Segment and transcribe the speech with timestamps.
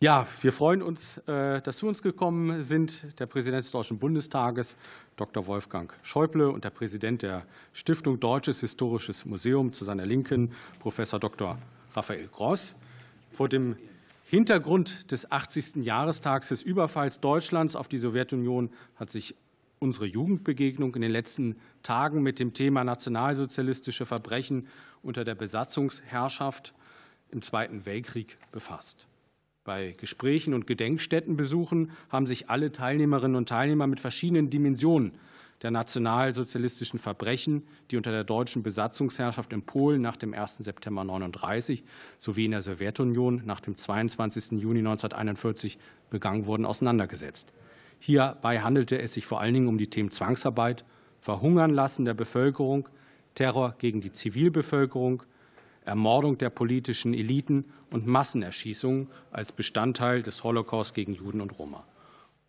[0.00, 4.76] Ja, wir freuen uns, äh, dass zu uns gekommen sind der Präsident des Deutschen Bundestages,
[5.16, 5.48] Dr.
[5.48, 11.58] Wolfgang Schäuble, und der Präsident der Stiftung Deutsches Historisches Museum zu seiner Linken, Professor Dr.
[11.94, 12.76] Raphael Gross.
[13.32, 13.74] Vor dem
[14.26, 15.84] Hintergrund des 80.
[15.84, 19.34] Jahrestags des Überfalls Deutschlands auf die Sowjetunion hat sich
[19.80, 24.68] unsere Jugendbegegnung in den letzten Tagen mit dem Thema nationalsozialistische Verbrechen
[25.02, 26.72] unter der Besatzungsherrschaft
[27.32, 29.07] im Zweiten Weltkrieg befasst.
[29.68, 35.12] Bei Gesprächen und Gedenkstättenbesuchen haben sich alle Teilnehmerinnen und Teilnehmer mit verschiedenen Dimensionen
[35.60, 40.56] der nationalsozialistischen Verbrechen, die unter der deutschen Besatzungsherrschaft in Polen nach dem 1.
[40.56, 41.84] September 1939
[42.16, 44.52] sowie in der Sowjetunion nach dem 22.
[44.52, 47.52] Juni 1941 begangen wurden, auseinandergesetzt.
[47.98, 50.86] Hierbei handelte es sich vor allen Dingen um die Themen Zwangsarbeit,
[51.20, 52.88] Verhungern lassen der Bevölkerung,
[53.34, 55.24] Terror gegen die Zivilbevölkerung,
[55.88, 61.84] Ermordung der politischen Eliten und Massenerschießungen als Bestandteil des Holocaust gegen Juden und Roma.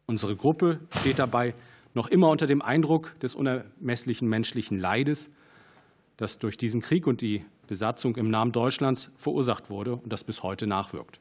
[0.05, 1.53] Unsere Gruppe steht dabei
[1.94, 5.31] noch immer unter dem Eindruck des unermesslichen menschlichen Leides,
[6.17, 10.44] das durch diesen Krieg und die Besatzung im Namen Deutschlands verursacht wurde und das bis
[10.44, 11.19] heute nachwirkt.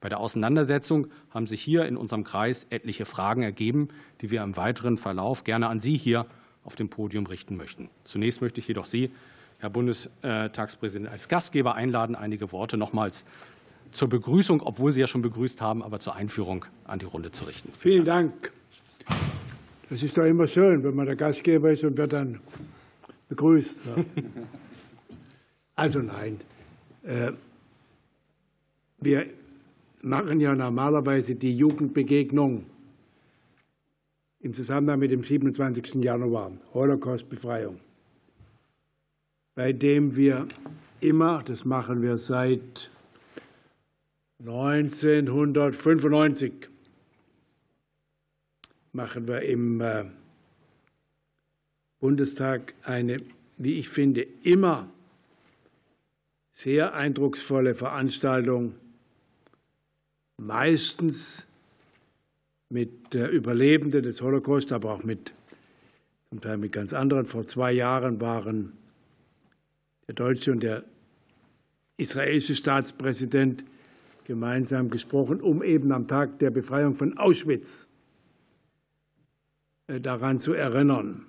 [0.00, 3.88] Bei der Auseinandersetzung haben sich hier in unserem Kreis etliche Fragen ergeben,
[4.22, 6.26] die wir im weiteren Verlauf gerne an Sie hier
[6.64, 7.90] auf dem Podium richten möchten.
[8.04, 9.10] Zunächst möchte ich jedoch Sie
[9.60, 13.26] Herr Bundestagspräsident, als Gastgeber einladen, einige Worte nochmals
[13.92, 17.44] zur Begrüßung, obwohl Sie ja schon begrüßt haben, aber zur Einführung an die Runde zu
[17.44, 17.70] richten.
[17.78, 18.52] Vielen Dank.
[19.90, 22.40] Das ist doch immer schön, wenn man der Gastgeber ist und wird dann
[23.28, 23.80] begrüßt.
[25.76, 26.38] Also nein,
[27.04, 27.32] äh,
[29.00, 29.24] wir
[30.02, 32.66] machen ja normalerweise die Jugendbegegnung
[34.40, 36.04] im Zusammenhang mit dem 27.
[36.04, 37.80] Januar, Holocaust-Befreiung
[39.60, 40.48] bei dem wir
[41.02, 42.88] immer, das machen wir seit
[44.38, 46.52] 1995,
[48.94, 50.06] machen wir im äh,
[52.00, 53.18] Bundestag eine,
[53.58, 54.88] wie ich finde, immer
[56.52, 58.74] sehr eindrucksvolle Veranstaltung,
[60.38, 61.44] meistens
[62.70, 65.34] mit Überlebenden des Holocaust, aber auch mit
[66.30, 67.26] zum Teil mit ganz anderen.
[67.26, 68.79] Vor zwei Jahren waren
[70.10, 70.82] der deutsche und der
[71.96, 73.62] israelische Staatspräsident
[74.24, 77.88] gemeinsam gesprochen, um eben am Tag der Befreiung von Auschwitz
[79.86, 81.26] äh, daran zu erinnern.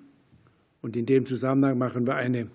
[0.80, 2.48] Und in dem Zusammenhang machen wir eine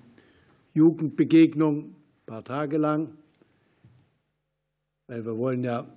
[0.73, 3.11] Jugendbegegnung ein paar Tage lang,
[5.07, 5.87] weil wir wollen ja,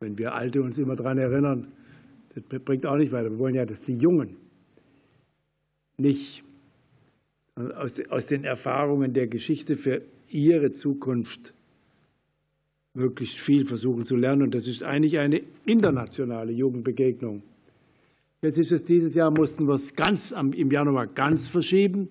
[0.00, 1.72] wenn wir Alte uns immer daran erinnern,
[2.34, 3.30] das bringt auch nicht weiter.
[3.30, 4.36] Wir wollen ja, dass die Jungen
[5.96, 6.44] nicht
[7.54, 11.54] aus den Erfahrungen der Geschichte für ihre Zukunft
[12.94, 14.42] möglichst viel versuchen zu lernen.
[14.42, 17.42] Und das ist eigentlich eine internationale Jugendbegegnung.
[18.42, 22.08] Jetzt ist es dieses Jahr, mussten wir es ganz im Januar ganz verschieben,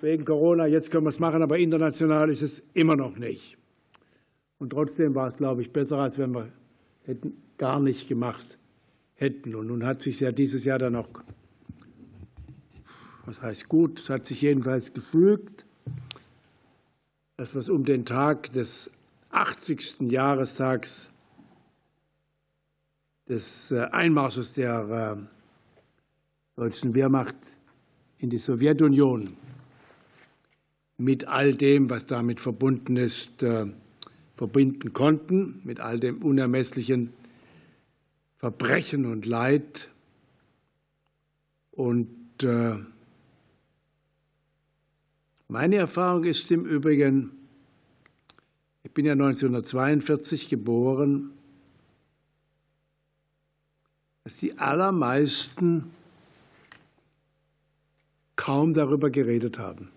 [0.00, 0.66] wegen Corona.
[0.66, 3.56] Jetzt können wir es machen, aber international ist es immer noch nicht.
[4.58, 6.52] Und trotzdem war es, glaube ich, besser, als wenn wir
[7.04, 8.58] hätten gar nicht gemacht
[9.14, 9.54] hätten.
[9.54, 11.08] Und nun hat sich ja dieses Jahr dann auch
[13.26, 15.64] was heißt gut, es hat sich jedenfalls gefügt,
[17.36, 18.90] dass wir um den Tag des
[19.30, 20.10] 80.
[20.10, 21.10] Jahrestags
[23.28, 27.36] des äh, Einmarsches der äh, deutschen Wehrmacht
[28.18, 29.36] in die Sowjetunion
[30.98, 33.66] mit all dem, was damit verbunden ist, äh,
[34.36, 37.12] verbinden konnten, mit all dem unermesslichen
[38.36, 39.88] Verbrechen und Leid.
[41.70, 42.08] Und
[45.52, 47.30] meine Erfahrung ist im Übrigen,
[48.84, 51.30] ich bin ja 1942 geboren,
[54.24, 55.90] dass die allermeisten
[58.34, 59.90] kaum darüber geredet haben.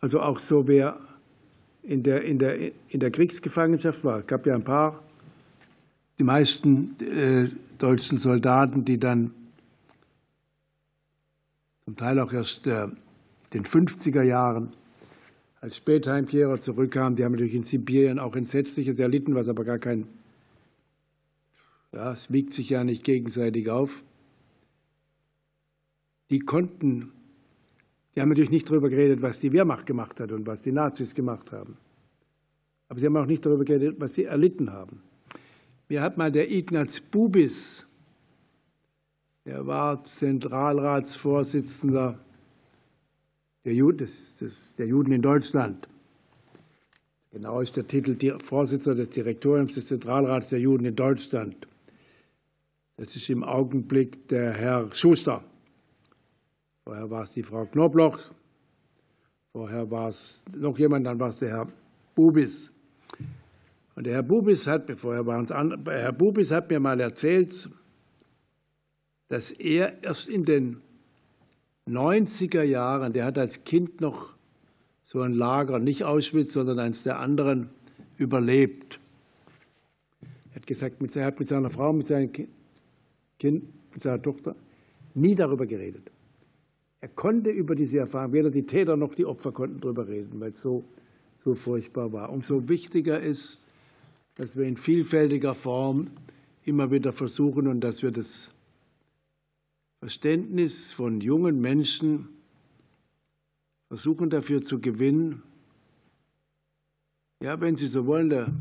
[0.00, 1.00] Also auch so, wer
[1.82, 4.20] in der, in der, in der Kriegsgefangenschaft war.
[4.20, 5.02] Es gab ja ein paar,
[6.20, 9.34] die meisten äh, deutschen Soldaten, die dann
[11.84, 12.86] zum Teil auch erst äh,
[13.52, 14.72] den 50er Jahren
[15.60, 17.16] als Spätheimkehrer zurückkamen.
[17.16, 20.06] Die haben natürlich in Sibirien auch Entsetzliches erlitten, was aber gar kein,
[21.92, 24.02] ja, es wiegt sich ja nicht gegenseitig auf.
[26.30, 27.10] Die konnten,
[28.14, 31.14] die haben natürlich nicht darüber geredet, was die Wehrmacht gemacht hat und was die Nazis
[31.14, 31.78] gemacht haben.
[32.88, 35.02] Aber sie haben auch nicht darüber geredet, was sie erlitten haben.
[35.88, 37.86] Mir hat mal der Ignaz Bubis,
[39.44, 42.18] er war Zentralratsvorsitzender
[43.68, 44.08] der, Juden,
[44.78, 45.86] der Juden in Deutschland
[47.30, 51.68] Genau ist der Titel Vorsitzender des Direktoriums des Zentralrats der Juden in Deutschland.
[52.96, 55.44] Das ist im Augenblick der Herr Schuster.
[56.84, 58.18] Vorher war es die Frau Knobloch.
[59.52, 61.68] Vorher war es noch jemand, dann war es der Herr
[62.14, 62.72] Bubis.
[63.94, 66.98] Und der Herr Bubis hat, bevor er war uns an, Herr Bubis hat mir mal
[66.98, 67.68] erzählt,
[69.28, 70.80] dass er erst in den
[71.88, 74.34] 90er Jahren, der hat als Kind noch
[75.04, 77.70] so ein Lager, nicht Auschwitz, sondern eines der anderen,
[78.18, 78.98] überlebt.
[80.50, 82.48] Er hat gesagt, er hat mit seiner Frau, mit seinem Kind,
[83.92, 84.54] mit seiner Tochter
[85.14, 86.10] nie darüber geredet.
[87.00, 90.50] Er konnte über diese Erfahrung, weder die Täter noch die Opfer konnten darüber reden, weil
[90.50, 90.84] es so,
[91.38, 92.30] so furchtbar war.
[92.32, 93.62] Umso wichtiger ist,
[94.34, 96.08] dass wir in vielfältiger Form
[96.64, 98.52] immer wieder versuchen und dass wir das
[100.00, 102.28] Verständnis von jungen Menschen
[103.88, 105.42] versuchen dafür zu gewinnen.
[107.42, 108.52] Ja, wenn Sie so wollen, der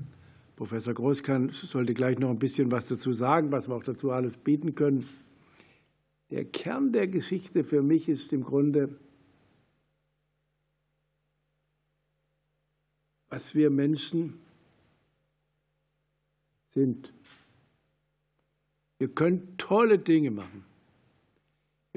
[0.56, 4.12] Professor Groß kann, sollte gleich noch ein bisschen was dazu sagen, was wir auch dazu
[4.12, 5.07] alles bieten können.
[6.31, 8.89] Der Kern der Geschichte für mich ist im Grunde,
[13.30, 14.39] was wir Menschen
[16.69, 17.13] sind.
[18.98, 20.67] Wir können tolle Dinge machen.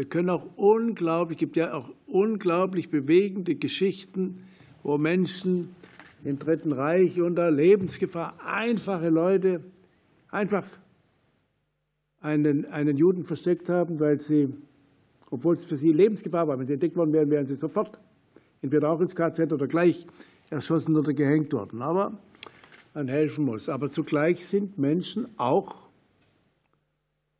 [0.01, 4.45] Wir können auch unglaublich, es gibt ja auch unglaublich bewegende Geschichten,
[4.83, 5.75] wo Menschen
[6.25, 9.63] im Dritten Reich unter Lebensgefahr, einfache Leute,
[10.31, 10.65] einfach
[12.23, 14.49] einen, einen Juden versteckt haben, weil sie,
[15.31, 18.01] obwohl es für sie Lebensgefahr war, wenn sie entdeckt worden wären, wären sie sofort
[18.63, 20.07] entweder auch ins KZ oder gleich
[20.49, 21.83] erschossen oder gehängt worden.
[21.83, 22.19] Aber
[22.95, 23.69] man helfen muss.
[23.69, 25.80] Aber zugleich sind Menschen auch,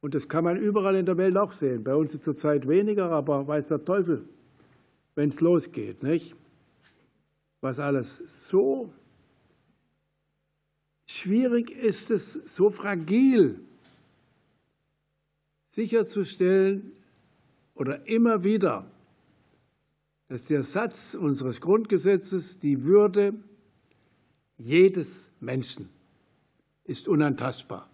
[0.01, 3.11] und das kann man überall in der Welt auch sehen, bei uns ist zurzeit weniger,
[3.11, 4.25] aber weiß der Teufel,
[5.15, 6.35] wenn es losgeht, nicht?
[7.61, 8.93] Was alles so
[11.07, 13.61] schwierig ist es, so fragil
[15.73, 16.93] sicherzustellen
[17.75, 18.91] oder immer wieder,
[20.29, 23.35] dass der Satz unseres Grundgesetzes, die Würde
[24.57, 25.89] jedes Menschen
[26.85, 27.89] ist unantastbar.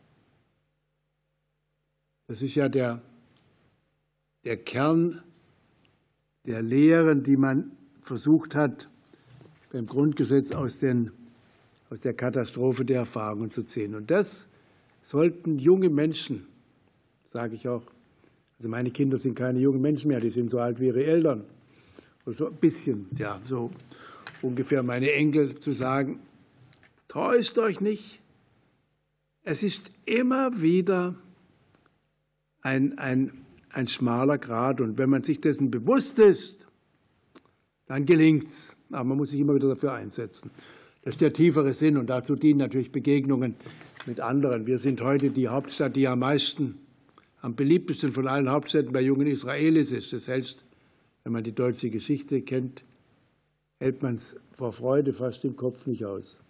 [2.28, 3.02] Das ist ja der,
[4.44, 5.22] der Kern
[6.44, 8.88] der Lehren, die man versucht hat,
[9.72, 11.10] beim Grundgesetz aus, den,
[11.90, 13.94] aus der Katastrophe der Erfahrungen zu ziehen.
[13.94, 14.46] Und das
[15.02, 16.46] sollten junge Menschen
[17.36, 17.82] sage ich auch.
[18.58, 21.44] Also meine Kinder sind keine jungen Menschen mehr, die sind so alt wie ihre Eltern.
[22.24, 23.70] Oder so ein bisschen, ja, so
[24.40, 26.18] ungefähr meine Enkel zu sagen,
[27.08, 28.20] täuscht euch nicht.
[29.42, 31.14] Es ist immer wieder
[32.66, 33.32] ein, ein,
[33.70, 34.80] ein schmaler Grad.
[34.80, 36.66] Und wenn man sich dessen bewusst ist,
[37.86, 38.76] dann gelingt es.
[38.90, 40.50] Aber man muss sich immer wieder dafür einsetzen.
[41.02, 43.54] Das ist der tiefere Sinn und dazu dienen natürlich Begegnungen
[44.06, 44.66] mit anderen.
[44.66, 46.78] Wir sind heute die Hauptstadt, die am meisten
[47.40, 50.12] am beliebtesten von allen Hauptstädten bei jungen Israelis ist.
[50.12, 50.64] Das hältst,
[51.22, 52.82] wenn man die deutsche Geschichte kennt,
[53.78, 56.42] hält man es vor Freude fast im Kopf nicht aus,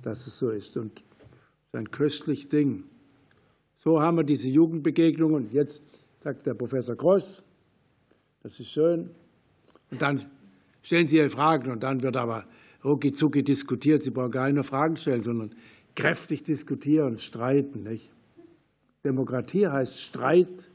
[0.00, 0.78] dass es so ist.
[0.78, 2.84] Und es ist ein köstlich Ding.
[3.86, 5.34] So haben wir diese Jugendbegegnung.
[5.34, 5.80] Und jetzt
[6.18, 7.44] sagt der Professor Gross,
[8.42, 9.10] das ist schön.
[9.92, 10.28] Und dann
[10.82, 12.46] stellen Sie Ihre Fragen und dann wird aber
[12.84, 13.12] rucki
[13.44, 14.02] diskutiert.
[14.02, 15.54] Sie brauchen gar nicht nur Fragen stellen, sondern
[15.94, 17.84] kräftig diskutieren, streiten.
[17.84, 18.10] Nicht?
[19.04, 20.68] Demokratie heißt Streit.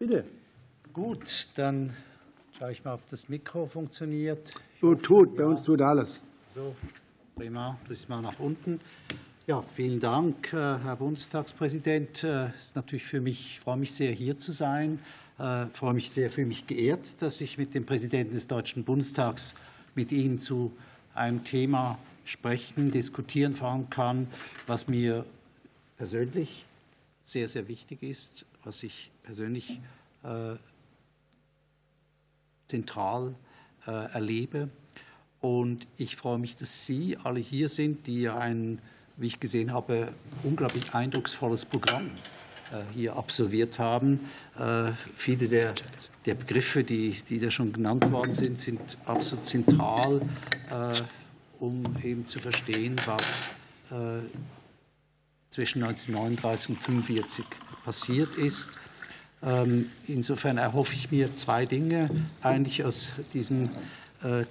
[0.00, 0.24] Bitte.
[0.92, 1.94] Gut, dann
[2.58, 4.52] schaue ich mal, ob das Mikro funktioniert.
[4.80, 6.20] So tut, bei uns tut alles.
[6.56, 6.74] So,
[7.34, 8.80] prima, drück mal nach unten.
[9.46, 12.24] Ja, vielen Dank, äh, Herr Bundestagspräsident.
[12.24, 14.98] Äh, es ist natürlich für mich, ich freue mich sehr, hier zu sein.
[15.38, 18.84] Ich äh, freue mich sehr, für mich geehrt, dass ich mit dem Präsidenten des Deutschen
[18.84, 19.54] Bundestags
[19.94, 20.72] mit Ihnen zu
[21.14, 24.28] einem Thema sprechen, diskutieren fahren kann,
[24.66, 25.24] was mir
[25.96, 26.66] persönlich
[27.22, 29.80] sehr, sehr wichtig ist, was ich persönlich
[30.22, 30.54] äh,
[32.66, 33.34] zentral
[33.86, 34.70] äh, erlebe.
[35.42, 38.78] Und ich freue mich, dass Sie alle hier sind, die ein,
[39.16, 40.12] wie ich gesehen habe,
[40.44, 42.12] unglaublich eindrucksvolles Programm
[42.70, 44.20] äh, hier absolviert haben.
[44.56, 45.74] Äh, viele der,
[46.26, 50.22] der Begriffe, die, die da schon genannt worden sind, sind absolut zentral
[50.70, 50.92] äh,
[51.58, 53.56] um eben zu verstehen, was
[55.50, 57.44] zwischen 1939 und 1945
[57.84, 58.70] passiert ist.
[59.42, 62.08] Ähm, insofern erhoffe ich mir zwei Dinge
[62.40, 63.68] eigentlich aus diesem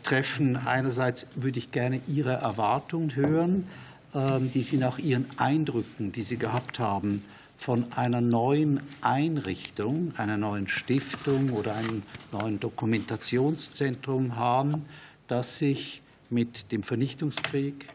[0.04, 0.58] Treffen.
[0.58, 3.68] Einerseits würde ich gerne Ihre Erwartungen hören,
[4.14, 7.24] ähm, die Sie nach Ihren Eindrücken, die Sie gehabt haben
[7.58, 12.02] von einer neuen Einrichtung, einer neuen Stiftung oder einem
[12.32, 14.82] neuen Dokumentationszentrum haben,
[15.28, 16.02] das sich
[16.32, 17.88] mit dem Vernichtungskrieg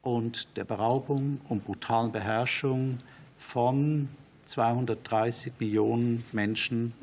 [0.00, 2.98] und der Beraubung und brutalen Beherrschung
[3.38, 4.08] von
[4.46, 6.94] 230 Millionen Menschen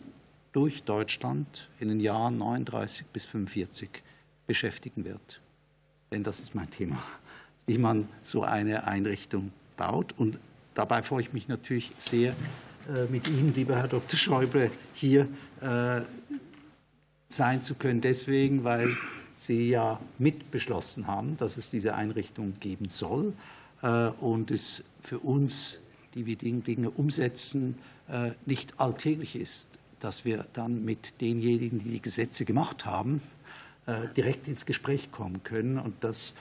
[0.51, 3.89] durch Deutschland in den Jahren 39 bis 45
[4.47, 5.41] beschäftigen wird.
[6.11, 7.01] Denn das ist mein Thema,
[7.65, 10.13] wie man so eine Einrichtung baut.
[10.17, 10.37] Und
[10.73, 12.35] dabei freue ich mich natürlich sehr,
[12.89, 14.17] äh, mit Ihnen, lieber Herr Dr.
[14.17, 15.27] Schäuble, hier
[15.61, 16.01] äh,
[17.29, 18.01] sein zu können.
[18.01, 18.97] Deswegen, weil
[19.35, 23.33] Sie ja mitbeschlossen haben, dass es diese Einrichtung geben soll
[23.81, 25.81] äh, und es für uns,
[26.13, 27.77] die wir Dinge umsetzen,
[28.45, 33.21] nicht alltäglich ist, dass wir dann mit denjenigen, die die Gesetze gemacht haben,
[34.15, 35.79] direkt ins Gespräch kommen können.
[35.79, 36.35] Und das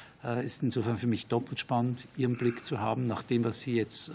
[0.45, 4.13] ist insofern für mich doppelt spannend, Ihren Blick zu haben, nach dem, was Sie jetzt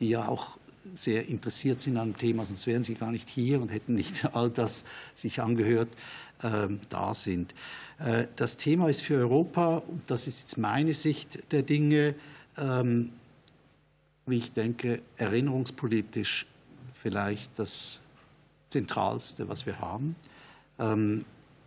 [0.00, 0.58] die ja auch
[0.94, 4.24] sehr interessiert sind an dem Thema, sonst wären sie gar nicht hier und hätten nicht
[4.34, 5.88] all das sich angehört,
[6.42, 7.54] äh, da sind.
[7.98, 12.14] Äh, das Thema ist für Europa, und das ist jetzt meine Sicht der Dinge,
[12.56, 13.10] ähm,
[14.26, 16.46] wie ich denke, erinnerungspolitisch
[16.94, 18.02] vielleicht das
[18.68, 20.16] Zentralste, was wir haben.
[20.78, 21.24] Ähm,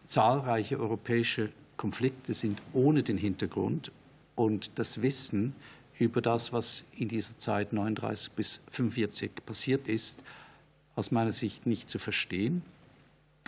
[0.07, 3.91] zahlreiche europäische Konflikte sind ohne den Hintergrund
[4.35, 5.55] und das Wissen
[5.97, 10.23] über das, was in dieser Zeit 39 bis 45 passiert ist,
[10.95, 12.61] aus meiner Sicht nicht zu verstehen.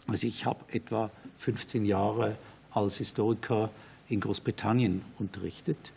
[0.08, 2.38] Also ich habe etwa 15 Jahre
[2.72, 3.70] als Historiker
[4.10, 5.92] in Großbritannien unterrichtet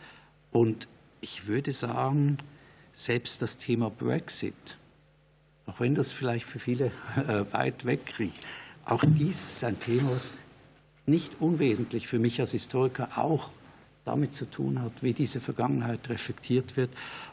[0.52, 0.86] und
[1.20, 2.38] ich würde sagen,
[2.92, 4.76] selbst das Thema Brexit,
[5.66, 8.46] auch wenn das vielleicht für viele äh, weit weg kriegt,
[8.84, 10.32] auch dies ist ein Thema, was
[11.06, 13.50] nicht unwesentlich für mich als Historiker auch
[14.04, 16.90] damit zu tun hat, wie diese Vergangenheit reflektiert wird.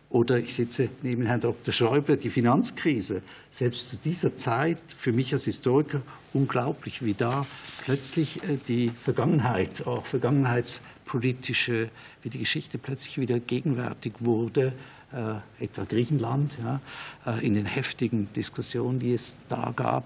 [0.10, 1.74] Oder ich sitze neben Herrn Dr.
[1.74, 3.22] Schäuble, die Finanzkrise.
[3.50, 6.02] Selbst zu dieser Zeit, für mich als Historiker,
[6.34, 7.46] unglaublich, wie da
[7.84, 11.90] plötzlich äh, die Vergangenheit, auch vergangenheitspolitische,
[12.24, 14.74] wie die Geschichte plötzlich wieder gegenwärtig wurde,
[15.14, 16.80] äh, etwa Griechenland, ja,
[17.26, 20.04] äh, in den heftigen Diskussionen, die es da gab.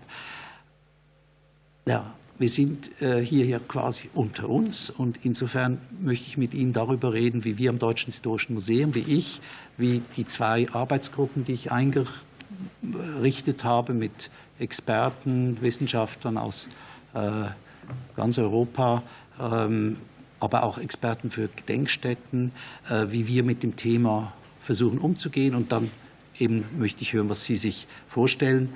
[1.86, 6.74] Ja, wir sind äh, hier ja quasi unter uns und insofern möchte ich mit Ihnen
[6.74, 9.42] darüber reden, wie wir am Deutschen Historischen Museum, wie ich,
[9.78, 16.68] wie die zwei Arbeitsgruppen, die ich eingerichtet habe mit Experten, Wissenschaftlern aus
[17.14, 17.46] äh,
[18.18, 19.04] ganz Europa,
[19.40, 19.98] ähm,
[20.40, 22.52] aber auch Experten für Gedenkstätten,
[23.08, 24.34] wie wir mit dem Thema
[24.67, 25.55] versuchen umzugehen.
[25.55, 25.89] Und dann
[26.38, 28.69] eben möchte ich hören, was Sie sich vorstellen.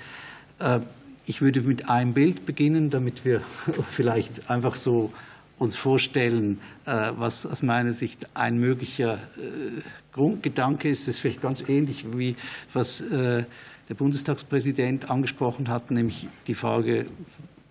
[1.28, 3.42] Ich würde mit einem Bild beginnen, damit wir
[3.92, 5.12] vielleicht einfach so
[5.60, 9.82] uns vorstellen, äh, was aus meiner Sicht ein möglicher äh,
[10.12, 11.02] Grundgedanke ist.
[11.02, 12.36] Das ist vielleicht ganz ähnlich wie
[12.74, 13.44] was äh,
[13.88, 17.06] der Bundestagspräsident angesprochen hat, nämlich die Frage,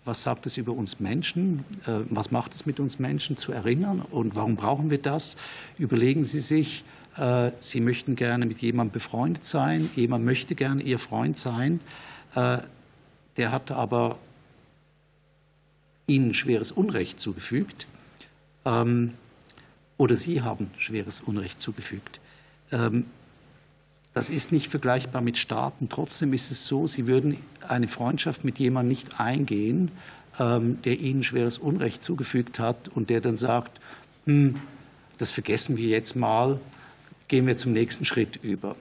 [0.05, 1.65] was sagt es über uns Menschen?
[2.11, 4.03] Was macht es mit uns Menschen zu erinnern?
[4.11, 5.37] Und warum brauchen wir das?
[5.79, 6.85] Überlegen Sie sich,
[7.59, 11.81] Sie möchten gerne mit jemandem befreundet sein, jemand möchte gerne Ihr Freund sein
[13.41, 14.19] der hat aber
[16.07, 17.87] ihnen schweres Unrecht zugefügt
[18.65, 19.15] ähm,
[19.97, 22.21] oder sie haben schweres Unrecht zugefügt.
[22.71, 23.07] Ähm,
[24.13, 25.89] das ist nicht vergleichbar mit Staaten.
[25.89, 27.37] Trotzdem ist es so, sie würden
[27.67, 29.93] eine Freundschaft mit jemandem nicht eingehen,
[30.39, 33.81] ähm, der ihnen schweres Unrecht zugefügt hat und der dann sagt,
[34.27, 34.61] hm,
[35.17, 36.61] das vergessen wir jetzt mal,
[37.31, 38.75] gehen wir zum nächsten Schritt über.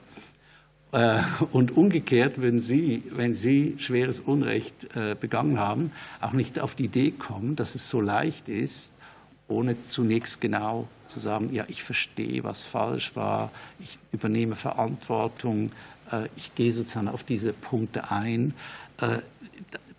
[0.90, 6.74] Äh, und umgekehrt würden Sie, wenn Sie schweres Unrecht äh, begangen haben, auch nicht auf
[6.74, 8.98] die Idee kommen, dass es so leicht ist,
[9.46, 15.70] ohne zunächst genau zu sagen, ja, ich verstehe, was falsch war, ich übernehme Verantwortung,
[16.10, 18.52] äh, ich gehe sozusagen auf diese Punkte ein.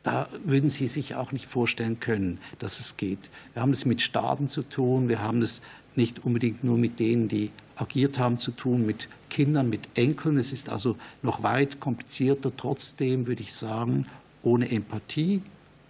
[0.03, 3.31] Da würden Sie sich auch nicht vorstellen können, dass es geht.
[3.53, 5.61] Wir haben es mit Staaten zu tun, wir haben es
[5.95, 10.37] nicht unbedingt nur mit denen, die agiert haben, zu tun, mit Kindern, mit Enkeln.
[10.37, 12.51] Es ist also noch weit komplizierter.
[12.55, 14.05] Trotzdem würde ich sagen,
[14.43, 15.41] ohne Empathie,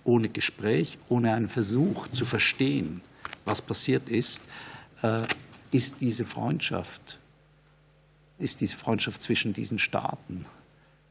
[0.04, 3.02] ohne Gespräch, ohne einen Versuch zu verstehen,
[3.46, 4.44] was passiert ist,
[5.02, 5.24] äh,
[5.72, 7.20] ist diese Freundschaft,
[8.40, 10.46] ist diese Freundschaft zwischen diesen Staaten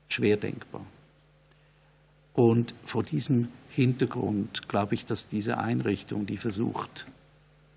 [0.08, 0.84] schwer denkbar.
[2.34, 7.06] Und vor diesem Hintergrund glaube ich, dass diese Einrichtung, die versucht,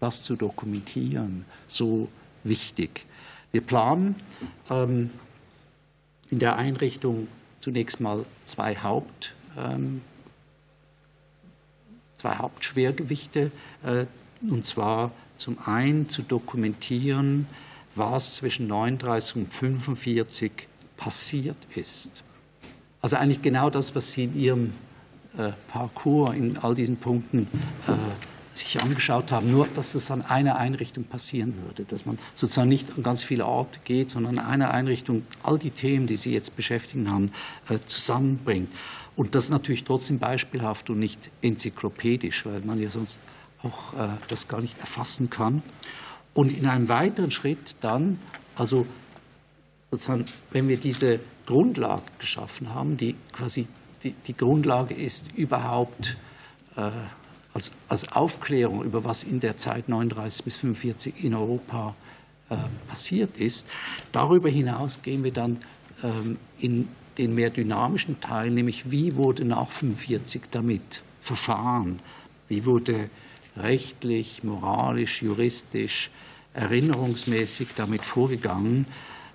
[0.04, 2.10] das zu dokumentieren, so
[2.44, 3.06] wichtig.
[3.54, 4.16] Wir planen
[4.70, 5.12] ähm,
[6.30, 7.30] in der Einrichtung
[7.62, 10.02] zunächst mal zwei, Haupt, ähm,
[12.18, 13.52] zwei Hauptschwergewichte,
[13.86, 14.06] äh,
[14.42, 17.48] und zwar zum einen zu dokumentieren,
[17.96, 20.68] was zwischen 39 und 45
[20.98, 22.24] passiert ist.
[23.02, 24.74] Also eigentlich genau das, was Sie in Ihrem
[25.38, 27.48] äh, Parcours in all diesen Punkten
[27.88, 27.94] äh,
[28.58, 32.88] sich angeschaut haben, nur dass es an einer Einrichtung passieren würde, dass man sozusagen nicht
[32.96, 36.56] an ganz viele Orte geht, sondern an einer Einrichtung all die Themen, die Sie jetzt
[36.56, 37.32] beschäftigen haben,
[37.70, 38.70] äh, zusammenbringt.
[39.16, 43.20] Und das natürlich trotzdem beispielhaft und nicht enzyklopädisch, weil man ja sonst
[43.62, 45.62] auch äh, das gar nicht erfassen kann.
[46.34, 48.20] Und in einem weiteren Schritt dann,
[48.56, 48.88] also
[49.92, 53.68] sozusagen, wenn wir diese Grundlage geschaffen haben, die quasi
[54.04, 56.18] die, die Grundlage ist überhaupt
[56.76, 56.90] äh,
[57.54, 61.96] als, als Aufklärung über was in der Zeit 39 bis 45 in Europa
[62.50, 62.56] äh,
[62.88, 63.68] passiert ist.
[64.12, 65.62] Darüber hinaus gehen wir dann
[66.04, 72.00] ähm, in den mehr dynamischen Teil, nämlich wie wurde nach 45 damit verfahren,
[72.48, 73.10] wie wurde
[73.56, 76.10] rechtlich, moralisch, juristisch,
[76.54, 78.88] erinnerungsmäßig damit vorgegangen.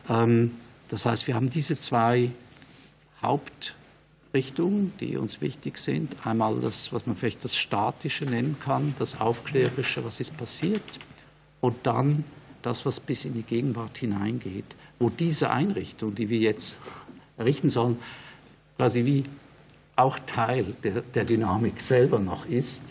[0.09, 0.57] Ähm,
[0.89, 2.31] das heißt, wir haben diese zwei
[3.23, 3.75] Haupt
[4.35, 6.14] Richtungen, die uns wichtig sind.
[6.25, 10.82] Einmal das, was man vielleicht das Statische nennen kann, das Aufklärerische, was ist passiert,
[11.61, 12.25] und dann
[12.62, 16.78] das, was bis in die Gegenwart hineingeht, wo diese Einrichtung, die wir jetzt
[17.37, 17.99] errichten sollen,
[18.76, 19.25] quasi wie
[19.97, 22.85] auch Teil der, der Dynamik selber noch ist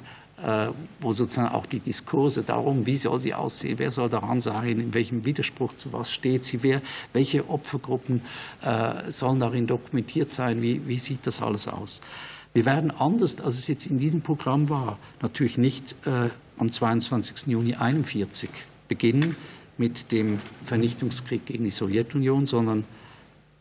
[1.01, 4.93] wo sozusagen auch die Diskurse darum, wie soll sie aussehen, wer soll daran sein, in
[4.93, 8.21] welchem Widerspruch zu was steht sie, wer, welche Opfergruppen
[8.61, 12.01] äh, sollen darin dokumentiert sein, wie, wie sieht das alles aus.
[12.53, 17.47] Wir werden anders, als es jetzt in diesem Programm war, natürlich nicht äh, am 22.
[17.47, 18.49] Juni 1941
[18.87, 19.35] beginnen
[19.77, 22.85] mit dem Vernichtungskrieg gegen die Sowjetunion, sondern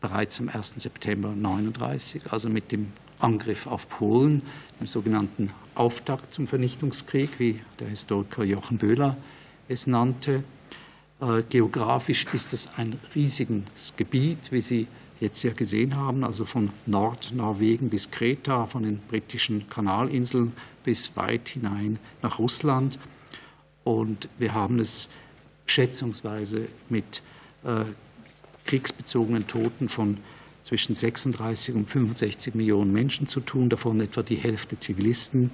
[0.01, 0.75] bereits am 1.
[0.77, 4.43] September 1939, also mit dem Angriff auf Polen,
[4.79, 9.17] dem sogenannten Auftakt zum Vernichtungskrieg, wie der Historiker Jochen Böhler
[9.67, 10.43] es nannte.
[11.19, 14.87] Äh, geografisch ist es ein riesiges Gebiet, wie Sie
[15.19, 21.49] jetzt ja gesehen haben, also von Nordnorwegen bis Kreta, von den britischen Kanalinseln bis weit
[21.49, 22.99] hinein nach Russland.
[23.83, 25.09] Und wir haben es
[25.65, 27.23] schätzungsweise mit
[27.63, 27.85] äh,
[28.67, 30.17] kriegsbezogenen Toten von
[30.63, 35.49] zwischen 36 und 65 Millionen Menschen zu tun, davon etwa die Hälfte Zivilisten.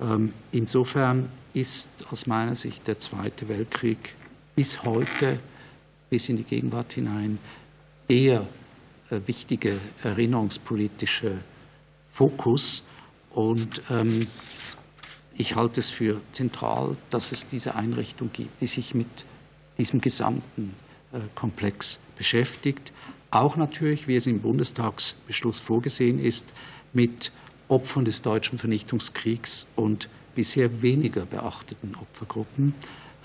[0.00, 4.14] Ähm, insofern ist aus meiner Sicht der Zweite Weltkrieg
[4.54, 5.40] bis heute,
[6.10, 7.38] bis in die Gegenwart hinein,
[8.08, 8.46] der
[9.10, 11.38] äh, wichtige erinnerungspolitische
[12.12, 12.86] Fokus.
[13.30, 14.28] Und ähm,
[15.34, 19.08] ich halte es für zentral, dass es diese Einrichtung gibt, die sich mit
[19.76, 20.72] diesem gesamten
[21.34, 22.92] Komplex beschäftigt
[23.30, 26.52] auch natürlich, wie es im Bundestagsbeschluss vorgesehen ist,
[26.92, 27.32] mit
[27.68, 32.74] Opfern des deutschen Vernichtungskriegs und bisher weniger beachteten Opfergruppen.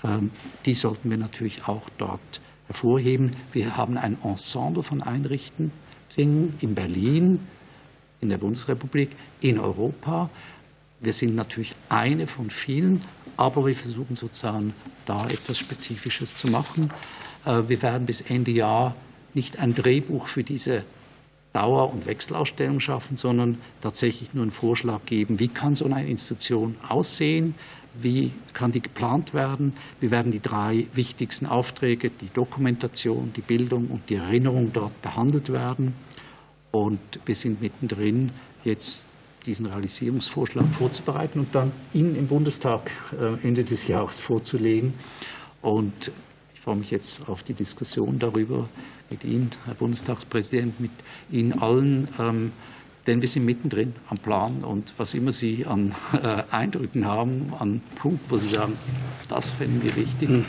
[0.04, 0.30] Ähm,
[0.66, 3.36] die sollten wir natürlich auch dort hervorheben.
[3.52, 5.72] Wir haben ein Ensemble von Einrichtungen
[6.16, 7.40] in Berlin,
[8.20, 10.28] in der Bundesrepublik, in Europa.
[11.00, 13.02] Wir sind natürlich eine von vielen,
[13.36, 14.74] aber wir versuchen sozusagen
[15.06, 16.90] da etwas Spezifisches zu machen.
[17.44, 18.94] Äh, wir werden bis Ende Jahr
[19.34, 20.84] nicht ein Drehbuch für diese
[21.52, 26.76] Dauer- und Wechselausstellung schaffen, sondern tatsächlich nur einen Vorschlag geben, wie kann so eine Institution
[26.88, 27.54] aussehen,
[27.94, 29.74] wie kann die geplant werden.
[30.00, 35.52] Wir werden die drei wichtigsten Aufträge, die Dokumentation, die Bildung und die Erinnerung dort behandelt
[35.52, 35.94] werden.
[36.70, 38.32] Und wir sind mittendrin,
[38.64, 39.04] jetzt
[39.44, 44.94] diesen Realisierungsvorschlag vorzubereiten und dann Ihnen im Bundestag äh, Ende des Jahres vorzulegen.
[45.60, 46.12] Und
[46.62, 48.68] freue mich jetzt auf die Diskussion darüber,
[49.10, 50.92] mit Ihnen, Herr Bundestagspräsident, mit
[51.28, 52.52] Ihnen allen, ähm,
[53.08, 57.80] denn wir sind mittendrin am Plan und was immer Sie an äh, Eindrücken haben, an
[57.96, 58.78] Punkten, wo Sie sagen,
[59.28, 60.44] das fänden wir wichtig, hm.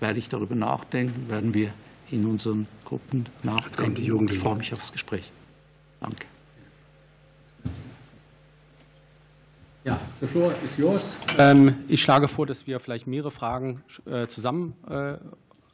[0.00, 1.72] werde ich darüber nachdenken, werden wir
[2.10, 4.28] in unseren Gruppen nachdenken.
[4.32, 5.30] Ich freue mich aufs Gespräch.
[6.00, 6.26] Danke.
[9.84, 11.16] Ja, the floor is yours.
[11.38, 15.14] Ähm, ich schlage vor, dass wir vielleicht mehrere Fragen äh, zusammen äh,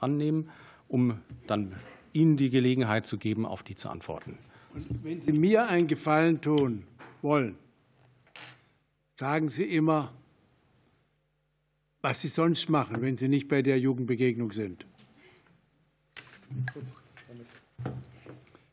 [0.00, 0.50] annehmen,
[0.88, 1.74] um dann
[2.12, 4.38] Ihnen die Gelegenheit zu geben, auf die zu antworten.
[4.74, 6.84] Und wenn Sie mir einen Gefallen tun
[7.22, 7.56] wollen,
[9.18, 10.12] sagen Sie immer,
[12.00, 14.86] was Sie sonst machen, wenn Sie nicht bei der Jugendbegegnung sind.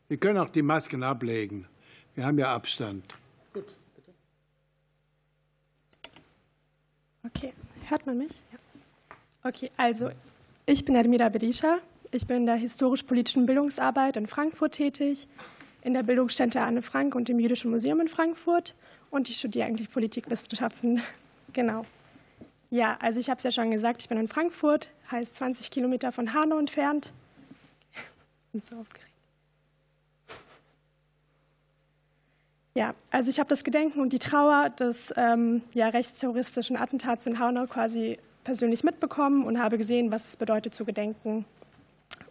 [0.08, 1.66] Wir können auch die Masken ablegen.
[2.14, 3.14] Wir haben ja Abstand.
[3.52, 4.12] Gut, bitte.
[7.24, 7.52] Okay,
[7.88, 8.32] hört man mich?
[8.52, 8.58] Ja.
[9.42, 10.10] Okay, also
[10.66, 11.78] ich bin Admira Berisha.
[12.10, 15.28] Ich bin in der historisch-politischen Bildungsarbeit in Frankfurt tätig,
[15.82, 18.74] in der Bildungsstätte Anne Frank und im Jüdischen Museum in Frankfurt.
[19.10, 21.02] Und ich studiere eigentlich Politikwissenschaften.
[21.52, 21.86] Genau.
[22.68, 26.12] Ja, also ich habe es ja schon gesagt, ich bin in Frankfurt, heißt 20 Kilometer
[26.12, 27.12] von Hanau entfernt.
[28.52, 29.08] bin so aufgeregt.
[32.74, 37.38] Ja, also ich habe das Gedenken und die Trauer des ähm, ja, rechtsterroristischen Attentats in
[37.38, 41.44] Hanau quasi persönlich mitbekommen und habe gesehen, was es bedeutet zu gedenken.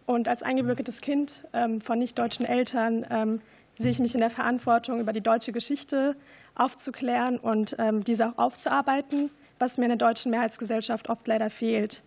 [0.06, 3.40] Und als eingewirktes Kind ähm, von nicht-deutschen Eltern ähm,
[3.76, 6.16] sehe ich mich in der Verantwortung, über die deutsche Geschichte
[6.54, 12.02] aufzuklären und ähm, diese auch aufzuarbeiten, was mir in der deutschen Mehrheitsgesellschaft oft leider fehlt.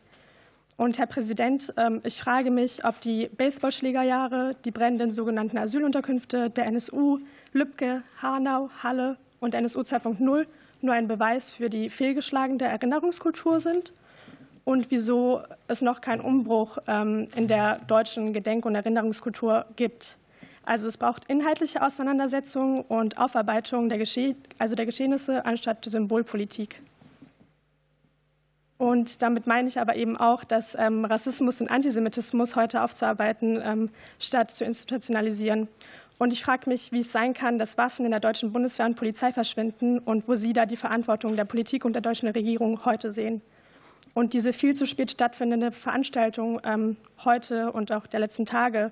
[0.76, 7.19] Und Herr Präsident, ich frage mich, ob die Baseballschlägerjahre, die brennenden sogenannten Asylunterkünfte der NSU,
[7.52, 10.45] Lübcke, Hanau, Halle und NSU 2.0
[10.82, 13.91] nur ein Beweis für die fehlgeschlagene Erinnerungskultur sind
[14.69, 20.15] und wieso es noch keinen Umbruch ähm, in der deutschen Gedenk- und Erinnerungskultur gibt.
[20.63, 26.84] Also es braucht inhaltliche Auseinandersetzungen und Aufarbeitung der, Gesche also der Geschehnisse anstatt Symbolpolitik.
[28.77, 33.89] Und damit meine ich aber eben auch, dass ähm, Rassismus und Antisemitismus heute aufzuarbeiten, ähm,
[34.19, 35.67] statt zu institutionalisieren.
[36.19, 38.97] Und ich frage mich, wie es sein kann, dass Waffen in der deutschen Bundeswehr und
[38.97, 43.12] Polizei verschwinden und wo Sie da die Verantwortung der Politik und der deutschen Regierung heute
[43.12, 43.41] sehen.
[44.19, 48.91] Und diese viel zu spät stattfindende Veranstaltung ähm, heute und auch der letzten Tage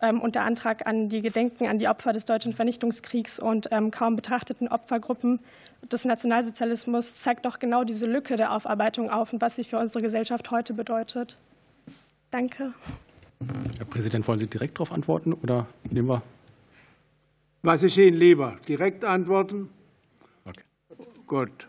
[0.00, 3.90] ähm, und der Antrag an die Gedenken an die Opfer des deutschen Vernichtungskriegs und ähm,
[3.90, 5.40] kaum betrachteten Opfergruppen
[5.90, 10.00] des Nationalsozialismus zeigt doch genau diese Lücke der Aufarbeitung auf und was sie für unsere
[10.00, 11.38] Gesellschaft heute bedeutet.
[12.30, 12.72] Danke.
[13.78, 16.22] Herr Präsident, wollen Sie direkt darauf antworten oder nehmen wir?
[17.62, 18.56] Was ist Ihnen lieber?
[18.68, 19.70] Direkt antworten?
[20.44, 20.62] Okay.
[21.26, 21.66] Gut.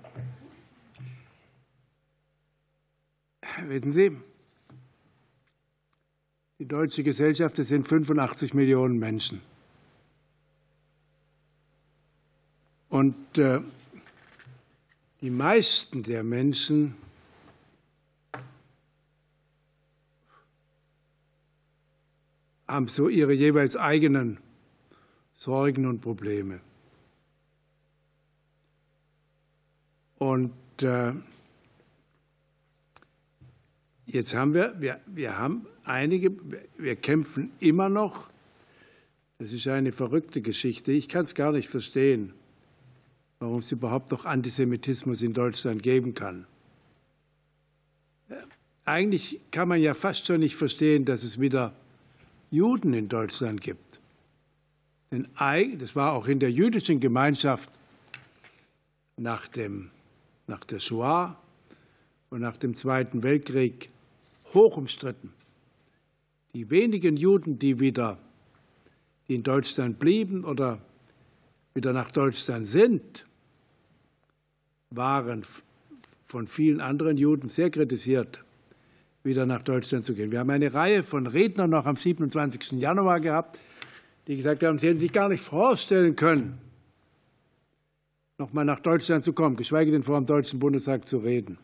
[3.67, 4.15] Wissen Sie,
[6.59, 9.41] die deutsche Gesellschaft, das sind 85 Millionen Menschen.
[12.89, 13.61] Und äh,
[15.21, 16.95] die meisten der Menschen
[22.67, 24.37] haben so ihre jeweils eigenen
[25.37, 26.59] Sorgen und Probleme.
[30.17, 31.13] Und äh,
[34.11, 36.31] Jetzt haben wir, wir, wir haben einige,
[36.79, 38.27] wir kämpfen immer noch.
[39.37, 40.91] Das ist eine verrückte Geschichte.
[40.91, 42.33] Ich kann es gar nicht verstehen,
[43.37, 46.47] warum es überhaupt noch Antisemitismus in Deutschland geben kann.
[48.83, 51.71] Eigentlich kann man ja fast schon nicht verstehen, dass es wieder
[52.49, 53.99] Juden in Deutschland gibt.
[55.11, 55.27] Denn
[55.77, 57.69] das war auch in der jüdischen Gemeinschaft
[59.17, 59.91] nach, dem,
[60.47, 61.37] nach der Shoah
[62.31, 63.89] und nach dem Zweiten Weltkrieg
[64.53, 65.33] hoch umstritten.
[66.53, 68.17] Die wenigen Juden, die wieder
[69.27, 70.79] in Deutschland blieben oder
[71.73, 73.25] wieder nach Deutschland sind,
[74.89, 75.45] waren
[76.25, 78.43] von vielen anderen Juden sehr kritisiert,
[79.23, 80.31] wieder nach Deutschland zu gehen.
[80.31, 82.79] Wir haben eine Reihe von Rednern noch am 27.
[82.79, 83.59] Januar gehabt,
[84.27, 86.57] die gesagt haben, sie hätten sich gar nicht vorstellen können,
[88.39, 91.57] noch mal nach Deutschland zu kommen, geschweige denn vor dem Deutschen Bundestag zu reden.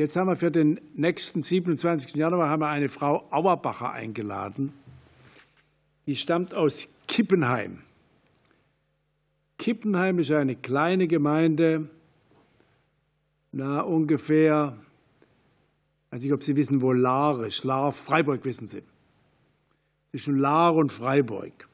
[0.00, 2.14] Jetzt haben wir für den nächsten 27.
[2.14, 4.72] Januar haben wir eine Frau Auerbacher eingeladen.
[6.06, 7.82] Die stammt aus Kippenheim.
[9.58, 11.90] Kippenheim ist eine kleine Gemeinde,
[13.52, 14.78] na ungefähr,
[16.06, 17.64] ich weiß nicht, ob Sie wissen, wo Lahr ist.
[17.64, 18.82] Lahr, Freiburg wissen Sie.
[20.12, 21.68] Zwischen Lahr und Freiburg.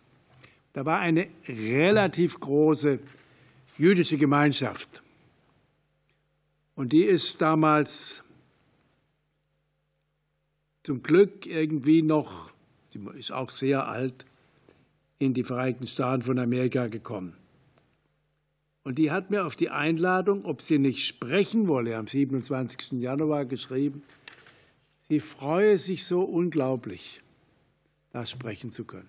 [0.73, 2.99] Da war eine relativ große
[3.79, 5.01] jüdische Gemeinschaft.
[6.77, 8.23] Und die ist damals
[10.85, 12.53] zum Glück irgendwie noch,
[12.91, 14.25] sie ist auch sehr alt,
[15.19, 17.35] in die Vereinigten Staaten von Amerika gekommen.
[18.85, 22.93] Und die hat mir auf die Einladung, ob sie nicht sprechen wolle, am 27.
[23.01, 24.03] Januar geschrieben,
[25.09, 27.23] sie freue sich so unglaublich,
[28.13, 29.09] da sprechen zu können.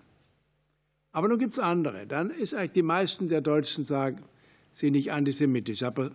[1.12, 2.06] Aber nun gibt es andere.
[2.06, 4.22] Dann ist eigentlich die meisten der Deutschen sagen,
[4.72, 6.10] sie nicht antisemitisch, aber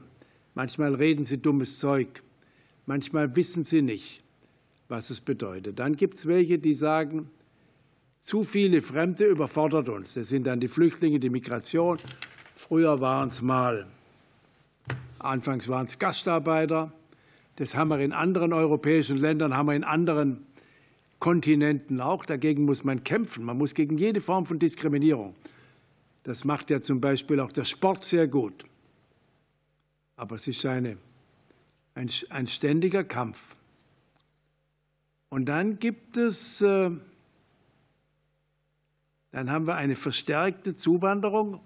[0.56, 2.22] Manchmal reden sie dummes Zeug.
[2.86, 4.24] Manchmal wissen sie nicht,
[4.88, 5.80] was es bedeutet.
[5.80, 7.30] Dann gibt es welche, die sagen,
[8.24, 10.13] zu viele Fremde überfordert uns.
[10.13, 11.98] Das sind dann die Flüchtlinge, die Migration.
[12.56, 13.88] Früher waren es mal,
[15.20, 16.94] anfangs waren es Gastarbeiter.
[17.58, 20.46] Das haben wir in anderen europäischen Ländern, haben wir in anderen
[21.20, 22.26] Kontinenten auch.
[22.26, 23.44] Dagegen muss man kämpfen.
[23.44, 25.36] Man muss gegen jede Form von Diskriminierung.
[26.24, 28.66] Das macht ja zum Beispiel auch der Sport sehr gut.
[30.15, 30.97] Aber es ist eine,
[31.95, 33.39] ein, ein ständiger Kampf.
[35.30, 36.91] Und dann gibt es, äh,
[39.32, 41.60] dann haben wir eine verstärkte Zuwanderung,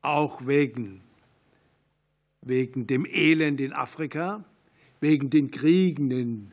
[0.00, 1.02] auch wegen,
[2.40, 4.44] wegen dem Elend in Afrika,
[5.00, 6.52] wegen den Kriegen in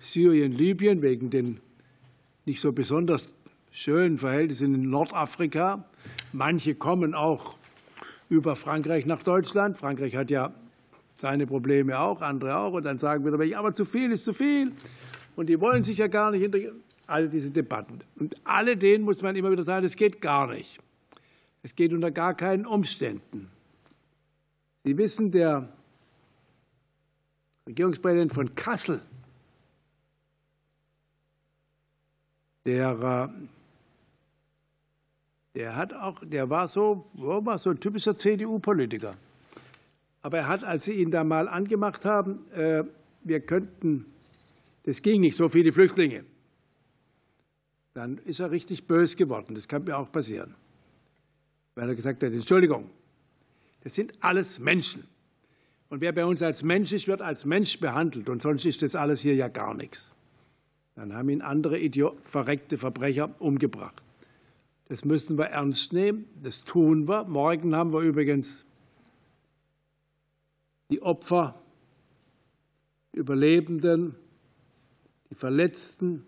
[0.00, 1.60] Syrien, Libyen, wegen den
[2.44, 3.28] nicht so besonders
[3.70, 5.84] schönen Verhältnissen in Nordafrika,
[6.32, 7.56] manche kommen auch
[8.28, 9.78] über Frankreich nach Deutschland.
[9.78, 10.52] Frankreich hat ja
[11.16, 12.72] seine Probleme auch, andere auch.
[12.72, 14.72] Und dann sagen wir, aber zu viel ist zu viel.
[15.36, 16.58] Und die wollen sich ja gar nicht hinter
[17.06, 18.00] all diese Debatten.
[18.16, 20.78] Und alle denen muss man immer wieder sagen, es geht gar nicht.
[21.62, 23.50] Es geht unter gar keinen Umständen.
[24.84, 25.68] Sie wissen, der
[27.66, 29.00] Regierungspräsident von Kassel,
[32.64, 33.30] der,
[35.58, 39.16] der hat auch, der war so, war so ein typischer CDU-Politiker.
[40.22, 42.84] Aber er hat, als sie ihn da mal angemacht haben, äh,
[43.24, 44.06] wir könnten,
[44.84, 46.22] das ging nicht, so viele Flüchtlinge,
[47.92, 49.56] dann ist er richtig bös geworden.
[49.56, 50.54] Das kann mir auch passieren.
[51.74, 52.88] Weil er gesagt hat, Entschuldigung,
[53.82, 55.08] das sind alles Menschen.
[55.88, 58.28] Und wer bei uns als Mensch ist, wird als Mensch behandelt.
[58.28, 60.14] Und sonst ist das alles hier ja gar nichts.
[60.94, 64.04] Dann haben ihn andere Idiot verreckte Verbrecher umgebracht.
[64.88, 66.26] Das müssen wir ernst nehmen.
[66.42, 67.24] Das tun wir.
[67.24, 68.64] Morgen haben wir übrigens
[70.90, 71.60] die Opfer,
[73.14, 74.14] die Überlebenden,
[75.30, 76.24] die Verletzten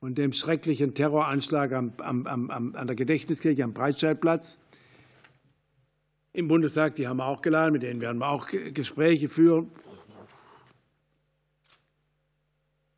[0.00, 4.58] und dem schrecklichen Terroranschlag am, am, am, an der Gedächtniskirche am Breitscheidplatz
[6.32, 6.94] im Bundestag.
[6.94, 9.70] Die haben wir auch geladen, mit denen werden wir auch Gespräche führen.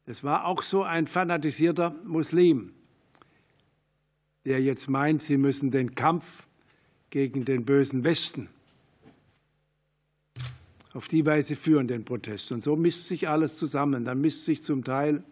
[0.05, 2.73] Das war auch so ein fanatisierter Muslim,
[4.47, 6.47] der jetzt meint, sie müssen den Kampf
[7.11, 8.49] gegen den bösen Westen
[10.95, 12.53] auf die Weise führen, den Protest.
[12.53, 14.07] Und so mischt sich alles zusammen.
[14.07, 15.23] Dann mischt sich zum Teil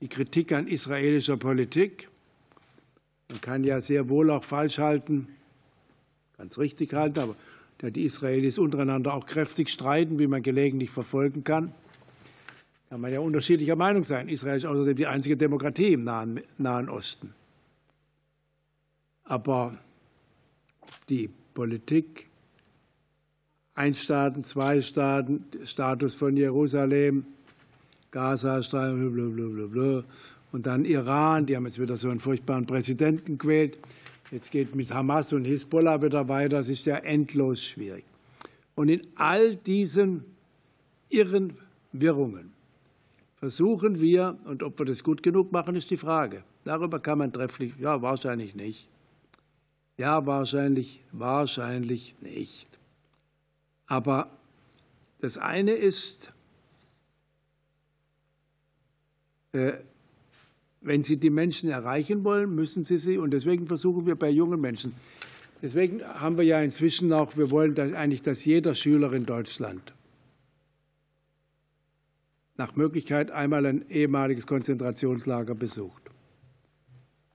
[0.00, 2.08] die Kritik an israelischer Politik.
[3.28, 5.28] Man kann ja sehr wohl auch falsch halten,
[6.38, 7.36] ganz richtig halten, aber
[7.82, 11.72] die Israelis untereinander auch kräftig streiten, wie man gelegentlich verfolgen kann.
[12.88, 14.28] Kann man ja unterschiedlicher Meinung sein.
[14.28, 17.34] Israel ist außerdem die einzige Demokratie im Nahen, Nahen Osten.
[19.26, 19.76] Aber
[21.08, 22.26] die Politik
[23.74, 27.26] ein Staaten, zwei Staaten, Status von Jerusalem,
[28.10, 30.04] Gaza, blablabla.
[30.52, 33.76] und dann Iran, die haben jetzt wieder so einen furchtbaren Präsidenten gewählt.
[34.30, 36.58] Jetzt geht mit Hamas und Hisbollah wieder weiter.
[36.58, 38.04] Das ist ja endlos schwierig.
[38.74, 40.24] Und in all diesen
[41.10, 41.54] irren
[41.92, 42.52] Wirrungen
[43.38, 46.42] versuchen wir, und ob wir das gut genug machen, ist die Frage.
[46.64, 48.88] Darüber kann man trefflich, ja, wahrscheinlich nicht.
[49.98, 52.68] Ja, wahrscheinlich, wahrscheinlich nicht.
[53.86, 54.30] Aber
[55.20, 56.32] das eine ist,
[59.52, 59.72] äh,
[60.82, 64.60] wenn Sie die Menschen erreichen wollen, müssen Sie sie, und deswegen versuchen wir bei jungen
[64.60, 64.94] Menschen,
[65.62, 69.94] deswegen haben wir ja inzwischen auch, wir wollen eigentlich, dass jeder Schüler in Deutschland
[72.56, 76.05] nach Möglichkeit einmal ein ehemaliges Konzentrationslager besucht.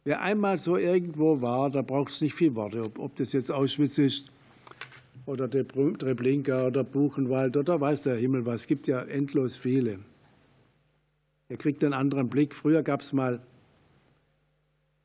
[0.04, 3.52] Wer einmal so irgendwo war, da braucht es nicht viel Worte, ob, ob das jetzt
[3.52, 4.32] Auschwitz ist
[5.28, 8.62] oder Treblinka oder Buchenwald oder weiß der Himmel was.
[8.62, 10.00] Es gibt ja endlos viele.
[11.50, 12.56] Er kriegt einen anderen Blick.
[12.56, 13.42] Früher gab es mal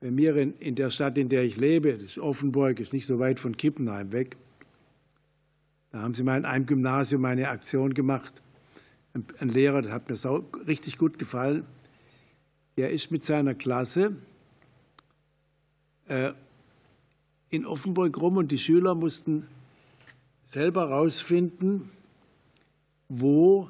[0.00, 3.06] bei mir in, in der Stadt, in der ich lebe, das ist Offenburg, ist nicht
[3.06, 4.36] so weit von Kippenheim weg.
[5.90, 8.34] Da haben sie mal in einem Gymnasium eine Aktion gemacht.
[9.12, 11.64] Ein, Lehrer, der hat mir richtig gut gefallen.
[12.76, 14.16] Der ist mit seiner Klasse
[16.08, 19.46] in Offenburg rum und die Schüler mussten
[20.46, 21.90] selber herausfinden,
[23.08, 23.68] wo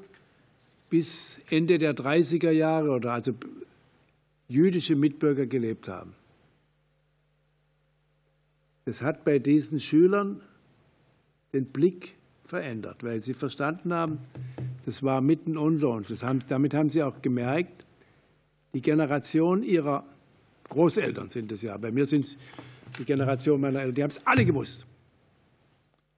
[0.90, 3.32] bis Ende der 30er Jahre oder also
[4.48, 6.14] jüdische Mitbürger gelebt haben.
[8.84, 10.40] Das hat bei diesen Schülern
[11.52, 14.18] den Blick verändert, weil sie verstanden haben,
[14.84, 16.22] das war mitten unter uns.
[16.22, 17.84] Haben, damit haben sie auch gemerkt,
[18.72, 20.04] die Generation ihrer
[20.68, 21.76] Großeltern sind es ja.
[21.76, 22.36] Bei mir sind es
[22.98, 24.86] die Generation meiner Eltern, die haben es alle gewusst.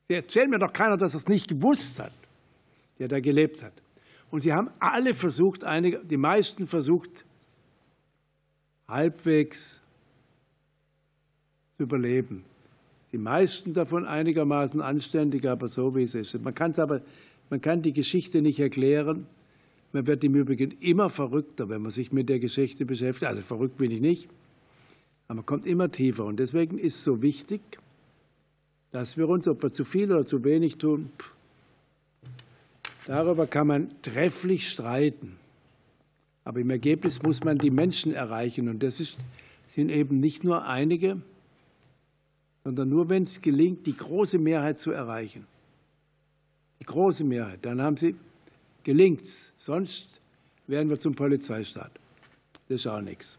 [0.08, 2.12] Erzählt mir doch keiner, dass er es nicht gewusst hat,
[2.98, 3.74] der da gelebt hat.
[4.30, 7.24] Und sie haben alle versucht, einige, die meisten versucht,
[8.86, 9.80] halbwegs
[11.76, 12.44] zu überleben.
[13.12, 16.34] Die meisten davon einigermaßen anständig, aber so wie es ist.
[16.42, 17.00] Man, aber,
[17.48, 19.26] man kann die Geschichte nicht erklären.
[19.92, 23.28] Man wird im Übrigen immer verrückter, wenn man sich mit der Geschichte beschäftigt.
[23.28, 24.28] Also verrückt bin ich nicht,
[25.26, 26.24] aber man kommt immer tiefer.
[26.24, 27.60] Und deswegen ist es so wichtig,
[28.90, 31.10] dass wir uns, ob wir zu viel oder zu wenig tun,
[33.06, 35.36] darüber kann man trefflich streiten.
[36.44, 38.68] Aber im Ergebnis muss man die Menschen erreichen.
[38.68, 39.18] Und das ist,
[39.74, 41.20] sind eben nicht nur einige,
[42.64, 45.46] sondern nur, wenn es gelingt, die große Mehrheit zu erreichen.
[46.80, 47.58] Die große Mehrheit.
[47.62, 48.14] Dann haben sie,
[48.88, 49.52] gelingt es.
[49.58, 50.18] Sonst
[50.66, 51.90] werden wir zum Polizeistaat.
[52.68, 53.36] Das ist auch nichts.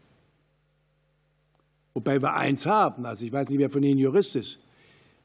[1.92, 4.60] Wobei wir eins haben, also ich weiß nicht, wer von Ihnen jurist ist.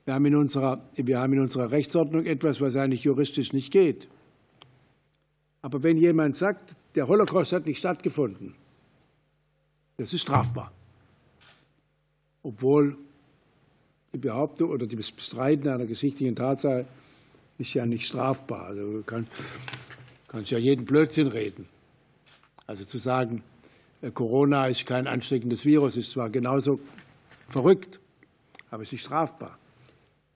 [0.03, 4.07] Wir haben in unserer, wir haben in unserer Rechtsordnung etwas, was eigentlich juristisch nicht geht.
[5.61, 8.55] Aber wenn jemand sagt, der Holocaust hat nicht stattgefunden,
[9.97, 10.71] das ist strafbar.
[12.41, 12.97] Obwohl
[14.11, 16.88] die Behauptung oder das Bestreiten einer geschichtlichen Tatsache
[17.59, 18.65] ist ja nicht strafbar.
[18.65, 19.03] Also du
[20.36, 21.67] kannst, ja jeden Blödsinn reden.
[22.67, 23.43] Also zu sagen,
[24.02, 26.80] äh, Corona ist kein ansteckendes Virus, ist zwar genauso
[27.50, 28.00] verrückt,
[28.69, 29.58] aber es ist strafbar.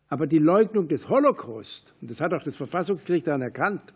[0.07, 3.93] Aber die Leugnung des Holocaust, und das hat auch das Verfassungsgericht anerkannt,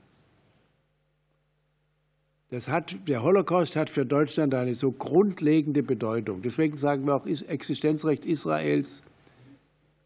[2.51, 6.43] das hat, der Holocaust hat für Deutschland eine so grundlegende Bedeutung.
[6.43, 9.01] Deswegen sagen wir auch, Existenzrecht Israels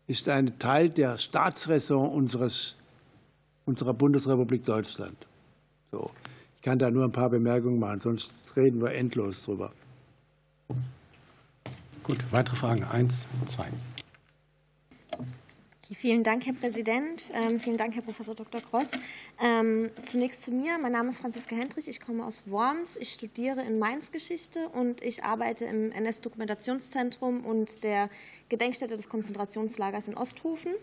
[0.05, 2.09] ist ein Teil der Staatsräson
[3.65, 5.26] unserer Bundesrepublik Deutschland.
[5.91, 6.11] So.
[6.55, 9.71] Ich kann da nur ein paar Bemerkungen machen, sonst reden wir endlos drüber.
[12.03, 12.83] Gut, weitere Fragen?
[12.83, 13.67] Eins, zwei.
[15.95, 17.23] Vielen Dank, Herr Präsident.
[17.33, 18.61] Ähm, vielen Dank, Herr Professor Dr.
[18.61, 18.89] Gross.
[19.41, 20.77] Ähm, zunächst zu mir.
[20.77, 21.87] Mein Name ist Franziska Hendrich.
[21.87, 22.97] Ich komme aus Worms.
[22.97, 28.09] Ich studiere in Mainz Geschichte und ich arbeite im NS-Dokumentationszentrum und der
[28.49, 30.73] Gedenkstätte des Konzentrationslagers in Osthofen.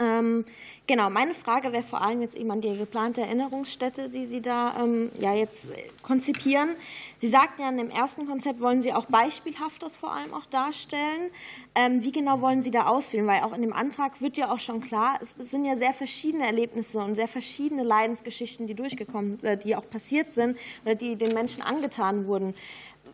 [0.00, 0.46] Ähm,
[0.86, 4.82] genau, meine Frage wäre vor allem jetzt eben an die geplante Erinnerungsstätte, die Sie da
[4.82, 5.68] ähm, ja jetzt
[6.02, 6.70] konzipieren.
[7.18, 10.46] Sie sagten ja, in dem ersten Konzept wollen Sie auch beispielhaft das vor allem auch
[10.46, 11.30] darstellen.
[11.74, 13.26] Ähm, wie genau wollen Sie da auswählen?
[13.26, 15.92] Weil auch in dem Antrag wird ja auch schon klar, es, es sind ja sehr
[15.92, 21.16] verschiedene Erlebnisse und sehr verschiedene Leidensgeschichten, die durchgekommen, äh, die auch passiert sind oder die
[21.16, 22.54] den Menschen angetan wurden.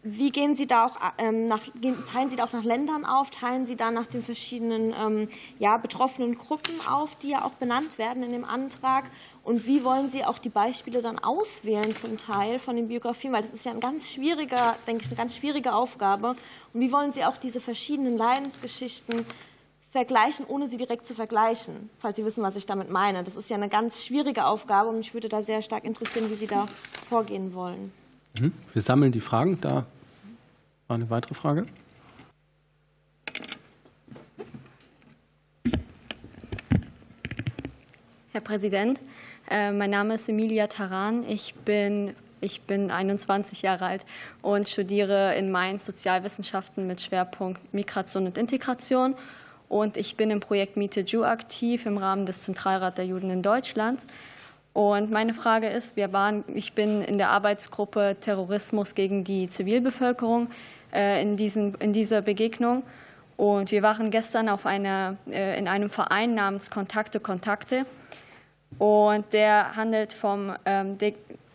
[0.09, 1.63] Wie gehen Sie da auch ähm, nach,
[2.07, 3.31] teilen Sie da auch nach Ländern auf?
[3.31, 7.99] Teilen Sie da nach den verschiedenen ähm, ja, betroffenen Gruppen auf, die ja auch benannt
[7.99, 9.11] werden in dem Antrag?
[9.43, 13.33] Und wie wollen Sie auch die Beispiele dann auswählen zum Teil von den Biografien?
[13.33, 16.37] Weil das ist ja ein ganz schwieriger, denke ich, eine ganz schwierige Aufgabe.
[16.73, 19.27] Und wie wollen Sie auch diese verschiedenen Leidensgeschichten
[19.91, 23.25] vergleichen, ohne sie direkt zu vergleichen, falls Sie wissen, was ich damit meine.
[23.25, 26.37] Das ist ja eine ganz schwierige Aufgabe und mich würde da sehr stark interessieren, wie
[26.37, 26.67] Sie da
[27.09, 27.93] vorgehen wollen.
[28.39, 28.53] Mhm.
[28.73, 29.59] Wir sammeln die Fragen.
[29.61, 29.87] Da
[30.89, 31.67] war eine weitere Frage.
[38.33, 39.01] Herr Präsident,
[39.51, 41.25] äh, mein Name ist Emilia Taran.
[41.27, 44.05] Ich bin, ich bin 21 Jahre alt
[44.43, 49.15] und studiere in Mainz Sozialwissenschaften mit Schwerpunkt Migration und Integration.
[49.69, 53.43] Und ich bin im Projekt Miete Jew aktiv im Rahmen des Zentralrats der Juden in
[53.43, 54.01] Deutschland.
[54.77, 60.49] Und meine Frage ist, wir waren, ich bin in der Arbeitsgruppe Terrorismus gegen die Zivilbevölkerung
[60.93, 62.83] äh, in, diesen, in dieser Begegnung.
[63.39, 67.87] Und wir waren gestern auf einer, äh, in einem Verein namens Kontakte Kontakte.
[68.77, 70.99] Und der handelt vom, ähm,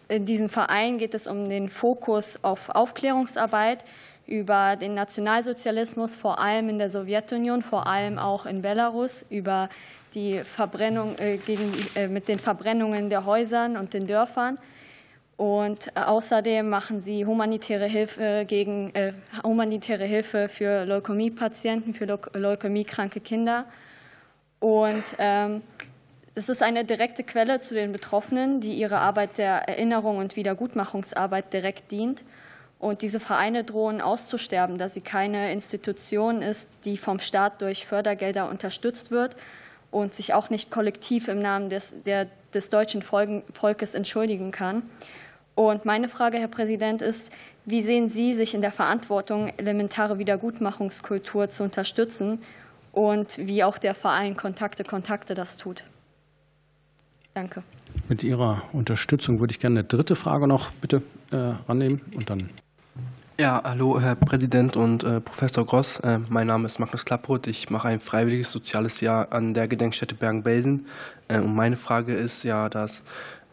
[0.08, 3.86] in diesem Verein geht es um den Fokus auf Aufklärungsarbeit
[4.26, 9.70] über den Nationalsozialismus, vor allem in der Sowjetunion, vor allem auch in Belarus, über
[10.14, 11.74] die Verbrennung, äh, gegen,
[12.10, 14.58] mit den Verbrennungen der Häusern und den Dörfern
[15.42, 23.20] und äh, außerdem machen sie humanitäre Hilfe, gegen, äh, humanitäre Hilfe für Leukämiepatienten, für leukämiekranke
[23.22, 23.66] Kinder.
[24.60, 25.64] Und ähm,
[26.36, 31.52] es ist eine direkte Quelle zu den Betroffenen, die ihre Arbeit der Erinnerung und Wiedergutmachungsarbeit
[31.52, 32.24] direkt dient.
[32.78, 38.48] Und diese Vereine drohen auszusterben, da sie keine Institution ist, die vom Staat durch Fördergelder
[38.48, 39.36] unterstützt wird
[39.92, 44.84] und sich auch nicht kollektiv im Namen des, der, des deutschen Volkes entschuldigen kann.
[45.54, 47.32] Und meine Frage, Herr Präsident, ist,
[47.66, 52.40] wie sehen Sie sich in der Verantwortung, elementare Wiedergutmachungskultur zu unterstützen
[52.92, 55.84] und wie auch der Verein Kontakte Kontakte das tut?
[57.34, 57.64] Danke.
[58.10, 61.02] Mit Ihrer Unterstützung würde ich gerne eine dritte Frage noch bitte
[61.32, 61.36] äh,
[61.68, 62.50] rannehmen und dann.
[63.42, 66.00] Ja, hallo Herr Präsident und äh, Professor Gross.
[66.02, 67.48] Äh, mein Name ist Magnus Klapproth.
[67.48, 70.86] Ich mache ein freiwilliges soziales Jahr an der Gedenkstätte Bergen-Belsen.
[71.28, 73.02] Äh, und meine Frage ist ja, dass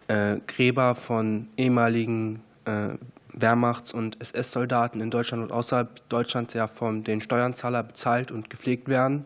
[0.09, 2.99] äh, Gräber von ehemaligen äh,
[3.33, 8.91] Wehrmachts- und SS-Soldaten in Deutschland und außerhalb Deutschlands ja von den Steuerzahler bezahlt und gepflegt
[8.91, 9.25] werden.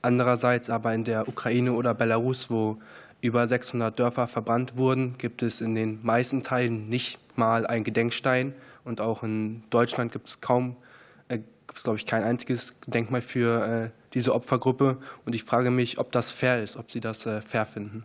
[0.00, 2.78] Andererseits aber in der Ukraine oder Belarus, wo
[3.20, 8.54] über 600 Dörfer verbrannt wurden, gibt es in den meisten Teilen nicht mal einen Gedenkstein.
[8.84, 10.76] Und auch in Deutschland gibt es kaum,
[11.28, 14.98] äh, gibt es glaube ich kein einziges Denkmal für äh, diese Opfergruppe.
[15.24, 18.04] Und ich frage mich, ob das fair ist, ob Sie das äh, fair finden.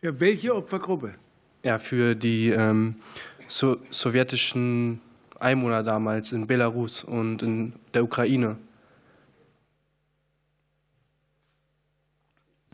[0.00, 1.14] Für welche Opfergruppe?
[1.62, 2.96] Ja, für die ähm,
[3.48, 5.00] so, sowjetischen
[5.38, 8.56] Einwohner damals in Belarus und in der Ukraine.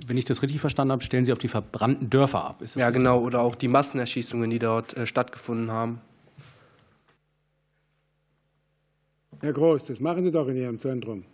[0.06, 2.62] Wenn ich das richtig verstanden habe, stellen Sie auf die verbrannten Dörfer ab.
[2.74, 3.20] ja, genau.
[3.20, 6.00] Oder auch die Massenerschießungen, die dort äh, stattgefunden haben.
[9.42, 11.24] Herr Groß, das machen Sie doch in Ihrem Zentrum.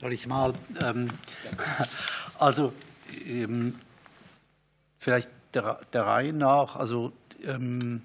[0.00, 1.08] Soll ich mal, ähm,
[2.38, 2.72] also
[3.24, 3.76] ähm,
[4.98, 7.12] vielleicht der, der, Reihe nach, also
[7.44, 8.02] ähm,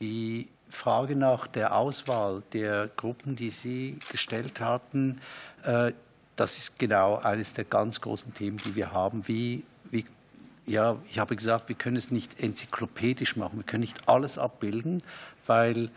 [0.00, 5.22] die Frage nach der Auswahl der Gruppen, die Sie gestellt hatten,
[5.62, 5.92] äh,
[6.36, 9.26] das ist genau eines der ganz großen Themen, die wir haben.
[9.26, 10.04] Wie, wie,
[10.66, 15.02] ja, ich habe gesagt, wir können es nicht enzyklopädisch machen, wir können nicht alles abbilden,
[15.46, 15.88] weil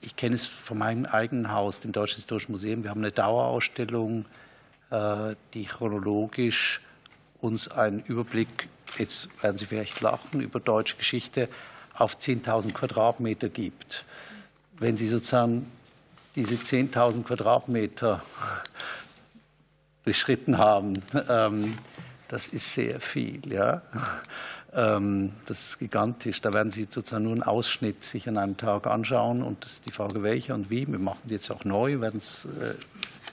[0.00, 2.82] ich kenne es von meinem eigenen Haus, dem Deutschen Historischen Museum.
[2.82, 4.26] Wir haben eine Dauerausstellung,
[4.90, 6.80] äh, die chronologisch
[7.40, 8.68] uns einen Überblick,
[8.98, 11.48] jetzt werden Sie vielleicht lachen, über deutsche Geschichte
[11.94, 14.04] auf 10.000 Quadratmeter gibt.
[14.78, 15.70] Wenn Sie sozusagen
[16.36, 18.22] diese 10.000 Quadratmeter
[20.04, 21.78] beschritten haben, ähm,
[22.28, 23.52] das ist sehr viel.
[23.52, 23.82] Ja?
[24.74, 26.40] Ähm, das ist gigantisch.
[26.40, 29.86] Da werden Sie sozusagen nur einen Ausschnitt sich an einem Tag anschauen und das ist
[29.86, 30.86] die Frage, welcher und wie.
[30.86, 32.74] Wir machen es jetzt auch neu, werden es äh,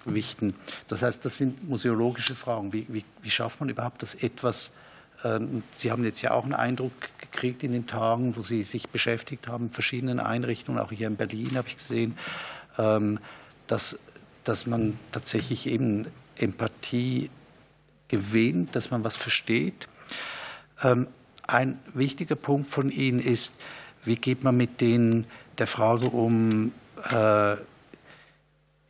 [0.06, 0.54] wichten.
[0.88, 2.74] Das heißt, das sind museologische Fragen.
[2.74, 4.74] Wie, wie, wie schafft man überhaupt, dass etwas
[5.24, 8.89] ähm, Sie haben jetzt ja auch einen Eindruck gekriegt in den Tagen, wo Sie sich
[8.89, 12.18] beschäftigt haben, verschiedenen Einrichtungen, auch hier in Berlin habe ich gesehen,
[12.78, 13.20] ähm,
[13.68, 14.00] dass,
[14.44, 17.30] dass man tatsächlich eben Empathie
[18.08, 19.88] gewinnt, dass man was versteht.
[21.52, 23.60] Ein wichtiger Punkt von Ihnen ist,
[24.06, 25.26] wie geht man mit denen
[25.58, 26.72] der Frage um,
[27.10, 27.56] äh,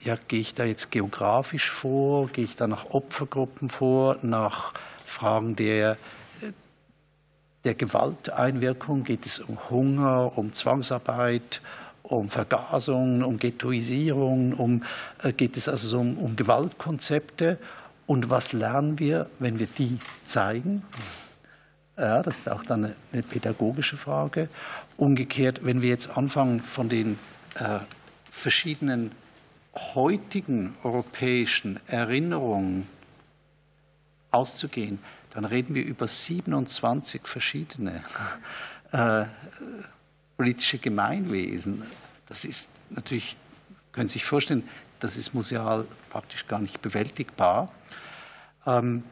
[0.04, 5.56] ja, gehe ich da jetzt geografisch vor, gehe ich da nach Opfergruppen vor, nach Fragen
[5.56, 5.98] der,
[7.64, 11.62] der Gewalteinwirkung, geht es um Hunger, um Zwangsarbeit,
[12.04, 14.84] um Vergasung, um Ghettoisierung, um,
[15.24, 17.58] äh, geht es also um, um Gewaltkonzepte.
[18.06, 20.84] Und was lernen wir, wenn wir die zeigen?
[21.98, 24.50] Ja, das ist auch dann eine, pädagogische Frage.
[24.98, 27.20] Umgekehrt, wenn wir jetzt anfangen, von den
[27.56, 27.80] äh,
[28.32, 29.12] verschiedenen
[29.76, 32.88] heutigen europäischen Erinnerungen
[34.32, 35.00] auszugehen,
[35.34, 38.04] dann reden wir über 27 verschiedene
[38.92, 39.26] äh,
[40.38, 41.84] politische Gemeinwesen.
[42.28, 43.36] Das ist natürlich,
[43.92, 44.68] können Sie sich vorstellen,
[45.00, 47.72] das ist museal praktisch gar nicht bewältigbar.
[48.66, 49.04] Ähm,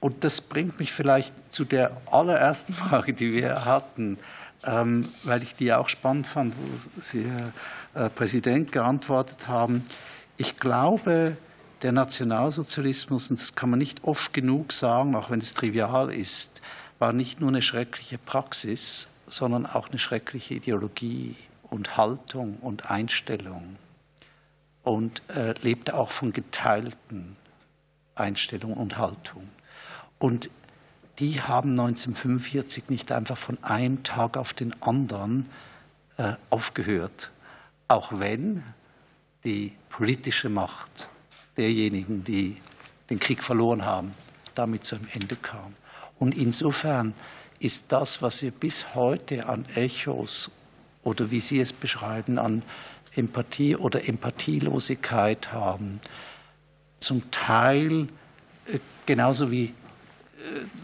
[0.00, 4.18] und das bringt mich vielleicht zu der allerersten Frage, die wir hatten,
[4.64, 9.84] ähm, weil ich die auch spannend fand, wo Sie, Herr äh, Präsident, geantwortet haben.
[10.36, 11.36] Ich glaube,
[11.82, 16.60] der Nationalsozialismus, und das kann man nicht oft genug sagen, auch wenn es trivial ist,
[16.98, 23.76] war nicht nur eine schreckliche Praxis, sondern auch eine schreckliche Ideologie und Haltung und Einstellung
[24.82, 27.36] und äh, lebte auch von geteilten
[28.14, 29.48] Einstellungen und Haltung.
[30.18, 30.50] Und
[31.18, 35.48] die haben 1945 nicht einfach von einem Tag auf den anderen
[36.16, 37.30] äh, aufgehört,
[37.88, 38.62] auch wenn
[39.44, 41.08] die politische Macht
[41.56, 42.56] derjenigen, die
[43.10, 44.14] den Krieg verloren haben,
[44.54, 45.74] damit zu einem Ende kam.
[46.18, 47.14] Und insofern
[47.58, 50.50] ist das, was wir bis heute an Echos
[51.02, 52.62] oder wie Sie es beschreiben, an
[53.14, 56.00] Empathie oder Empathielosigkeit haben,
[57.00, 58.08] zum Teil
[58.66, 59.74] äh, genauso wie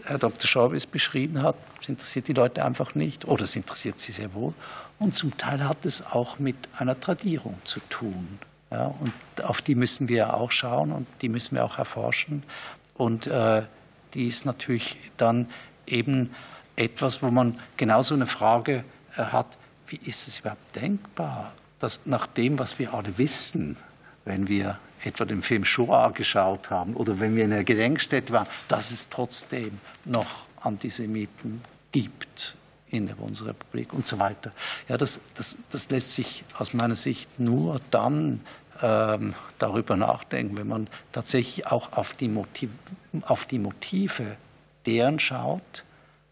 [0.05, 0.47] Herr Dr.
[0.47, 4.33] Schraube es beschrieben hat, es interessiert die Leute einfach nicht oder es interessiert sie sehr
[4.33, 4.53] wohl.
[4.99, 8.39] Und zum Teil hat es auch mit einer Tradierung zu tun.
[8.71, 12.43] Ja, und auf die müssen wir auch schauen und die müssen wir auch erforschen.
[12.95, 13.63] Und äh,
[14.13, 15.49] die ist natürlich dann
[15.85, 16.31] eben
[16.75, 18.83] etwas, wo man genauso eine Frage
[19.15, 19.47] äh, hat,
[19.87, 23.77] wie ist es überhaupt denkbar, dass nach dem, was wir alle wissen,
[24.23, 28.47] wenn wir etwa den Film Shoah geschaut haben oder wenn wir in der Gedenkstätte waren,
[28.67, 32.55] dass es trotzdem noch Antisemiten gibt
[32.89, 34.51] in der Bundesrepublik und so weiter.
[34.87, 38.41] Ja, das, das, das lässt sich aus meiner Sicht nur dann
[38.81, 42.69] ähm, darüber nachdenken, wenn man tatsächlich auch auf die, Motiv
[43.21, 44.37] auf die Motive
[44.85, 45.83] deren schaut,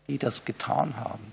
[0.08, 1.32] die das getan haben.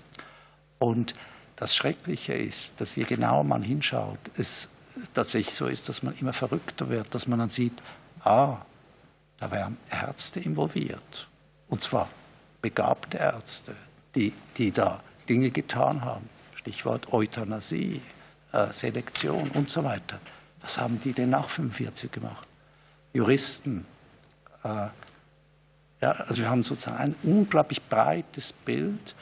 [0.79, 1.13] Und
[1.55, 4.69] das Schreckliche ist, dass je genauer man hinschaut, es
[5.13, 7.73] tatsächlich so ist, dass man immer verrückter wird, dass man dann sieht,
[8.23, 8.57] ah,
[9.39, 11.27] da wären Ärzte involviert.
[11.69, 12.09] Und zwar
[12.61, 13.75] begabte Ärzte,
[14.15, 16.29] die, die da Dinge getan haben.
[16.55, 18.01] Stichwort Euthanasie,
[18.51, 20.19] äh, Selektion und so weiter.
[20.61, 22.47] Was haben die denn nach 45 gemacht?
[23.13, 23.85] Juristen.
[24.63, 24.87] Äh,
[26.01, 29.15] ja, also wir haben sozusagen ein unglaublich breites Bild.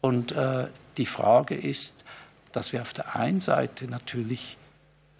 [0.00, 2.04] Und äh, die Frage ist,
[2.52, 4.56] dass wir auf der einen Seite natürlich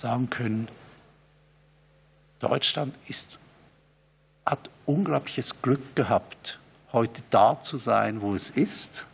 [0.00, 0.68] sagen können,
[2.40, 3.38] Deutschland ist,
[4.46, 6.58] hat unglaubliches Glück gehabt,
[6.92, 9.06] heute da zu sein, wo es ist.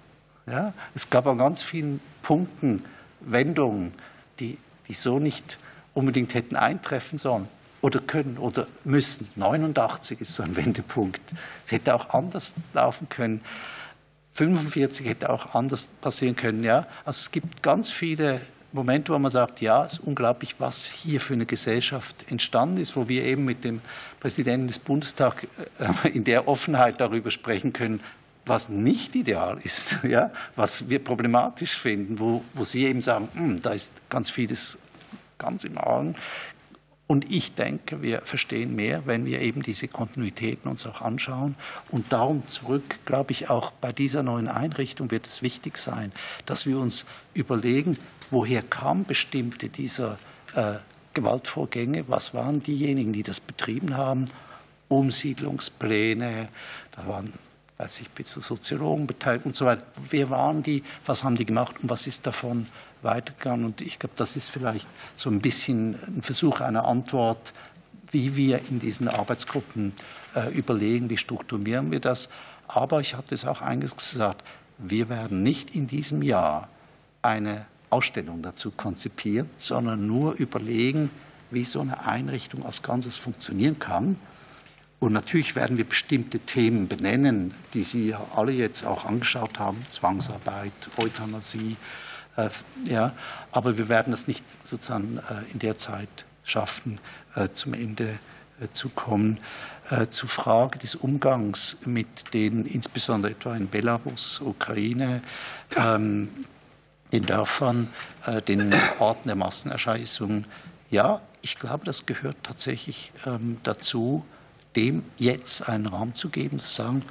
[0.46, 2.84] Ja, es gab an ganz vielen Punkten
[3.20, 3.92] Wendungen,
[4.38, 4.58] die
[4.88, 5.58] die so nicht
[5.94, 7.48] unbedingt hätten eintreffen sollen
[7.80, 9.28] oder können oder müssen.
[9.36, 11.20] 89 ist so ein Wendepunkt.
[11.64, 13.40] Es hätte auch anders laufen können.
[14.34, 16.62] 45 hätte auch anders passieren können.
[16.62, 16.86] Ja?
[17.04, 18.40] Also es gibt ganz viele
[18.72, 22.96] Momente, wo man sagt, ja, es ist unglaublich, was hier für eine Gesellschaft entstanden ist,
[22.96, 23.80] wo wir eben mit dem
[24.20, 25.46] Präsidenten des Bundestags
[25.78, 28.00] äh, in der Offenheit darüber sprechen können,
[28.44, 33.62] was nicht ideal ist, ja, was wir problematisch finden, wo, wo Sie eben sagen, hm,
[33.62, 34.78] da ist ganz vieles
[35.38, 36.14] ganz im Argen.
[37.08, 41.54] Und ich denke, wir verstehen mehr, wenn wir eben diese Kontinuitäten uns auch anschauen.
[41.90, 46.10] Und darum zurück, glaube ich, auch bei dieser neuen Einrichtung wird es wichtig sein,
[46.46, 47.96] dass wir uns überlegen,
[48.30, 50.18] woher kamen bestimmte dieser
[50.54, 50.74] äh,
[51.14, 54.26] Gewaltvorgänge, was waren diejenigen, die das betrieben haben,
[54.88, 56.48] Umsiedlungspläne,
[56.92, 57.32] da waren
[57.78, 59.82] weiß ich, bis zu Soziologen beteiligt und so weiter.
[60.08, 60.82] Wer waren die?
[61.04, 61.76] Was haben die gemacht?
[61.82, 62.68] Und was ist davon
[63.02, 63.64] weitergegangen.
[63.64, 67.52] Und ich glaube, das ist vielleicht so ein bisschen ein Versuch einer Antwort,
[68.10, 69.92] wie wir in diesen Arbeitsgruppen
[70.34, 72.28] äh, überlegen, wie strukturieren wir das.
[72.68, 74.42] Aber ich hatte es auch eingangs gesagt,
[74.78, 76.68] wir werden nicht in diesem Jahr
[77.22, 81.10] eine Ausstellung dazu konzipieren, sondern nur überlegen,
[81.50, 84.16] wie so eine Einrichtung als Ganzes funktionieren kann.
[84.98, 90.72] Und natürlich werden wir bestimmte Themen benennen, die Sie alle jetzt auch angeschaut haben, Zwangsarbeit,
[90.96, 91.76] Euthanasie,
[92.36, 92.50] äh,
[92.84, 93.12] ja,
[93.50, 96.08] aber wir werden es nicht sozusagen äh, in der Zeit
[96.44, 97.00] schaffen,
[97.34, 98.18] äh, zum Ende
[98.72, 99.38] zu kommen.
[100.10, 105.20] Zur Frage des Umgangs mit den, insbesondere etwa in Belarus, Ukraine,
[105.76, 106.30] ähm,
[107.12, 107.90] den Dörfern,
[108.48, 110.44] den Orten der Massenerscheißung.
[110.90, 114.24] Ja, ich glaube, das gehört tatsächlich ähm, dazu,
[114.74, 117.02] dem jetzt einen Raum zu geben, zu sagen,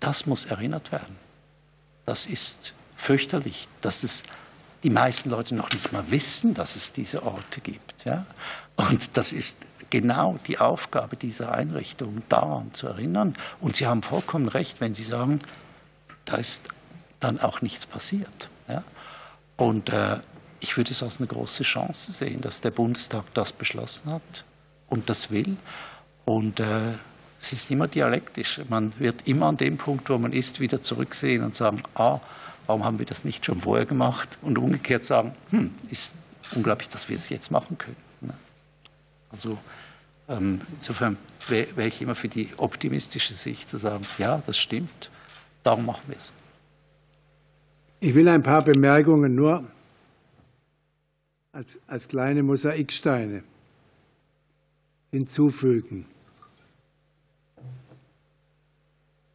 [0.00, 1.16] das muss erinnert werden.
[2.06, 4.24] Das ist fürchterlich, dass es
[4.82, 8.04] die meisten Leute noch nicht mal wissen, dass es diese Orte gibt.
[8.04, 8.26] Ja?
[8.76, 9.58] Und das ist
[9.90, 13.36] genau die Aufgabe dieser Einrichtung, daran zu erinnern.
[13.60, 15.42] Und Sie haben vollkommen recht, wenn Sie sagen,
[16.24, 16.68] da ist
[17.20, 18.48] dann auch nichts passiert.
[19.60, 20.16] Und äh,
[20.60, 24.44] ich würde es als eine große Chance sehen, dass der Bundestag das beschlossen hat
[24.88, 25.58] und das will.
[26.24, 26.92] Und äh,
[27.38, 28.62] es ist immer dialektisch.
[28.70, 32.20] Man wird immer an dem Punkt, wo man ist, wieder zurücksehen und sagen, ah,
[32.66, 34.38] warum haben wir das nicht schon vorher gemacht?
[34.40, 36.14] Und umgekehrt sagen, hm, ist
[36.54, 37.96] unglaublich, dass wir es jetzt machen können.
[38.22, 38.32] Ne?
[39.30, 39.58] Also
[40.30, 45.10] ähm, insofern wäre ich immer für die optimistische Sicht zu sagen, ja, das stimmt,
[45.64, 46.32] darum machen wir es.
[48.00, 49.64] Ich will ein paar Bemerkungen nur
[51.52, 53.42] als, als kleine Mosaiksteine
[55.10, 56.06] hinzufügen.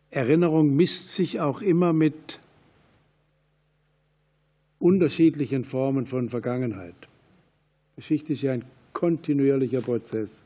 [0.09, 2.39] Erinnerung misst sich auch immer mit
[4.79, 6.95] unterschiedlichen Formen von Vergangenheit.
[7.97, 10.39] Geschichte ist ja ein kontinuierlicher Prozess.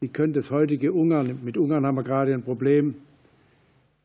[0.00, 2.94] Sie können das heutige Ungarn, mit Ungarn haben wir gerade ein Problem,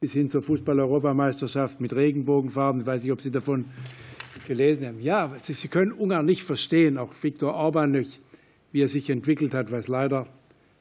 [0.01, 2.81] bis hin zur Fußball-Europameisterschaft mit Regenbogenfarben.
[2.81, 3.65] Ich weiß nicht, ob Sie davon
[4.47, 4.99] gelesen haben.
[4.99, 8.19] Ja, Sie können Ungarn nicht verstehen, auch Viktor Orban nicht,
[8.73, 10.27] wie er sich entwickelt hat, was leider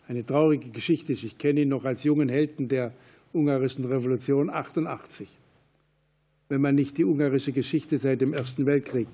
[0.08, 1.22] eine traurige Geschichte ist.
[1.22, 2.92] Ich kenne ihn noch als jungen Helden der
[3.32, 5.28] ungarischen Revolution 88
[6.50, 9.06] wenn man nicht die ungarische Geschichte seit dem Ersten Weltkrieg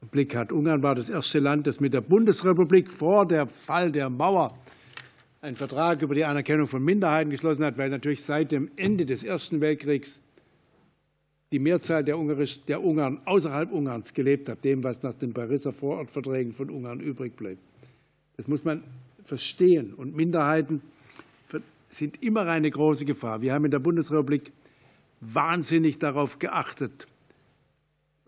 [0.00, 0.50] im Blick hat.
[0.50, 4.58] Ungarn war das erste Land, das mit der Bundesrepublik vor dem Fall der Mauer
[5.46, 9.22] einen Vertrag über die Anerkennung von Minderheiten geschlossen hat, weil natürlich seit dem Ende des
[9.22, 10.20] Ersten Weltkriegs
[11.52, 12.16] die Mehrzahl der,
[12.66, 17.36] der Ungarn außerhalb Ungarns gelebt hat, dem, was nach den Pariser Vorortverträgen von Ungarn übrig
[17.36, 17.60] bleibt.
[18.36, 18.82] Das muss man
[19.24, 19.94] verstehen.
[19.94, 20.82] Und Minderheiten
[21.90, 23.40] sind immer eine große Gefahr.
[23.40, 24.50] Wir haben in der Bundesrepublik
[25.20, 27.06] wahnsinnig darauf geachtet.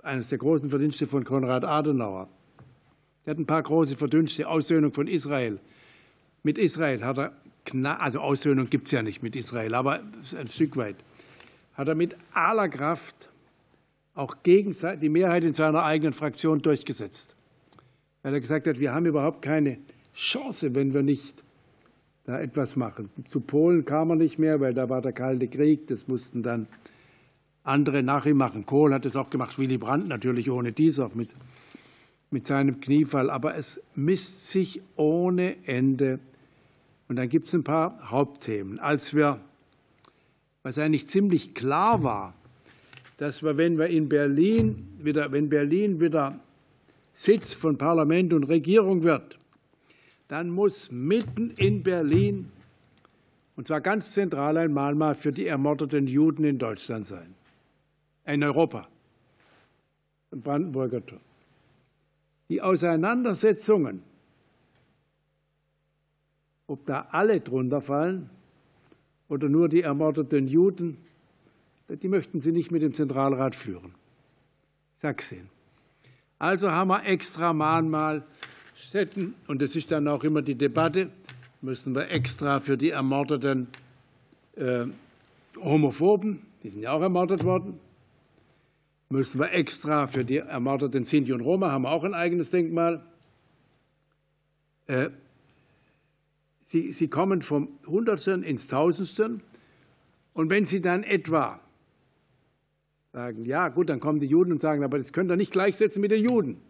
[0.05, 2.29] Eines der großen Verdienste von Konrad Adenauer.
[3.25, 5.59] Er hat ein paar große Verdünste, Aussöhnung von Israel.
[6.43, 7.33] Mit Israel hat er,
[8.01, 10.01] also Aussöhnung gibt es ja nicht mit Israel, aber
[10.37, 10.97] ein Stück weit,
[11.75, 13.29] hat er mit aller Kraft
[14.15, 17.37] auch gegen die Mehrheit in seiner eigenen Fraktion durchgesetzt.
[18.23, 19.79] Weil er gesagt hat, wir haben überhaupt keine
[20.15, 21.43] Chance, wenn wir nicht
[22.25, 23.11] da etwas machen.
[23.29, 25.87] Zu Polen kam er nicht mehr, weil da war der Kalte Krieg.
[25.87, 26.67] Das mussten dann
[27.63, 28.67] andere nach ihm machen.
[28.67, 31.35] Kohl hat es auch gemacht, Willy Brandt natürlich ohne dies auch mit,
[32.31, 33.31] mit seinem Kniefall.
[33.31, 36.21] Aber es misst sich ohne Ende.
[37.09, 38.79] Und dann gibt es ein paar Hauptthemen.
[38.79, 39.41] Als wir,
[40.63, 42.35] was eigentlich ziemlich klar war,
[43.17, 46.39] dass wir, wenn wir in Berlin wieder, wenn Berlin wieder
[47.15, 49.39] Sitz von Parlament und Regierung wird,
[50.29, 52.53] dann muss mitten in Berlin,
[53.57, 57.35] und zwar ganz zentral, ein Mahnmal für die ermordeten Juden in Deutschland sein,
[58.25, 58.87] in Europa,
[60.31, 61.19] im Brandenburger Tor.
[62.49, 64.03] Die Auseinandersetzungen,
[66.67, 68.31] ob da alle drunter fallen
[69.29, 70.97] oder nur die ermordeten Juden,
[71.89, 73.95] die möchten Sie nicht mit dem Zentralrat führen.
[74.97, 75.49] Ich sag's Ihnen.
[76.39, 81.11] Also haben wir extra Mahnmalstätten, und das ist dann auch immer die Debatte,
[81.61, 83.69] müssen wir extra für die ermordeten
[84.57, 84.87] äh,
[85.57, 87.81] Homophoben, die sind ja auch ermordet worden,
[89.11, 93.05] müssen wir extra für die ermordeten Sinti und Roma, haben wir auch ein eigenes Denkmal.
[94.87, 95.11] Äh,
[96.67, 99.43] sie, sie kommen vom Hundertsten ins Tausendsten.
[100.35, 101.61] Und wenn Sie dann etwa
[103.13, 106.01] sagen, ja gut, dann kommen die Juden und sagen, aber das könnt ihr nicht gleichsetzen
[106.01, 106.61] mit den Juden.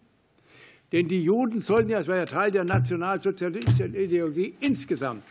[0.93, 5.22] Denn die Juden sollten ja, es war ja Teil der nationalsozialistischen Ideologie insgesamt,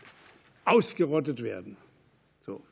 [0.64, 1.76] ausgerottet werden.
[2.40, 2.62] So.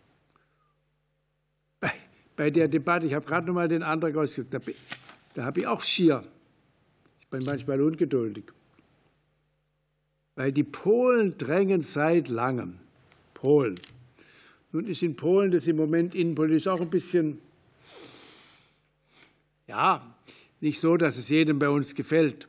[2.36, 4.60] Bei, der Debatte, ich habe gerade noch mal den Antrag ausgesucht, da,
[5.34, 6.22] da habe ich auch schier.
[7.20, 8.44] Ich bin manchmal ungeduldig.
[10.34, 12.78] Weil die Polen drängen seit langem.
[13.32, 13.76] Polen.
[14.72, 17.38] Nun ist in Polen das im Moment innenpolitisch auch ein bisschen
[19.66, 20.14] ja,
[20.60, 22.48] nicht so, dass es jedem bei uns gefällt.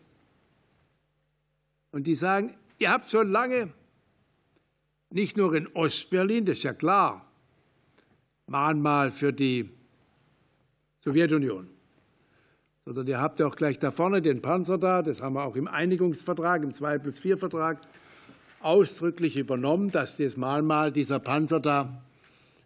[1.91, 3.73] Und die sagen, ihr habt schon lange,
[5.09, 7.25] nicht nur in Ostberlin, das ist ja klar,
[8.45, 9.69] Mahnmal für die
[11.07, 11.69] Sowjetunion,
[12.83, 15.55] sondern ihr habt ja auch gleich da vorne den Panzer da, das haben wir auch
[15.55, 17.79] im Einigungsvertrag, im 2 plus 4 Vertrag
[18.59, 22.01] ausdrücklich übernommen, dass das Mahnmal dieser Panzer da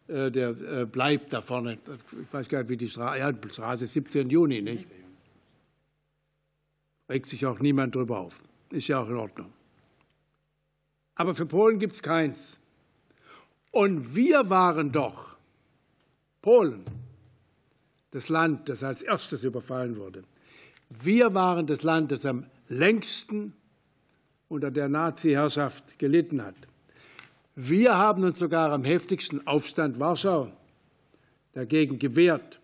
[0.07, 1.77] äh, der äh, bleibt da vorne.
[2.19, 4.31] Ich weiß gar nicht, wie die Straße, ja, Straße 17.
[4.31, 4.87] Juni, nicht?
[7.07, 8.41] Regt sich auch niemand drüber auf.
[8.71, 9.53] Ist ja auch in Ordnung.
[11.13, 12.57] Aber für Polen gibt es keins.
[13.69, 15.37] Und wir waren doch,
[16.41, 16.83] Polen,
[18.11, 20.23] das Land, das als erstes überfallen wurde.
[20.89, 23.53] Wir waren das Land, das am längsten
[24.49, 26.55] unter der Nazi-Herrschaft gelitten hat.
[27.55, 30.51] Wir haben uns sogar am heftigsten Aufstand Warschau
[31.53, 32.59] dagegen gewehrt.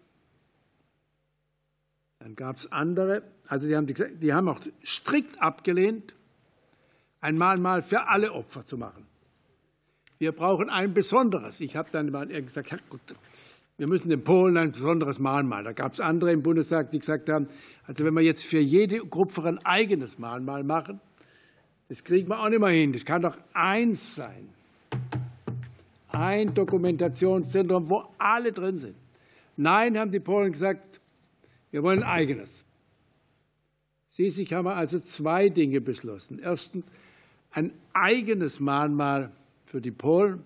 [2.20, 6.14] Dann gab es andere, also die haben, die haben auch strikt abgelehnt,
[7.22, 9.06] ein Mahnmal für alle Opfer zu machen.
[10.20, 11.60] Wir brauchen ein besonderes.
[11.60, 13.02] Ich habe dann mal gesagt, gut,
[13.78, 15.64] wir müssen den Polen ein besonderes Mahnmal.
[15.64, 17.48] Da gab es andere im Bundestag, die gesagt haben,
[17.86, 21.00] also wenn wir jetzt für jede Gruppe ein eigenes Mahnmal machen,
[21.90, 22.92] das kriegen wir auch nicht mehr hin.
[22.92, 24.50] Das kann doch eins sein
[26.18, 28.96] ein Dokumentationszentrum, wo alle drin sind.
[29.56, 31.00] Nein, haben die Polen gesagt,
[31.72, 32.64] wir wollen ein eigenes.
[34.14, 36.40] Schließlich haben wir also zwei Dinge beschlossen.
[36.40, 36.86] Erstens
[37.52, 39.32] ein eigenes Mahnmal
[39.66, 40.44] für die Polen.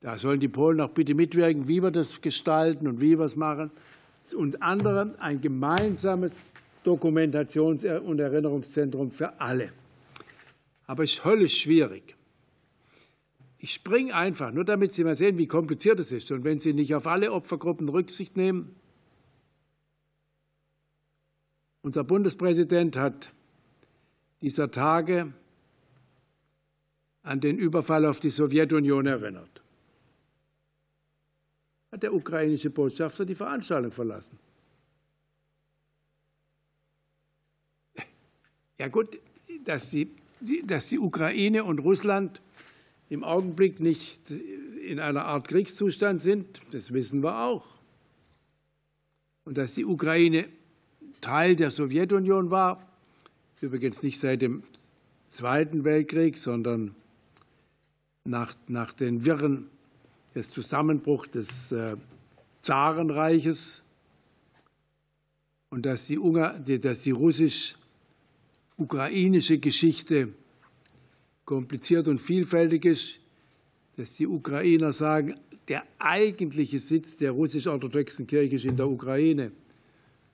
[0.00, 3.36] Da sollen die Polen auch bitte mitwirken, wie wir das gestalten und wie wir es
[3.36, 3.70] machen.
[4.34, 6.32] Und anderem ein gemeinsames
[6.84, 9.72] Dokumentations- und Erinnerungszentrum für alle.
[10.86, 12.14] Aber es ist höllisch schwierig.
[13.58, 16.30] Ich springe einfach, nur damit Sie mal sehen, wie kompliziert es ist.
[16.30, 18.76] Und wenn Sie nicht auf alle Opfergruppen Rücksicht nehmen,
[21.82, 23.32] unser Bundespräsident hat
[24.42, 25.32] dieser Tage
[27.22, 29.62] an den Überfall auf die Sowjetunion erinnert.
[31.90, 34.38] Hat der ukrainische Botschafter die Veranstaltung verlassen.
[38.78, 39.18] Ja gut,
[39.64, 40.08] dass die,
[40.64, 42.40] dass die Ukraine und Russland
[43.10, 47.66] im Augenblick nicht in einer Art Kriegszustand sind, das wissen wir auch.
[49.44, 50.48] Und dass die Ukraine
[51.20, 52.86] Teil der Sowjetunion war,
[53.60, 54.62] übrigens nicht seit dem
[55.30, 56.94] Zweiten Weltkrieg, sondern
[58.24, 59.68] nach, nach den Wirren
[60.38, 61.96] des Zusammenbruchs des äh,
[62.62, 63.82] Zarenreiches
[65.70, 70.28] und dass die, die russisch-ukrainische Geschichte
[71.44, 73.18] kompliziert und vielfältig ist,
[73.96, 75.34] dass die Ukrainer sagen,
[75.66, 79.50] der eigentliche Sitz der russisch-orthodoxen Kirche ist in der Ukraine,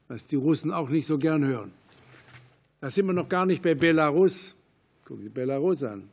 [0.09, 1.73] was die Russen auch nicht so gern hören.
[2.81, 4.55] Da sind wir noch gar nicht bei Belarus.
[5.07, 6.11] Gucken Sie Belarus an.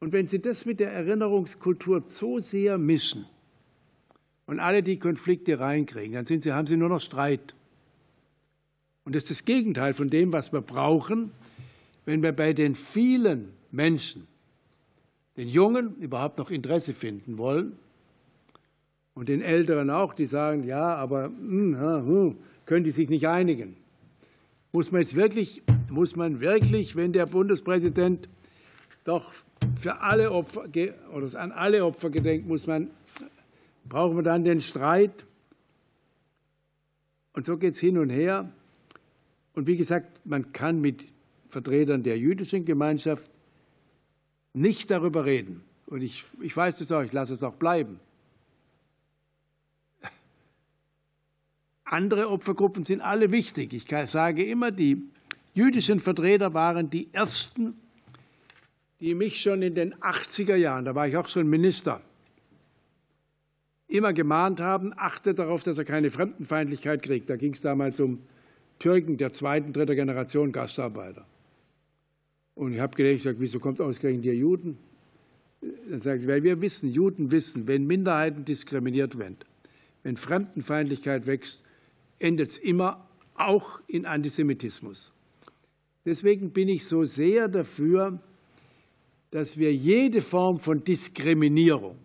[0.00, 3.26] Und wenn Sie das mit der Erinnerungskultur so sehr mischen
[4.46, 7.54] und alle die Konflikte reinkriegen, dann Sie, haben Sie nur noch Streit.
[9.04, 11.32] Und das ist das Gegenteil von dem, was wir brauchen,
[12.04, 14.26] wenn wir bei den vielen Menschen,
[15.36, 17.72] den Jungen überhaupt noch Interesse finden wollen
[19.14, 22.36] und den Älteren auch, die sagen, ja, aber hm, hm,
[22.66, 23.76] können die sich nicht einigen.
[24.72, 28.28] Muss man jetzt wirklich, muss man wirklich, wenn der Bundespräsident
[29.04, 29.32] doch
[29.78, 30.66] für alle Opfer
[31.12, 32.90] oder an alle Opfer gedenkt, muss man,
[33.88, 35.24] brauchen wir dann den Streit?
[37.32, 38.50] Und so geht es hin und her.
[39.54, 41.04] Und wie gesagt, man kann mit
[41.50, 43.30] Vertretern der jüdischen Gemeinschaft
[44.52, 45.62] nicht darüber reden.
[45.86, 48.00] Und ich, ich weiß das auch, ich lasse es auch bleiben.
[51.84, 53.72] Andere Opfergruppen sind alle wichtig.
[53.72, 55.02] Ich sage immer, die
[55.54, 57.74] jüdischen Vertreter waren die ersten,
[59.00, 62.00] die mich schon in den 80er Jahren, da war ich auch schon Minister,
[63.86, 67.30] immer gemahnt haben, achtet darauf, dass er keine Fremdenfeindlichkeit kriegt.
[67.30, 68.20] Da ging es damals um
[68.78, 71.26] Türken der zweiten, dritten Generation Gastarbeiter.
[72.54, 74.78] Und ich habe gedacht, wieso kommt ausgerechnet die Juden?
[75.60, 79.38] Dann sagen sie, weil wir wissen, Juden wissen, wenn Minderheiten diskriminiert werden,
[80.02, 81.62] wenn Fremdenfeindlichkeit wächst,
[82.18, 85.12] endet es immer auch in Antisemitismus.
[86.04, 88.20] Deswegen bin ich so sehr dafür,
[89.30, 91.96] dass wir jede Form von Diskriminierung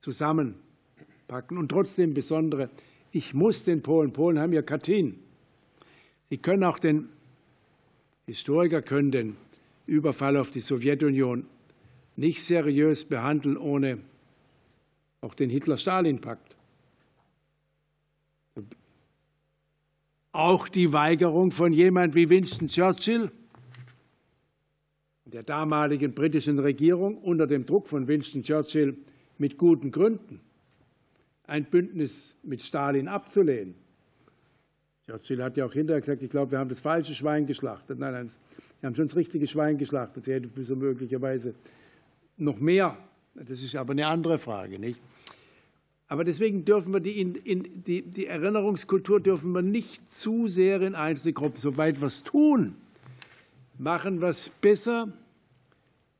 [0.00, 2.70] zusammenpacken und trotzdem besondere.
[3.12, 5.18] Ich muss den Polen, Polen haben ja Katyn.
[6.28, 7.08] Sie können auch den
[8.26, 9.36] Historiker können den
[9.86, 11.46] Überfall auf die Sowjetunion
[12.14, 13.98] nicht seriös behandeln ohne
[15.20, 16.56] auch den Hitler-Stalin-Pakt.
[20.32, 23.32] Auch die Weigerung von jemand wie Winston Churchill,
[25.30, 28.96] der damaligen britischen Regierung unter dem Druck von Winston Churchill
[29.38, 30.40] mit guten Gründen,
[31.46, 33.74] ein Bündnis mit Stalin abzulehnen.
[35.06, 37.98] Churchill hat ja auch hinterher gesagt, ich glaube, wir haben das falsche Schwein geschlachtet.
[37.98, 38.30] Nein, nein,
[38.80, 40.24] wir haben schon das richtige Schwein geschlachtet.
[40.24, 41.54] Sie hätten so möglicherweise
[42.36, 42.96] noch mehr.
[43.34, 45.00] Das ist aber eine andere Frage, nicht?
[46.08, 50.96] Aber deswegen dürfen wir die, in, die, die Erinnerungskultur dürfen wir nicht zu sehr in
[50.96, 52.74] Einzelgruppen, soweit es tun,
[53.80, 55.08] machen wir es besser,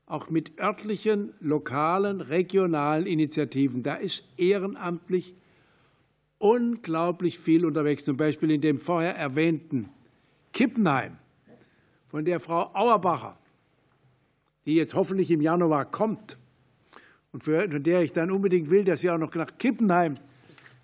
[0.06, 3.82] auch mit örtlichen, lokalen, regionalen Initiativen.
[3.82, 5.34] Da ist ehrenamtlich
[6.38, 9.90] unglaublich viel unterwegs, zum Beispiel in dem vorher erwähnten
[10.52, 11.18] Kippenheim
[12.08, 13.38] von der Frau Auerbacher,
[14.64, 16.38] die jetzt hoffentlich im Januar kommt
[17.30, 20.14] und von der ich dann unbedingt will, dass sie auch noch nach Kippenheim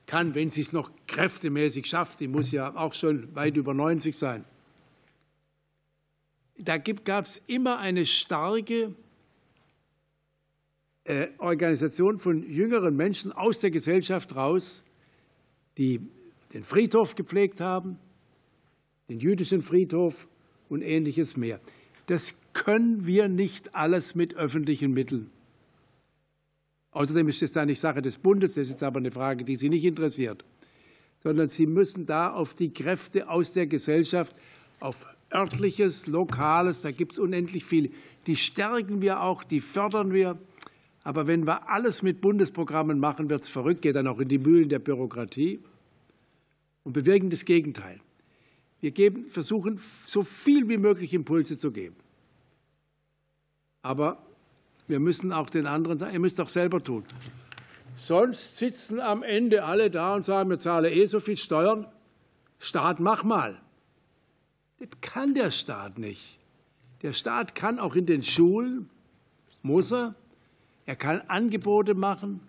[0.04, 2.20] kann, wenn sie es noch kräftemäßig schafft.
[2.20, 4.44] Die muss ja auch schon weit über 90 sein.
[6.58, 8.94] Da gab es immer eine starke
[11.04, 14.82] äh, Organisation von jüngeren Menschen aus der Gesellschaft raus,
[15.76, 16.00] die
[16.52, 17.98] den Friedhof gepflegt haben,
[19.08, 20.26] den jüdischen Friedhof
[20.68, 21.60] und ähnliches mehr.
[22.06, 25.30] Das können wir nicht alles mit öffentlichen Mitteln
[26.96, 29.68] Außerdem ist es da nicht Sache des Bundes, das ist aber eine Frage, die Sie
[29.68, 30.46] nicht interessiert,
[31.22, 34.34] sondern Sie müssen da auf die Kräfte aus der Gesellschaft,
[34.80, 35.06] auf
[35.36, 37.90] örtliches, lokales, da gibt es unendlich viele,
[38.26, 40.38] die stärken wir auch, die fördern wir.
[41.04, 44.38] Aber wenn wir alles mit Bundesprogrammen machen, wird es verrückt, geht dann auch in die
[44.38, 45.60] Mühlen der Bürokratie
[46.82, 48.00] und bewirken das Gegenteil.
[48.80, 51.96] Wir geben, versuchen, so viel wie möglich Impulse zu geben.
[53.82, 54.18] Aber
[54.88, 57.04] wir müssen auch den anderen sagen, ihr müsst auch selber tun.
[57.96, 61.86] Sonst sitzen am Ende alle da und sagen, wir zahlen eh so viel Steuern.
[62.58, 63.60] Staat, mach mal.
[64.78, 66.38] Das kann der Staat nicht.
[67.02, 68.88] Der Staat kann auch in den Schulen,
[69.62, 70.14] muss er,
[70.86, 72.40] er kann Angebote machen,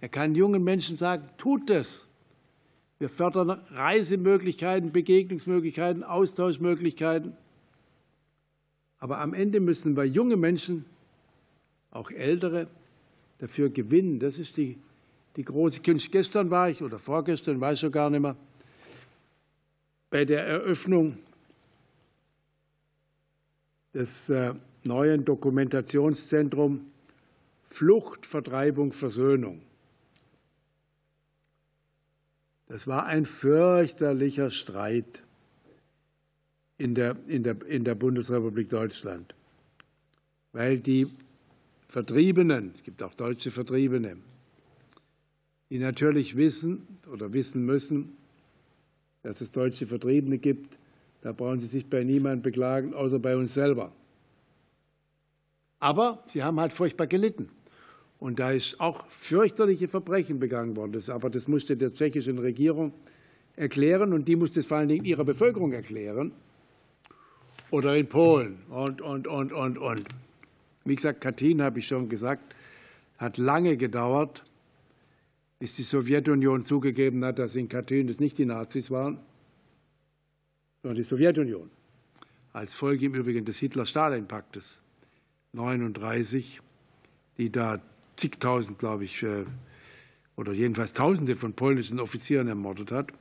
[0.00, 2.06] er kann jungen Menschen sagen, tut das.
[2.98, 7.36] Wir fördern Reisemöglichkeiten, Begegnungsmöglichkeiten, Austauschmöglichkeiten.
[8.98, 10.86] Aber am Ende müssen wir junge Menschen
[11.90, 12.68] auch Ältere
[13.38, 14.18] dafür gewinnen.
[14.18, 14.78] Das ist die,
[15.36, 16.10] die große Kunst.
[16.10, 18.36] Gestern war ich, oder vorgestern, weiß ich gar nicht mehr,
[20.08, 21.18] bei der Eröffnung
[23.96, 24.52] des äh,
[24.84, 26.82] neuen Dokumentationszentrums
[27.70, 29.62] Flucht, Vertreibung, Versöhnung.
[32.68, 35.22] Das war ein fürchterlicher Streit
[36.78, 39.34] in der, in der, in der Bundesrepublik Deutschland,
[40.52, 41.06] weil die
[41.88, 44.16] Vertriebenen, es gibt auch deutsche Vertriebene,
[45.70, 48.16] die natürlich wissen oder wissen müssen,
[49.22, 50.76] dass es deutsche Vertriebene gibt.
[51.22, 53.92] Da brauchen sie sich bei niemandem beklagen, außer bei uns selber.
[55.80, 57.48] Aber sie haben halt furchtbar gelitten.
[58.18, 60.92] Und da ist auch fürchterliche Verbrechen begangen worden.
[60.92, 62.92] Das, aber das musste der tschechischen Regierung
[63.56, 66.32] erklären und die musste es vor allen Dingen ihrer Bevölkerung erklären.
[67.70, 70.02] Oder in Polen und, und, und, und, und.
[70.84, 72.54] Wie gesagt, Katyn, habe ich schon gesagt,
[73.18, 74.44] hat lange gedauert,
[75.58, 79.18] bis die Sowjetunion zugegeben hat, dass in Katyn es nicht die Nazis waren,
[80.82, 81.70] sondern die Sowjetunion.
[82.52, 84.80] Als Folge im Übrigen des Hitler-Stalin-Paktes
[85.52, 86.60] 39,
[87.38, 87.80] die da
[88.16, 89.44] zigtausend, glaube ich, äh,
[90.36, 93.12] oder jedenfalls Tausende von polnischen Offizieren ermordet hat.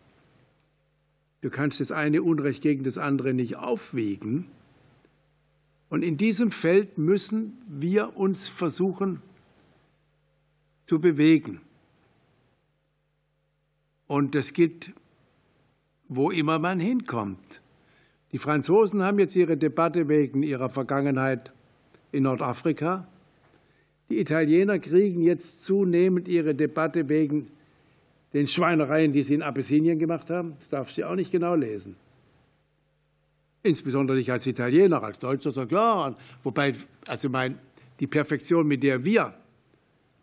[1.42, 4.48] Du kannst das eine Unrecht gegen das andere nicht aufwiegen.
[5.90, 9.22] Und in diesem Feld müssen wir uns versuchen
[10.88, 11.62] zu bewegen.
[14.08, 14.92] Und das gilt,
[16.08, 17.62] wo immer man hinkommt.
[18.32, 21.54] Die Franzosen haben jetzt ihre Debatte wegen ihrer Vergangenheit
[22.12, 23.08] in Nordafrika.
[24.10, 27.48] Die Italiener kriegen jetzt zunehmend ihre Debatte wegen
[28.34, 30.56] den Schweinereien, die sie in Abyssinien gemacht haben.
[30.60, 31.96] Das darf sie auch nicht genau lesen.
[33.64, 36.74] Insbesondere nicht als Italiener, als Deutscher sagt, ja, wobei,
[37.08, 37.58] also mein,
[38.00, 39.34] die Perfektion, mit der wir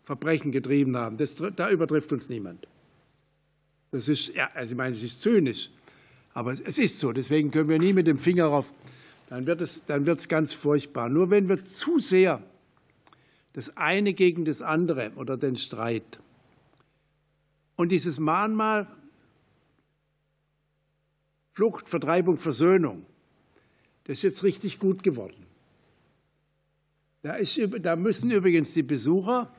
[0.03, 2.67] Verbrechen getrieben haben, das, da übertrifft uns niemand.
[3.93, 5.69] Das ist, ja, also ich meine, es ist zynisch,
[6.33, 7.13] aber es ist so.
[7.13, 8.73] Deswegen können wir nie mit dem Finger auf,
[9.29, 11.09] dann wird es, dann wird es ganz furchtbar.
[11.09, 12.41] Nur wenn wir zu sehr
[13.53, 16.19] das eine gegen das andere oder den Streit
[17.75, 18.87] und dieses Mahnmal
[21.51, 23.05] Flucht, Vertreibung, Versöhnung,
[24.05, 25.45] das ist jetzt richtig gut geworden.
[27.21, 29.53] Da, ist, da müssen übrigens die Besucher,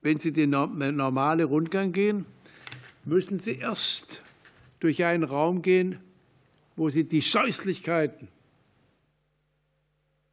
[0.00, 2.24] wenn sie den normalen Rundgang gehen,
[3.06, 4.20] müssen sie erst
[4.80, 5.98] durch einen Raum gehen,
[6.74, 8.28] wo sie die Scheußlichkeiten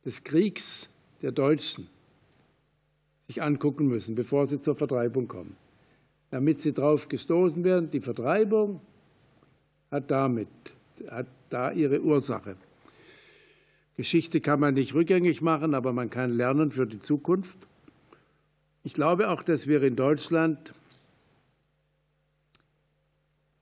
[0.03, 0.89] des Kriegs
[1.21, 1.87] der Deutschen
[3.27, 5.55] sich angucken müssen, bevor sie zur Vertreibung kommen.
[6.31, 8.81] Damit sie darauf gestoßen werden, die Vertreibung
[9.91, 10.49] hat damit,
[11.07, 12.57] hat da ihre Ursache.
[13.95, 17.57] Geschichte kann man nicht rückgängig machen, aber man kann lernen für die Zukunft.
[18.83, 20.73] Ich glaube auch, dass wir in Deutschland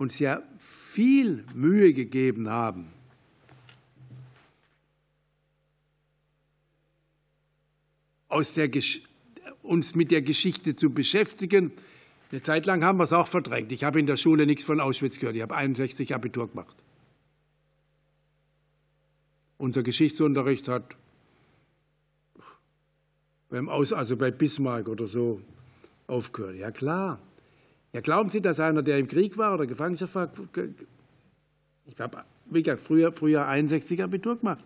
[0.02, 2.88] uns ja viel Mühe gegeben haben,
[8.30, 8.72] aus der,
[9.62, 11.72] uns mit der Geschichte zu beschäftigen.
[12.32, 13.72] Eine Zeit lang haben wir es auch verdrängt.
[13.72, 15.36] Ich habe in der Schule nichts von Auschwitz gehört.
[15.36, 16.76] Ich habe 61 Abitur gemacht.
[19.60, 20.96] Unser Geschichtsunterricht hat
[23.50, 25.42] beim Aus, also bei Bismarck oder so
[26.08, 26.56] aufgehört.
[26.56, 27.20] Ja klar.
[27.94, 30.32] Ja, glauben Sie, dass einer, der im Krieg war oder Gefangenschaft war,
[31.86, 34.64] ich habe, wie gesagt, früher, früher 61 Abitur gemacht.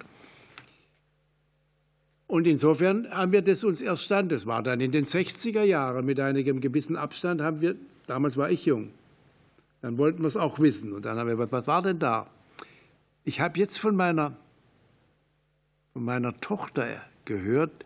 [2.27, 4.31] Und insofern haben wir das uns erst stand.
[4.31, 7.75] Das war dann in den 60er Jahren mit einigem gewissen Abstand, haben wir,
[8.07, 8.91] damals war ich jung,
[9.81, 10.93] dann wollten wir es auch wissen.
[10.93, 12.27] Und dann haben wir, gesagt, was war denn da?
[13.23, 14.35] Ich habe jetzt von meiner,
[15.93, 17.85] von meiner Tochter gehört,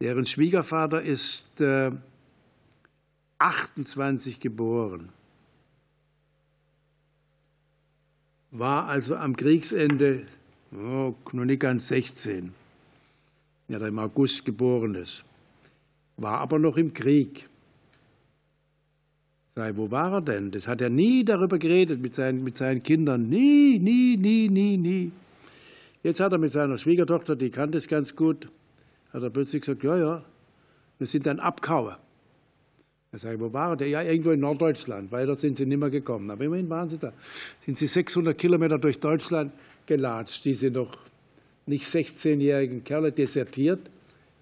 [0.00, 1.60] deren Schwiegervater ist.
[1.60, 1.92] Äh,
[3.44, 5.10] 1928 geboren,
[8.50, 10.22] war also am Kriegsende
[10.72, 12.54] oh, noch nicht ganz 16,
[13.68, 15.24] ja, der im August geboren ist,
[16.16, 17.48] war aber noch im Krieg.
[19.56, 20.50] Sei, wo war er denn?
[20.50, 23.28] Das hat er nie darüber geredet mit seinen, mit seinen Kindern.
[23.28, 25.12] Nie, nie, nie, nie, nie.
[26.02, 28.48] Jetzt hat er mit seiner Schwiegertochter, die kannte es ganz gut,
[29.12, 30.24] hat er plötzlich gesagt, ja, ja,
[30.98, 31.98] wir sind dann Abkauer.
[33.14, 33.86] Er sagt, wo war der?
[33.86, 35.12] Ja, irgendwo in Norddeutschland.
[35.12, 36.28] Weiter sind sie nicht mehr gekommen.
[36.32, 37.12] Aber immerhin waren sie da.
[37.64, 39.52] Sind sie 600 Kilometer durch Deutschland
[39.86, 40.98] gelatscht, diese noch
[41.64, 43.78] nicht 16-jährigen Kerle desertiert.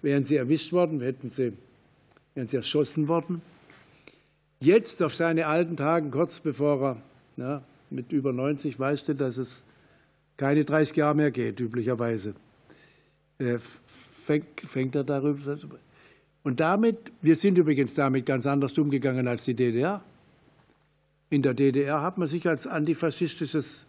[0.01, 1.53] Wären sie erwischt worden, hätten sie,
[2.33, 3.43] wären sie erschossen worden.
[4.59, 6.97] Jetzt auf seine alten Tagen, kurz bevor er
[7.37, 9.63] ja, mit über 90 weißt du, dass es
[10.35, 12.33] keine 30 Jahre mehr geht, üblicherweise,
[13.37, 13.59] äh,
[14.25, 15.59] fängt, fängt er darüber.
[16.43, 20.03] Und damit, wir sind übrigens damit ganz anders umgegangen als die DDR.
[21.29, 23.85] In der DDR hat man sich als antifaschistisches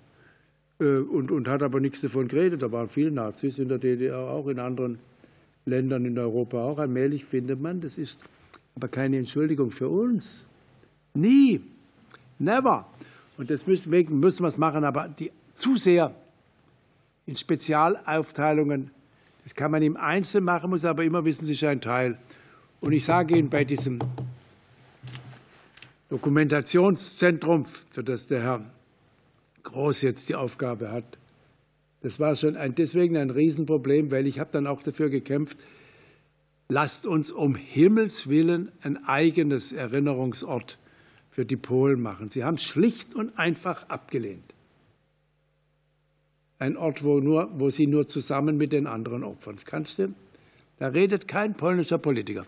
[0.81, 2.63] äh, und, und hat aber nichts davon geredet.
[2.63, 4.99] Da waren viele Nazis in der DDR, auch in anderen
[5.67, 6.79] Ländern in Europa auch.
[6.79, 8.19] Allmählich findet man, das ist
[8.77, 10.47] aber keine Entschuldigung für uns.
[11.15, 11.61] Nie.
[12.39, 12.87] Never.
[13.37, 16.15] Und deswegen müssen wir es machen, aber die, zu sehr
[17.27, 18.91] in Spezialaufteilungen,
[19.45, 22.19] das kann man im Einzelnen machen, muss aber immer wissen, es ist ein Teil.
[22.85, 23.99] Und ich sage Ihnen, bei diesem
[26.11, 28.71] Dokumentationszentrum, für das der Herr
[29.63, 31.17] Groß jetzt die Aufgabe hat,
[32.03, 35.57] das war schon ein, deswegen ein Riesenproblem, weil ich habe dann auch dafür gekämpft,
[36.69, 40.79] lasst uns um Himmels willen ein eigenes Erinnerungsort
[41.31, 42.29] für die Polen machen.
[42.29, 44.53] Sie haben schlicht und einfach abgelehnt.
[46.59, 49.57] Ein Ort, wo, nur, wo sie nur zusammen mit den anderen opfern.
[49.57, 50.15] Das kannst du?
[50.79, 52.45] Da redet kein polnischer Politiker.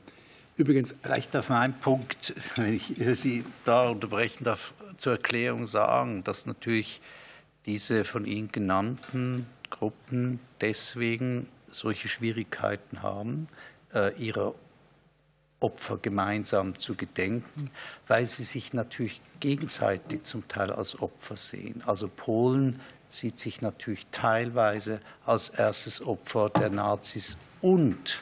[0.56, 0.94] Übrigens.
[1.02, 6.46] Vielleicht darf man einen Punkt, wenn ich Sie da unterbrechen darf, zur Erklärung sagen, dass
[6.46, 7.00] natürlich
[7.66, 13.48] diese von Ihnen genannten Gruppen deswegen solche Schwierigkeiten haben,
[13.92, 14.54] äh, ihrer
[15.60, 17.70] Opfer gemeinsam zu gedenken,
[18.06, 21.82] weil sie sich natürlich gegenseitig zum Teil als Opfer sehen.
[21.86, 28.20] Also Polen sieht sich natürlich teilweise als erstes Opfer der Nazis und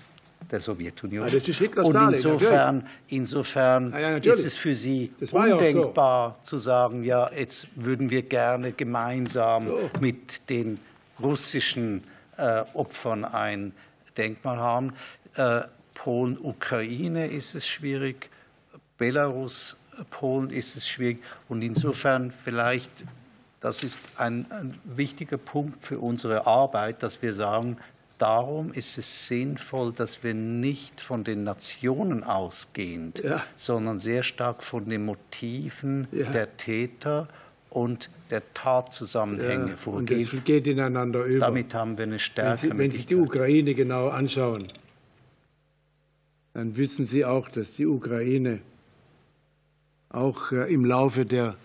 [0.50, 1.26] der Sowjetunion.
[1.26, 6.56] Ja, das ist Hitler, und insofern, insofern ja, ist es für sie ja undenkbar so.
[6.56, 9.90] zu sagen, ja, jetzt würden wir gerne gemeinsam so.
[10.00, 10.78] mit den
[11.20, 12.02] russischen
[12.36, 13.72] äh, Opfern ein
[14.16, 14.92] Denkmal haben.
[15.36, 15.62] Äh,
[15.94, 18.30] Polen, Ukraine ist es schwierig,
[18.98, 19.80] Belarus,
[20.10, 21.22] Polen ist es schwierig.
[21.48, 23.04] Und insofern vielleicht,
[23.60, 27.78] das ist ein, ein wichtiger Punkt für unsere Arbeit, dass wir sagen,
[28.18, 33.42] darum ist es sinnvoll, dass wir nicht von den Nationen ausgehend, ja.
[33.56, 36.30] sondern sehr stark von den Motiven ja.
[36.30, 37.28] der Täter
[37.70, 40.20] und der Tatzusammenhänge ja, vorgehen.
[40.20, 41.40] Und das geht ineinander über.
[41.40, 42.62] Damit haben wir eine Stärke.
[42.62, 44.68] Wenn Sie, wenn Sie die Ukraine genau anschauen,
[46.54, 48.60] dann wissen Sie auch, dass die Ukraine
[50.08, 51.56] auch im Laufe der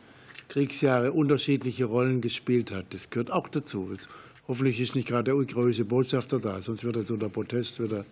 [0.50, 2.86] Kriegsjahre unterschiedliche Rollen gespielt hat.
[2.90, 3.96] Das gehört auch dazu.
[4.50, 8.04] Hoffentlich ist nicht gerade der ukrainische Botschafter da, sonst wird er so der Protest wieder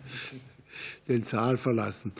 [1.07, 2.11] den Saal verlassen.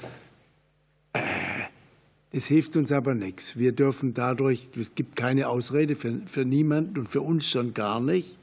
[2.31, 3.57] Es hilft uns aber nichts.
[3.57, 8.01] Wir dürfen dadurch, es gibt keine Ausrede für, für niemanden und für uns schon gar
[8.01, 8.35] nicht.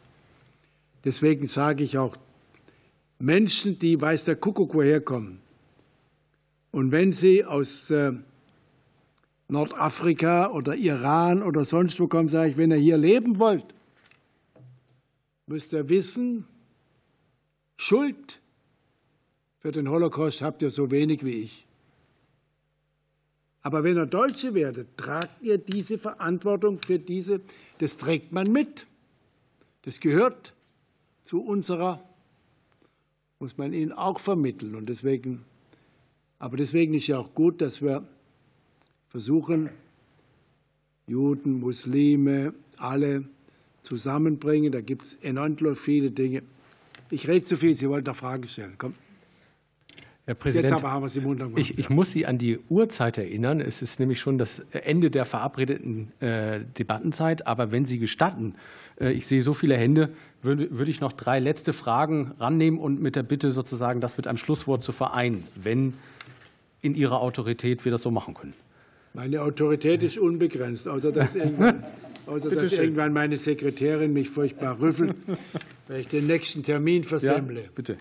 [1.04, 2.16] Deswegen sage ich auch,
[3.18, 5.40] Menschen, die weiß der Kuckuck woher kommen,
[6.70, 7.92] und wenn sie aus
[9.48, 13.64] Nordafrika oder Iran oder sonst wo kommen, sage ich, wenn ihr hier leben wollt,
[15.46, 16.46] müsst ihr wissen,
[17.76, 18.40] Schuld
[19.60, 21.66] für den Holocaust habt ihr so wenig wie ich.
[23.62, 27.40] Aber wenn ihr Deutsche werdet, tragt ihr diese Verantwortung für diese,
[27.78, 28.86] das trägt man mit.
[29.82, 30.52] Das gehört
[31.24, 32.02] zu unserer,
[33.38, 34.74] muss man ihnen auch vermitteln.
[34.74, 35.44] Und deswegen,
[36.38, 38.06] aber deswegen ist ja auch gut, dass wir
[39.08, 39.70] versuchen,
[41.06, 43.24] Juden, Muslime, alle
[43.84, 44.72] zusammenbringen.
[44.72, 46.42] Da gibt es enorm viele Dinge.
[47.10, 48.74] Ich rede zu viel, Sie wollten eine Frage stellen.
[48.78, 48.94] Komm.
[50.26, 51.60] Herr Präsident, Jetzt aber haben wir Sie munter gemacht.
[51.60, 53.60] ich, ich muss Sie an die Uhrzeit erinnern.
[53.60, 57.46] Es ist nämlich schon das Ende der verabredeten äh, Debattenzeit.
[57.46, 58.54] Aber wenn Sie gestatten,
[58.98, 63.02] äh, ich sehe so viele Hände, würde, würde ich noch drei letzte Fragen rannehmen und
[63.02, 65.92] mit der Bitte sozusagen, das mit einem Schlusswort zu vereinen, wenn
[66.80, 68.54] in Ihrer Autorität wir das so machen können.
[69.16, 71.84] Meine Autorität ist unbegrenzt, außer dass irgendwann,
[72.26, 72.80] außer dass schön.
[72.80, 75.14] irgendwann meine Sekretärin mich furchtbar rüffelt,
[75.86, 77.62] weil ich den nächsten Termin versemmle.
[77.62, 77.96] Ja, bitte.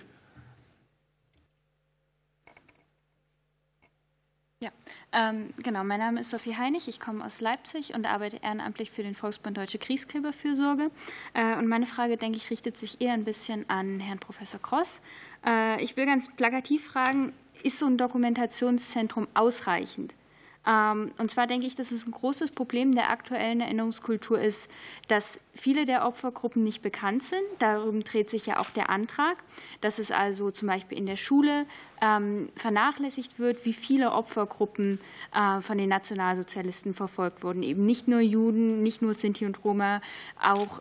[4.60, 4.72] Ja,
[5.12, 5.84] ähm, genau.
[5.84, 6.88] Mein Name ist Sophie Heinig.
[6.88, 10.90] Ich komme aus Leipzig und arbeite ehrenamtlich für den Volksbund Deutsche Kriegsgräberfürsorge.
[11.36, 15.00] Äh, und meine Frage, denke ich, richtet sich eher ein bisschen an Herrn Professor Kross.
[15.46, 20.16] Äh, ich will ganz plakativ fragen, ist so ein Dokumentationszentrum ausreichend?
[20.66, 24.70] Und zwar denke ich, dass es ein großes Problem der aktuellen Erinnerungskultur ist,
[25.10, 27.44] dass viele der Opfergruppen nicht bekannt sind.
[27.60, 29.36] Darum dreht sich ja auch der Antrag,
[29.82, 31.66] dass es also zum Beispiel in der Schule
[32.56, 35.00] vernachlässigt wird, wie viele Opfergruppen
[35.62, 37.62] von den Nationalsozialisten verfolgt wurden.
[37.62, 40.02] Eben nicht nur Juden, nicht nur Sinti und Roma,
[40.42, 40.80] auch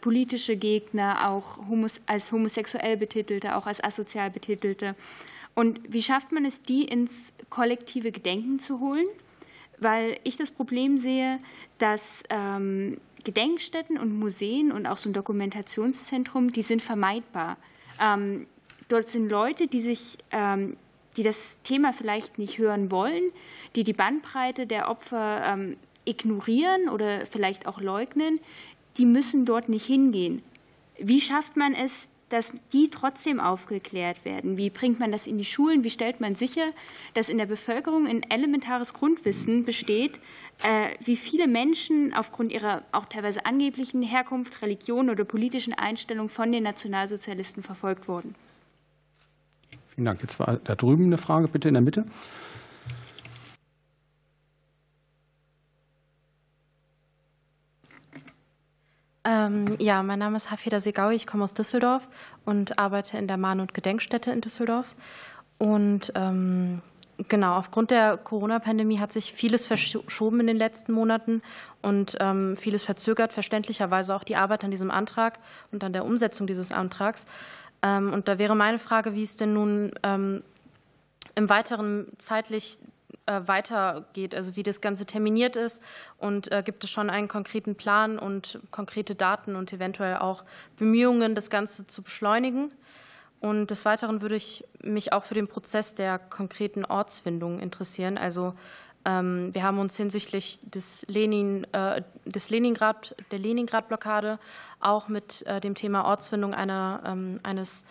[0.00, 1.58] politische Gegner, auch
[2.06, 4.94] als homosexuell Betitelte, auch als asozial Betitelte.
[5.56, 9.06] Und wie schafft man es, die ins kollektive Gedenken zu holen?
[9.78, 11.38] Weil ich das Problem sehe,
[11.78, 17.56] dass ähm, Gedenkstätten und Museen und auch so ein Dokumentationszentrum, die sind vermeidbar.
[17.98, 18.46] Ähm,
[18.88, 20.76] dort sind Leute, die sich, ähm,
[21.16, 23.24] die das Thema vielleicht nicht hören wollen,
[23.74, 25.58] die die Bandbreite der Opfer
[26.04, 28.40] ignorieren oder vielleicht auch leugnen,
[28.98, 30.42] die müssen dort nicht hingehen.
[30.98, 34.56] Wie schafft man es, dass die trotzdem aufgeklärt werden?
[34.56, 35.84] Wie bringt man das in die Schulen?
[35.84, 36.70] Wie stellt man sicher,
[37.14, 40.18] dass in der Bevölkerung ein elementares Grundwissen besteht,
[41.04, 46.64] wie viele Menschen aufgrund ihrer auch teilweise angeblichen Herkunft, Religion oder politischen Einstellung von den
[46.64, 48.34] Nationalsozialisten verfolgt wurden?
[49.94, 50.20] Vielen Dank.
[50.22, 52.06] Jetzt war da drüben eine Frage, bitte in der Mitte.
[59.26, 62.06] Ähm, ja, mein Name ist Hafida Segaui, ich komme aus Düsseldorf
[62.44, 64.94] und arbeite in der Mahn- und Gedenkstätte in Düsseldorf.
[65.58, 66.80] Und ähm,
[67.26, 71.42] genau, aufgrund der Corona-Pandemie hat sich vieles verschoben in den letzten Monaten
[71.82, 75.40] und ähm, vieles verzögert, verständlicherweise auch die Arbeit an diesem Antrag
[75.72, 77.26] und an der Umsetzung dieses Antrags.
[77.82, 80.44] Ähm, und da wäre meine Frage, wie es denn nun ähm,
[81.34, 82.78] im weiteren zeitlich
[83.26, 85.82] weitergeht, also wie das Ganze terminiert ist
[86.18, 90.44] und gibt es schon einen konkreten Plan und konkrete Daten und eventuell auch
[90.76, 92.72] Bemühungen, das Ganze zu beschleunigen.
[93.40, 98.18] Und des Weiteren würde ich mich auch für den Prozess der konkreten Ortsfindung interessieren.
[98.18, 98.54] Also
[99.04, 104.38] ähm, wir haben uns hinsichtlich des, Lenin, äh, des Leningrad, der Leningrad-Blockade
[104.80, 107.84] auch mit äh, dem Thema Ortsfindung einer, ähm, eines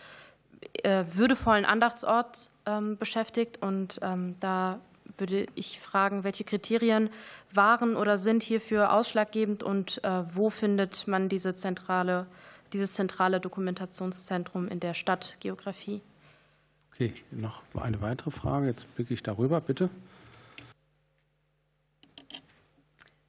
[0.83, 3.61] äh, würdevollen Andachtsorts ähm, beschäftigt.
[3.61, 3.99] Und
[4.39, 4.79] da
[5.19, 7.09] würde ich fragen, welche Kriterien
[7.51, 10.01] waren oder sind hierfür ausschlaggebend und
[10.33, 12.27] wo findet man diese zentrale,
[12.73, 16.01] dieses zentrale Dokumentationszentrum in der Stadtgeografie?
[16.95, 18.67] Okay, noch eine weitere Frage.
[18.67, 19.89] Jetzt blicke ich darüber, bitte.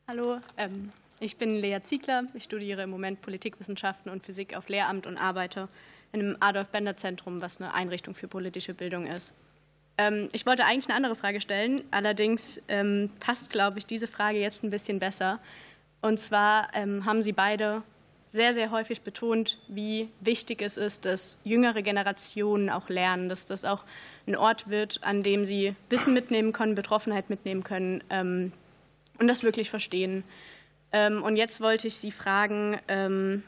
[0.07, 2.27] Hallo, ähm, ich bin Lea Ziegler.
[2.35, 5.69] Ich studiere im Moment Politikwissenschaften und Physik auf Lehramt und arbeite
[6.13, 9.35] in einem Adolf-Bender-Zentrum, was eine Einrichtung für politische Bildung ist.
[9.99, 14.39] Ähm, ich wollte eigentlich eine andere Frage stellen, allerdings ähm, passt, glaube ich, diese Frage
[14.39, 15.39] jetzt ein bisschen besser.
[16.03, 17.83] Und zwar haben Sie beide
[18.33, 23.65] sehr, sehr häufig betont, wie wichtig es ist, dass jüngere Generationen auch lernen, dass das
[23.65, 23.83] auch
[24.29, 28.05] ein Ort wird, an dem sie Wissen mitnehmen können, Betroffenheit mitnehmen können
[29.19, 30.23] und das wirklich verstehen.
[30.93, 33.43] Ähm, und jetzt wollte ich Sie fragen, ähm,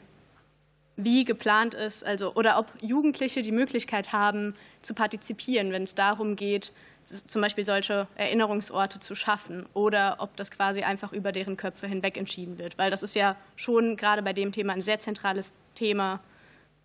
[1.03, 6.35] wie geplant ist, also oder ob Jugendliche die Möglichkeit haben zu partizipieren, wenn es darum
[6.35, 6.71] geht,
[7.27, 12.17] zum Beispiel solche Erinnerungsorte zu schaffen oder ob das quasi einfach über deren Köpfe hinweg
[12.17, 12.77] entschieden wird.
[12.77, 16.19] Weil das ist ja schon gerade bei dem Thema ein sehr zentrales Thema,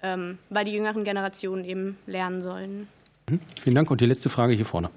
[0.02, 2.88] ähm, weil die jüngeren Generationen eben lernen sollen.
[3.28, 3.40] Mhm.
[3.62, 3.90] Vielen Dank.
[3.90, 4.90] Und die letzte Frage hier vorne.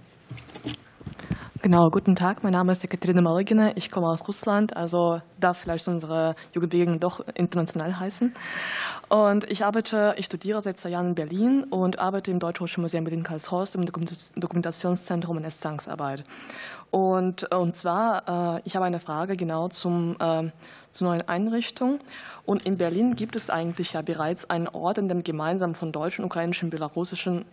[1.63, 2.43] Genau, guten Tag.
[2.43, 3.71] Mein Name ist Ekaterina Malagina.
[3.75, 8.33] Ich komme aus Russland, also darf vielleicht unsere Jugendbewegung doch international heißen.
[9.09, 13.05] Und ich arbeite, ich studiere seit zwei Jahren in Berlin und arbeite im Deutsch-Russischen Museum
[13.05, 16.23] Berlin-Karlshorst im Dokumentationszentrum in der Zwangsarbeit.
[16.91, 20.51] Und, und zwar, äh, ich habe eine Frage genau zum, äh,
[20.91, 21.97] zur neuen Einrichtung.
[22.45, 26.23] Und in Berlin gibt es eigentlich ja bereits einen Ort, in dem gemeinsam von deutschen,
[26.23, 27.45] ukrainischen, belarussischen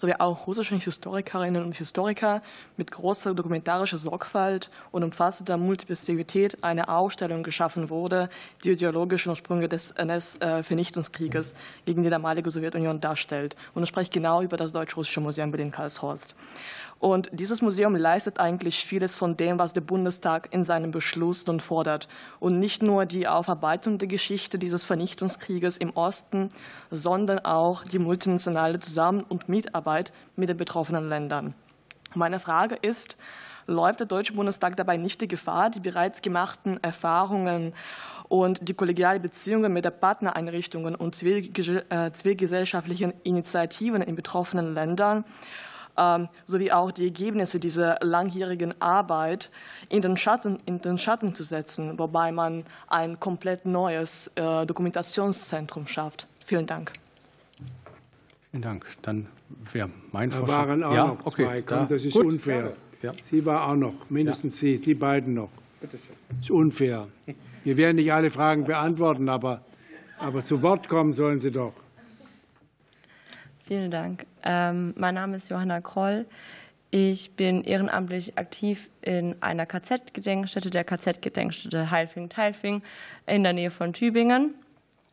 [0.00, 2.42] sowie auch russischen Historikerinnen und Historiker
[2.76, 8.28] mit großer dokumentarischer Sorgfalt und umfassender Multiperspektivität eine Ausstellung geschaffen wurde,
[8.64, 13.56] die ideologischen Ursprünge des NS-Vernichtungskrieges gegen die damalige Sowjetunion darstellt.
[13.74, 16.34] Und es spricht genau über das Deutsch-Russische Museum Berlin-Karlshorst.
[16.98, 21.60] Und dieses Museum leistet eigentlich vieles von dem, was der Bundestag in seinem Beschluss nun
[21.60, 22.08] fordert.
[22.40, 26.48] Und nicht nur die Aufarbeitung der Geschichte dieses Vernichtungskrieges im Osten,
[26.90, 31.54] sondern auch die multinationale Zusammen- und Mitarbeit mit den betroffenen Ländern.
[32.14, 33.16] Meine Frage ist,
[33.66, 37.74] läuft der Deutsche Bundestag dabei nicht die Gefahr, die bereits gemachten Erfahrungen
[38.28, 45.24] und die kollegiale Beziehungen mit den Partnereinrichtungen und äh, zivilgesellschaftlichen Initiativen in betroffenen Ländern
[46.46, 49.50] sowie auch die Ergebnisse dieser langjährigen Arbeit
[49.88, 55.86] in den Schatten, in den Schatten zu setzen, wobei man ein komplett neues äh, Dokumentationszentrum
[55.86, 56.26] schafft.
[56.44, 56.92] Vielen Dank.
[58.50, 58.86] Vielen Dank.
[59.02, 59.26] Dann
[59.72, 60.62] wäre mein da Vorschlag.
[60.64, 61.62] Da waren auch ja, noch okay, zwei.
[61.62, 62.26] Komm, das ist Gut.
[62.26, 62.72] unfair.
[63.02, 63.12] Ja.
[63.30, 64.76] Sie war auch noch, mindestens ja.
[64.76, 65.50] Sie, Sie beiden noch.
[65.80, 66.00] Das
[66.40, 67.08] ist unfair.
[67.64, 69.60] Wir werden nicht alle Fragen beantworten, aber,
[70.18, 71.74] aber zu Wort kommen sollen Sie doch.
[73.66, 74.26] Vielen Dank.
[74.44, 76.26] Ähm, mein Name ist Johanna Kroll.
[76.92, 82.82] Ich bin ehrenamtlich aktiv in einer KZ-Gedenkstätte, der KZ-Gedenkstätte Heilfing-Teilfing
[83.26, 84.54] in der Nähe von Tübingen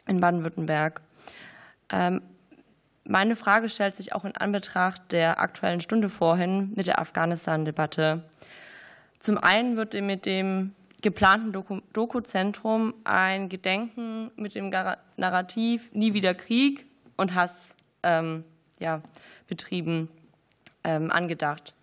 [0.07, 1.01] in Baden-Württemberg.
[1.91, 2.21] Ähm,
[3.05, 8.23] meine Frage stellt sich auch in Anbetracht der aktuellen Stunde vorhin mit der Afghanistan-Debatte.
[9.17, 11.51] Zum einen wird mit dem geplanten
[11.91, 14.69] Doku-Zentrum ein Gedenken mit dem
[15.17, 16.85] Narrativ Nie wieder Krieg
[17.17, 17.72] und Hass
[18.03, 18.43] ähm,
[18.80, 19.01] ja,
[19.47, 20.09] betrieben
[20.84, 21.73] ähm, angedacht.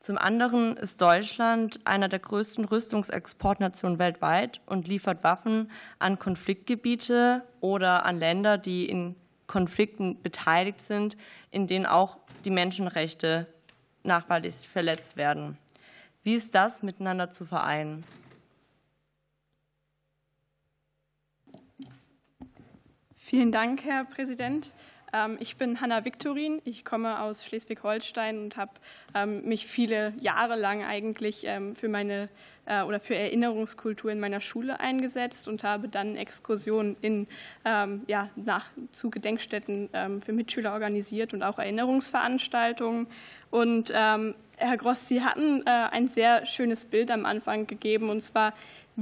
[0.00, 8.06] Zum anderen ist Deutschland einer der größten Rüstungsexportnationen weltweit und liefert Waffen an Konfliktgebiete oder
[8.06, 9.14] an Länder, die in
[9.46, 11.18] Konflikten beteiligt sind,
[11.50, 12.16] in denen auch
[12.46, 13.46] die Menschenrechte
[14.02, 15.58] nachhaltig verletzt werden.
[16.22, 18.04] Wie ist das miteinander zu vereinen?
[23.16, 24.72] Vielen Dank, Herr Präsident.
[25.12, 28.72] Ähm, ich bin Hanna Viktorin, ich komme aus Schleswig-Holstein und habe
[29.14, 32.28] ähm, mich viele Jahre lang eigentlich ähm, für meine
[32.66, 37.26] äh, oder für Erinnerungskultur in meiner Schule eingesetzt und habe dann Exkursionen in,
[38.06, 39.88] ja, nach, zu Gedenkstätten
[40.24, 43.06] für Mitschüler organisiert und auch Erinnerungsveranstaltungen.
[43.50, 43.90] Und
[44.60, 48.52] Herr Gross, Sie hatten äh, ein sehr schönes Bild am Anfang gegeben, und zwar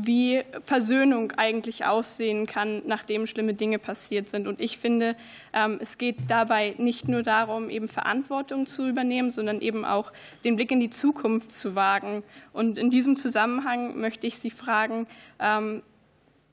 [0.06, 4.46] wie Versöhnung eigentlich aussehen kann, nachdem schlimme Dinge passiert sind.
[4.46, 5.16] Und ich finde,
[5.52, 10.12] ähm, es geht dabei nicht nur darum, eben Verantwortung zu übernehmen, sondern eben auch
[10.44, 12.22] den Blick in die Zukunft zu wagen.
[12.52, 15.06] Und in diesem Zusammenhang möchte ich Sie fragen,
[15.38, 15.82] ähm,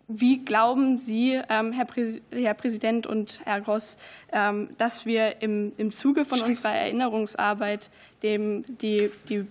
[0.08, 1.86] wie glauben Sie, ähm, Herr,
[2.54, 3.98] Präsident und Herr Gross,
[4.78, 7.90] dass wir im, Zuge von unserer Erinnerungsarbeit
[8.22, 9.48] dem, die, die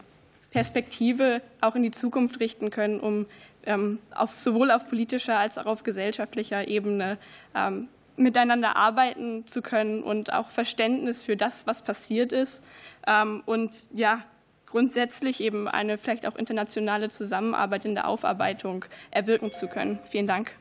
[0.55, 3.27] Perspektive auch in die Zukunft richten können, um
[4.15, 7.19] auf, sowohl auf politischer als auch auf gesellschaftlicher Ebene
[8.17, 12.63] miteinander arbeiten zu können und auch Verständnis für das, was passiert ist
[13.47, 14.25] und ja,
[14.67, 20.01] grundsätzlich eben eine vielleicht auch internationale Zusammenarbeit in der Aufarbeitung erwirken zu können.
[20.11, 20.53] Vielen Dank.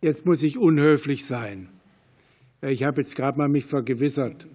[0.00, 1.68] Jetzt muss ich unhöflich sein.
[2.62, 4.46] Ich habe jetzt gerade mal mich vergewissert.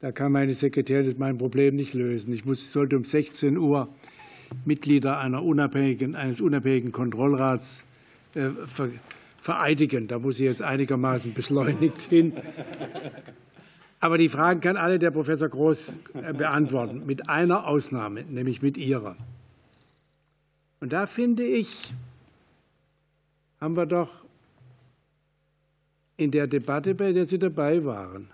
[0.00, 2.32] Da kann meine Sekretärin mein Problem nicht lösen.
[2.32, 3.88] Ich muss, sollte um 16 Uhr
[4.64, 7.84] Mitglieder unabhängigen, eines unabhängigen Kontrollrats
[8.34, 8.50] äh,
[9.40, 10.08] vereidigen.
[10.08, 12.32] Da muss ich jetzt einigermaßen beschleunigt hin.
[14.00, 18.76] Aber die Fragen kann alle der Professor Groß äh, beantworten, mit einer Ausnahme, nämlich mit
[18.76, 19.16] ihrer.
[20.80, 21.92] Und da finde ich,
[23.60, 24.10] haben wir doch
[26.16, 28.28] in der Debatte, bei der Sie dabei waren,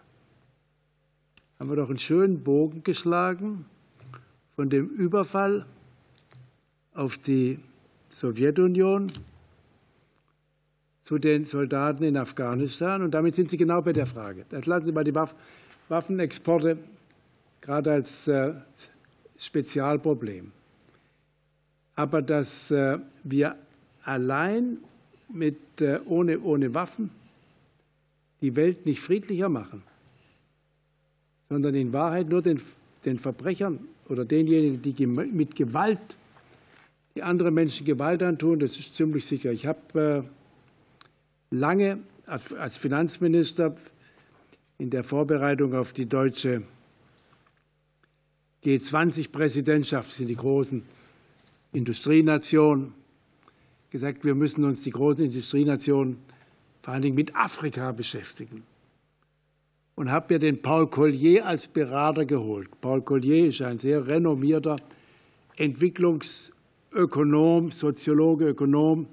[1.58, 3.64] haben wir doch einen schönen Bogen geschlagen
[4.56, 5.64] von dem Überfall
[6.94, 7.58] auf die
[8.10, 9.10] Sowjetunion
[11.04, 13.02] zu den Soldaten in Afghanistan.
[13.02, 14.44] Und damit sind Sie genau bei der Frage.
[14.50, 15.14] Jetzt lassen Sie mal die
[15.88, 16.78] Waffenexporte
[17.60, 18.52] gerade als äh,
[19.38, 20.52] Spezialproblem.
[21.94, 23.56] Aber dass äh, wir
[24.04, 24.78] allein
[25.28, 27.10] mit, äh, ohne, ohne Waffen
[28.40, 29.82] die Welt nicht friedlicher machen,
[31.48, 32.60] sondern in Wahrheit nur den,
[33.04, 33.78] den Verbrechern
[34.08, 36.16] oder denjenigen, die mit Gewalt
[37.14, 39.52] die anderen Menschen Gewalt antun, das ist ziemlich sicher.
[39.52, 40.24] Ich habe
[41.50, 43.76] lange als Finanzminister
[44.78, 46.62] in der Vorbereitung auf die deutsche
[48.64, 50.82] G20-Präsidentschaft, sind die großen
[51.72, 52.94] Industrienationen,
[53.90, 56.18] gesagt, wir müssen uns die großen Industrienationen
[56.82, 58.62] vor allen Dingen mit Afrika beschäftigen.
[59.94, 62.68] Und habe mir den Paul Collier als Berater geholt.
[62.80, 64.76] Paul Collier ist ein sehr renommierter
[66.92, 69.06] Entwicklungsökonom, Soziologe, Ökonom,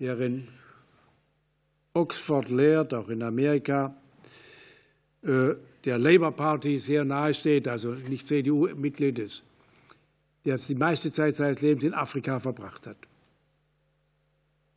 [0.00, 0.48] der in
[1.94, 3.94] Oxford lehrt, auch in Amerika,
[5.22, 5.54] äh,
[5.84, 9.42] der Labour Party sehr nahe steht, also nicht CDU-Mitglied ist,
[10.44, 12.96] der die meiste Zeit seines Lebens in Afrika verbracht hat.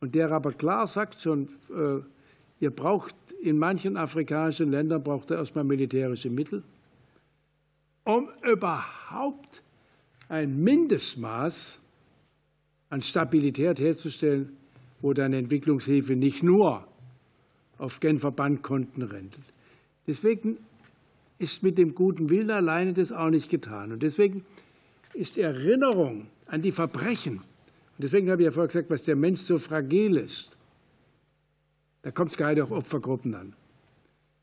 [0.00, 2.00] Und der aber klar sagt schon, äh,
[2.60, 6.62] ihr braucht in manchen afrikanischen Ländern braucht er erstmal militärische Mittel,
[8.04, 9.62] um überhaupt
[10.28, 11.81] ein Mindestmaß
[12.92, 14.52] an Stabilität herzustellen,
[15.00, 16.86] wo dann Entwicklungshilfe nicht nur
[17.78, 19.38] auf Genfer Bankkonten rennt.
[20.06, 20.58] Deswegen
[21.38, 23.92] ist mit dem guten Willen alleine das auch nicht getan.
[23.92, 24.44] Und deswegen
[25.14, 29.40] ist Erinnerung an die Verbrechen, und deswegen habe ich ja vorher gesagt, was der Mensch
[29.40, 30.54] so fragil ist,
[32.02, 33.54] da kommt es gerade auf Opfergruppen an.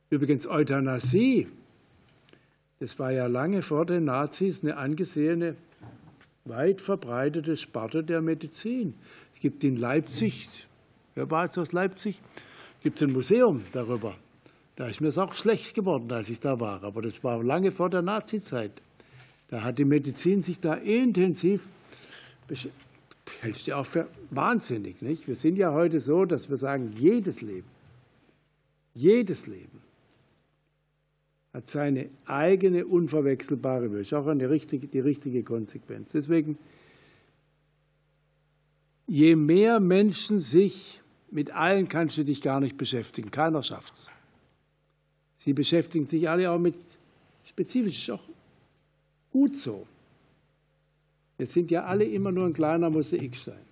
[0.09, 1.47] Übrigens Euthanasie,
[2.79, 5.55] das war ja lange vor den Nazis eine angesehene,
[6.49, 8.95] weit verbreitete Sparte der Medizin.
[9.33, 10.49] Es gibt in Leipzig,
[11.15, 12.19] wer war jetzt aus Leipzig?
[12.81, 14.15] gibt es ein Museum darüber.
[14.75, 16.83] Da ist mir es auch schlecht geworden, als ich da war.
[16.83, 18.71] Aber das war lange vor der Nazizeit.
[19.49, 21.61] Da hat die Medizin sich da intensiv.
[23.41, 25.27] Hältst du auch für wahnsinnig, nicht?
[25.27, 27.67] Wir sind ja heute so, dass wir sagen, jedes Leben,
[28.93, 29.81] jedes Leben
[31.53, 34.01] hat seine eigene unverwechselbare Würde.
[34.01, 36.09] Ist auch eine richtige, die richtige Konsequenz.
[36.13, 36.57] Deswegen,
[39.07, 41.01] je mehr Menschen sich
[41.31, 43.31] mit allen kannst du dich gar nicht beschäftigen.
[43.31, 44.11] Keiner schafft es.
[45.37, 46.75] Sie beschäftigen sich alle auch mit
[47.45, 48.23] spezifisch, ist auch
[49.31, 49.87] gut so.
[51.37, 53.69] Jetzt sind ja alle immer nur ein kleiner Mosaikstein.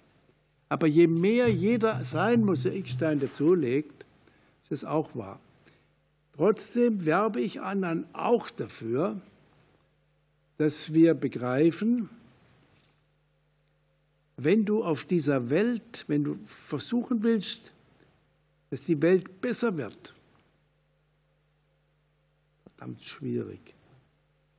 [0.70, 4.06] Aber je mehr jeder seinen Mosaikstein dazulegt,
[4.64, 5.40] ist es auch wahr.
[6.38, 9.20] Trotzdem werbe ich anderen auch dafür,
[10.58, 12.10] dass wir begreifen,
[14.38, 17.74] wenn du auf dieser Welt, wenn du versuchen willst,
[18.70, 20.14] dass die Welt besser wird,
[22.64, 23.74] verdammt schwierig,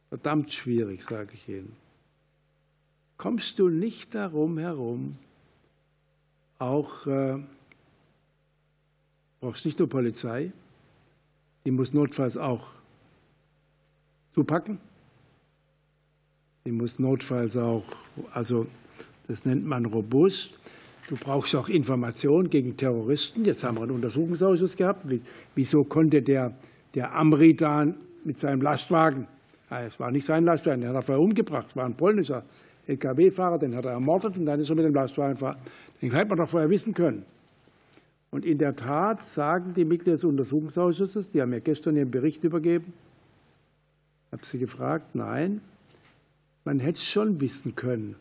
[0.09, 1.77] verdammt schwierig, sage ich Ihnen,
[3.19, 5.17] kommst du nicht darum herum,
[6.59, 7.39] auch äh,
[9.39, 10.53] brauchst nicht nur Polizei,
[11.69, 12.67] die muss notfalls auch
[14.33, 14.79] zupacken,
[16.65, 17.85] die muss notfalls auch,
[18.33, 18.67] also
[19.27, 20.59] das nennt man robust.
[21.11, 23.45] Du brauchst auch Informationen gegen Terroristen.
[23.45, 25.05] Jetzt haben wir einen Untersuchungsausschuss gehabt.
[25.55, 26.55] Wieso konnte der,
[26.95, 29.27] der Amridan mit seinem Lastwagen,
[29.69, 32.45] es war nicht sein Lastwagen, den hat er vorher umgebracht, es war ein polnischer
[32.87, 35.59] Lkw-Fahrer, den hat er ermordet und dann ist er mit dem Lastwagen gefahren.
[36.01, 37.27] Den hätte man doch vorher wissen können.
[38.31, 42.45] Und in der Tat sagen die Mitglieder des Untersuchungsausschusses, die haben ja gestern ihren Bericht
[42.45, 42.93] übergeben,
[44.27, 45.63] ich habe sie gefragt, nein,
[46.65, 48.15] man hätte es schon wissen können,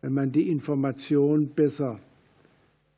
[0.00, 2.00] wenn man die Information besser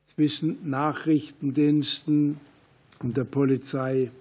[0.06, 2.38] zwischen Nachrichtendiensten
[3.00, 4.12] und der Polizei.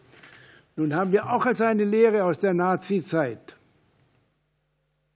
[0.75, 3.55] Nun haben wir auch als eine Lehre aus der Nazizeit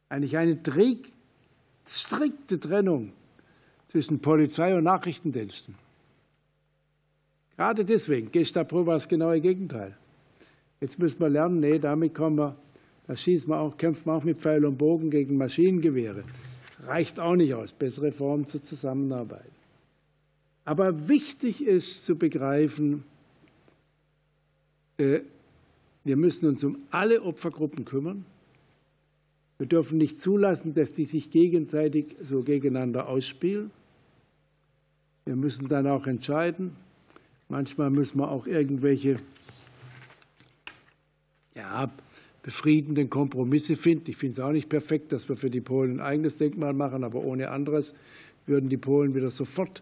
[0.09, 0.59] eigentlich eine
[1.87, 3.11] strikte Trennung
[3.89, 5.75] zwischen Polizei und Nachrichtendiensten.
[7.57, 9.95] Gerade deswegen, Gestapo war das genaue Gegenteil.
[10.81, 12.57] Jetzt müssen wir lernen, nee, damit kommen wir,
[13.07, 16.23] da schießen wir auch, kämpfen wir auch mit Pfeil und Bogen gegen Maschinengewehre.
[16.85, 17.71] Reicht auch nicht aus.
[17.71, 19.51] Bessere Formen zur Zusammenarbeit.
[20.65, 23.03] Aber wichtig ist zu begreifen,
[24.97, 25.21] äh,
[26.03, 28.25] wir müssen uns um alle Opfergruppen kümmern.
[29.57, 33.71] Wir dürfen nicht zulassen, dass die sich gegenseitig so gegeneinander ausspielen.
[35.25, 36.75] Wir müssen dann auch entscheiden.
[37.49, 39.17] Manchmal müssen wir auch irgendwelche
[41.55, 41.91] ja,
[42.43, 44.09] befriedenden Kompromisse finden.
[44.09, 47.03] Ich finde es auch nicht perfekt, dass wir für die Polen ein eigenes Denkmal machen,
[47.03, 47.93] aber ohne anderes
[48.45, 49.81] würden die Polen wieder sofort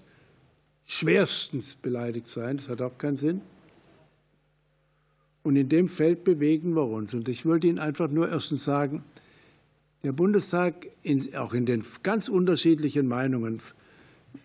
[0.86, 2.58] schwerstens beleidigt sein.
[2.58, 3.42] Das hat auch keinen Sinn.
[5.44, 7.14] Und in dem Feld bewegen wir uns.
[7.14, 9.04] Und ich wollte Ihnen einfach nur erstens sagen,
[10.04, 10.88] der Bundestag,
[11.38, 13.62] auch in den ganz unterschiedlichen Meinungen,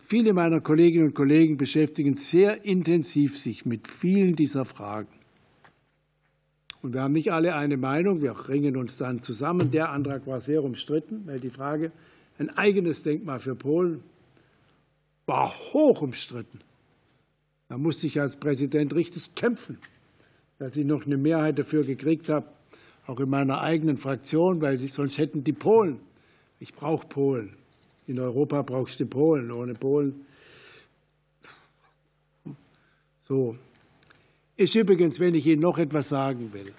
[0.06, 5.08] viele meiner Kolleginnen und Kollegen beschäftigen sehr intensiv sich mit vielen dieser Fragen.
[6.82, 9.70] Und wir haben nicht alle eine Meinung, wir ringen uns dann zusammen.
[9.70, 11.90] Der Antrag war sehr umstritten, weil die Frage,
[12.38, 14.02] ein eigenes Denkmal für Polen,
[15.26, 16.60] war hoch umstritten.
[17.68, 19.78] Da musste ich als Präsident richtig kämpfen,
[20.58, 22.46] dass ich noch eine Mehrheit dafür gekriegt habe,
[23.06, 26.00] auch in meiner eigenen Fraktion, weil sonst hätten die Polen,
[26.60, 27.56] ich brauche Polen.
[28.08, 29.52] In Europa brauchst du Polen.
[29.52, 30.26] Ohne Polen.
[33.28, 33.56] So,
[34.56, 36.72] ist übrigens, wenn ich Ihnen noch etwas sagen will,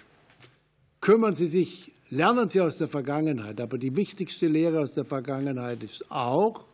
[0.99, 5.83] kümmern Sie sich, lernen Sie aus der Vergangenheit, aber die wichtigste Lehre aus der Vergangenheit
[5.83, 6.65] ist auch,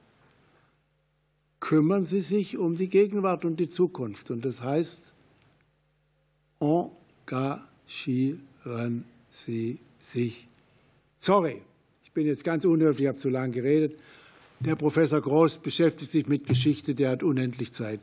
[1.60, 4.32] kümmern Sie sich um die Gegenwart und die Zukunft.
[4.32, 5.14] Und das heißt,
[6.60, 10.48] engagieren Sie sich.
[11.20, 11.62] Sorry,
[12.04, 14.00] ich bin jetzt ganz unhöflich, ich habe zu lange geredet.
[14.60, 18.00] Der Professor Groß beschäftigt sich mit Geschichte, der hat unendlich Zeit.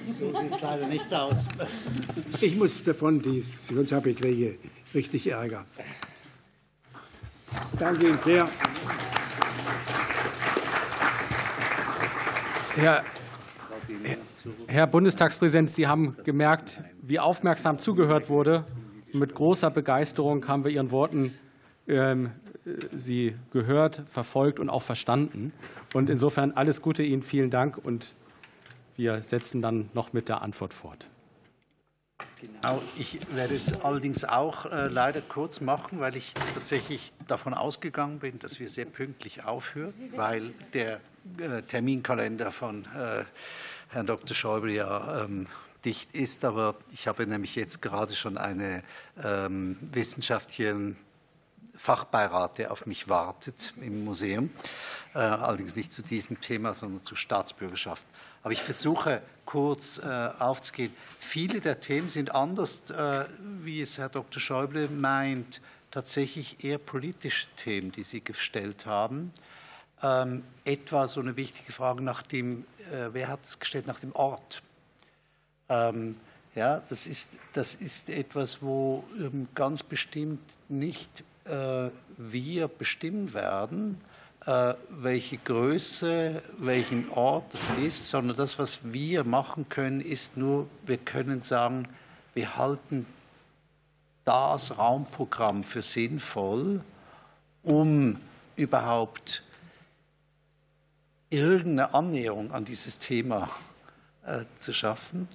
[0.00, 1.46] So sieht es leider nicht aus.
[2.40, 4.24] Ich muss davon, dies, sonst habe ich
[4.94, 5.66] richtig Ärger.
[7.78, 8.48] Danke Ihnen sehr.
[12.76, 13.04] Herr,
[14.66, 18.64] Herr Bundestagspräsident, Sie haben gemerkt, wie aufmerksam zugehört wurde.
[19.12, 21.34] Mit großer Begeisterung haben wir Ihren Worten
[21.86, 22.32] ähm,
[22.96, 25.52] Sie gehört, verfolgt und auch verstanden.
[25.92, 28.14] Und insofern alles Gute Ihnen, vielen Dank und
[28.96, 31.08] wir setzen dann noch mit der Antwort fort.
[32.40, 38.18] Genau, ich werde es allerdings auch äh, leider kurz machen, weil ich tatsächlich davon ausgegangen
[38.18, 41.00] bin, dass wir sehr pünktlich aufhören, weil der
[41.38, 43.24] äh, Terminkalender von äh,
[43.88, 44.34] Herrn Dr.
[44.34, 45.46] Schäuble ja ähm,
[45.84, 46.44] dicht ist.
[46.44, 48.82] Aber ich habe nämlich jetzt gerade schon eine
[49.22, 50.96] ähm, wissenschaftlichen
[51.76, 54.50] Fachbeirat, der auf mich wartet im Museum,
[55.14, 58.02] äh, allerdings nicht zu diesem Thema, sondern zu Staatsbürgerschaft.
[58.42, 60.94] Aber ich versuche kurz äh, aufzugehen.
[61.18, 63.24] Viele der Themen sind anders, äh,
[63.62, 64.40] wie es Herr Dr.
[64.40, 65.60] Schäuble meint,
[65.90, 69.32] tatsächlich eher politische Themen, die Sie gestellt haben.
[70.02, 74.62] Ähm, etwa so eine wichtige Frage nach dem, wer hat es gestellt, nach dem Ort.
[75.68, 76.16] Ähm,
[76.54, 84.00] ja, das ist, das ist etwas, wo ähm, ganz bestimmt nicht wir bestimmen werden,
[84.46, 90.68] äh, welche Größe, welchen Ort es ist, sondern das, was wir machen können, ist nur,
[90.84, 91.88] wir können sagen,
[92.34, 93.06] wir halten
[94.26, 96.82] das Raumprogramm für sinnvoll,
[97.62, 98.20] um
[98.56, 99.42] überhaupt
[101.30, 103.48] irgendeine Annäherung an dieses Thema
[104.26, 105.26] äh, zu schaffen.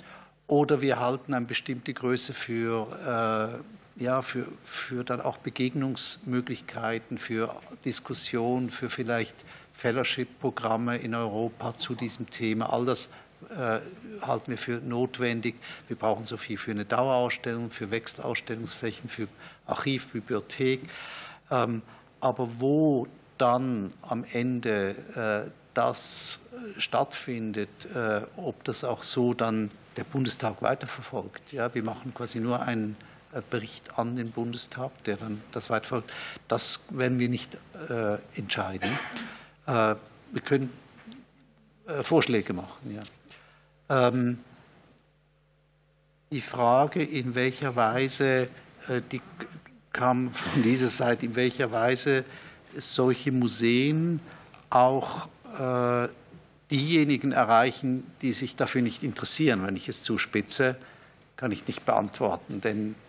[0.45, 7.55] Oder wir halten eine bestimmte Größe für äh, ja, für, für dann auch Begegnungsmöglichkeiten, für
[7.85, 9.35] Diskussionen, für vielleicht
[9.73, 12.71] Fellowship-Programme in Europa zu diesem Thema.
[12.71, 13.09] All das
[13.49, 13.80] äh,
[14.21, 15.55] halten wir für notwendig.
[15.88, 19.27] Wir brauchen so viel für eine Dauerausstellung, für Wechselausstellungsflächen, für
[19.65, 20.81] Archiv, Bibliothek.
[21.51, 21.81] Ähm,
[22.21, 23.07] aber wo
[23.38, 26.41] dann am Ende äh, das
[26.77, 31.53] stattfindet, äh, ob das auch so dann der Bundestag weiterverfolgt.
[31.53, 32.97] Ja, wir machen quasi nur einen
[33.49, 36.11] Bericht an den Bundestag, der dann das weiterfolgt.
[36.47, 37.57] Das werden wir nicht
[37.89, 38.89] äh, entscheiden.
[39.68, 39.95] Äh,
[40.31, 40.72] wir können
[41.88, 43.01] äh, Vorschläge machen.
[43.89, 44.07] Ja.
[44.07, 44.39] Ähm,
[46.31, 48.49] die Frage, in welcher Weise,
[48.88, 49.22] äh, die
[49.93, 52.23] kam von dieser Seite, in welcher Weise
[52.77, 54.19] solche Museen
[54.69, 55.27] auch
[55.60, 56.07] äh,
[56.69, 59.65] diejenigen erreichen, die sich dafür nicht interessieren.
[59.65, 60.76] Wenn ich es zuspitze,
[61.35, 63.09] kann ich nicht beantworten, denn äh,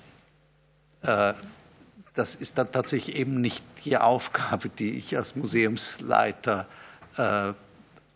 [1.02, 6.66] das ist dann tatsächlich eben nicht die Aufgabe, die ich als Museumsleiter
[7.16, 7.52] äh,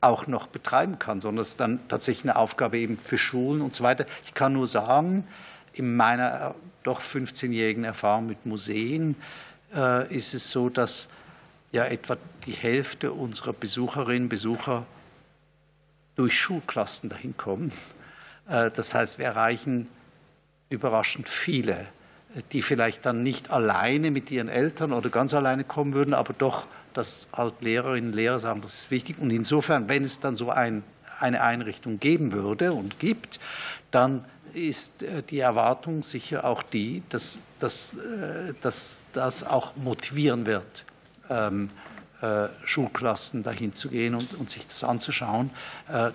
[0.01, 3.75] auch noch betreiben kann, sondern es ist dann tatsächlich eine Aufgabe eben für Schulen und
[3.75, 4.05] so weiter.
[4.25, 5.27] Ich kann nur sagen,
[5.73, 9.17] in meiner doch 15-jährigen Erfahrung mit Museen
[9.75, 11.09] äh, ist es so, dass
[11.73, 14.85] ja etwa die Hälfte unserer Besucherinnen und Besucher
[16.15, 17.73] durch Schulklassen dahin kommen.
[18.49, 19.89] Äh, das heißt, wir erreichen
[20.69, 21.87] überraschend viele,
[22.53, 26.67] die vielleicht dann nicht alleine mit ihren Eltern oder ganz alleine kommen würden, aber doch,
[26.93, 29.19] dass halt Lehrerinnen und Lehrer sagen, das ist wichtig.
[29.19, 30.83] Und insofern, wenn es dann so ein,
[31.21, 33.41] eine Einrichtung geben würde und gibt,
[33.91, 34.25] dann
[34.55, 40.85] ist äh, die Erwartung sicher auch die, dass, dass, äh, dass das auch motivieren wird,
[41.29, 41.71] ähm,
[42.23, 45.51] äh, Schulklassen dahin zu gehen und, und, sich das anzuschauen.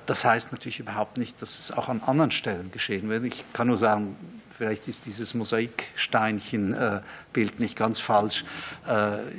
[0.06, 3.24] Das heißt natürlich überhaupt nicht, dass es auch an anderen Stellen geschehen wird.
[3.26, 4.16] Ich kann nur sagen,
[4.60, 8.46] vielleicht ist dieses Mosaiksteinchen-Bild nicht ganz falsch.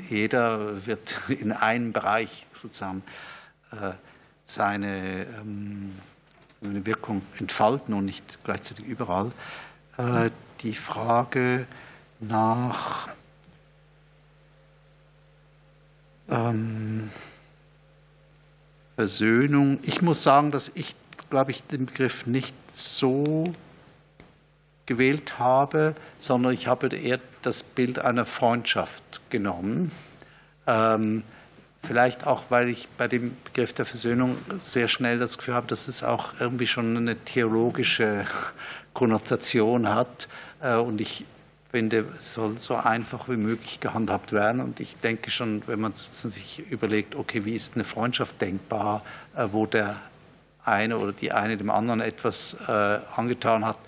[0.08, 3.04] Jeder wird in einem Bereich sozusagen
[4.44, 5.92] seine ähm,
[6.62, 9.32] eine Wirkung entfalten und nicht gleichzeitig überall.
[9.96, 10.28] Äh,
[10.60, 11.66] die Frage
[12.20, 13.08] nach
[16.28, 17.10] ähm,
[18.96, 19.78] Versöhnung.
[19.82, 20.94] Ich muss sagen, dass ich,
[21.30, 23.44] glaube ich, den Begriff nicht so
[24.90, 29.92] gewählt habe, sondern ich habe eher das Bild einer Freundschaft genommen.
[30.66, 31.22] Ähm,
[31.82, 35.88] Vielleicht auch, weil ich bei dem Begriff der Versöhnung sehr schnell das Gefühl habe, dass
[35.88, 38.26] es auch irgendwie schon eine theologische
[38.92, 40.28] Konnotation hat.
[40.60, 41.24] Äh, und ich
[41.70, 44.60] finde, es soll so einfach wie möglich gehandhabt werden.
[44.60, 49.02] Und ich denke schon, wenn man sich überlegt, okay, wie ist eine Freundschaft denkbar,
[49.34, 49.96] äh, wo der
[50.64, 53.78] eine oder die eine dem anderen etwas äh, angetan hat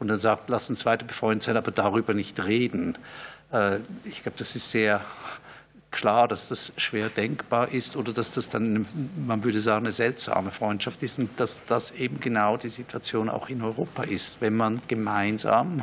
[0.00, 2.98] und dann sagt, lass uns weiter befreundet sein, aber darüber nicht reden.
[4.04, 5.04] Ich glaube, das ist sehr
[5.90, 8.86] klar, dass das schwer denkbar ist oder dass das dann,
[9.26, 13.48] man würde sagen, eine seltsame Freundschaft ist und dass das eben genau die Situation auch
[13.48, 14.40] in Europa ist.
[14.40, 15.82] Wenn man gemeinsam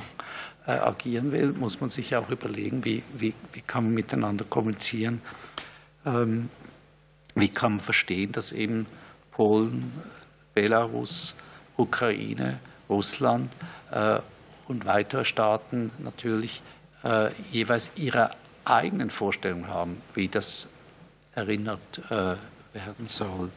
[0.66, 5.22] äh, agieren will, muss man sich auch überlegen, wie, wie, wie kann man miteinander kommunizieren,
[6.06, 6.50] ähm,
[7.36, 8.88] wie kann man verstehen, dass eben
[9.32, 9.92] Polen,
[10.54, 11.36] Belarus,
[11.76, 13.77] Ukraine, Russland äh,
[14.68, 16.62] und weitere Staaten natürlich
[17.04, 18.32] äh, jeweils ihre
[18.66, 20.70] eigenen Vorstellungen haben, wie das
[21.34, 22.36] erinnert äh,
[22.74, 23.50] werden soll.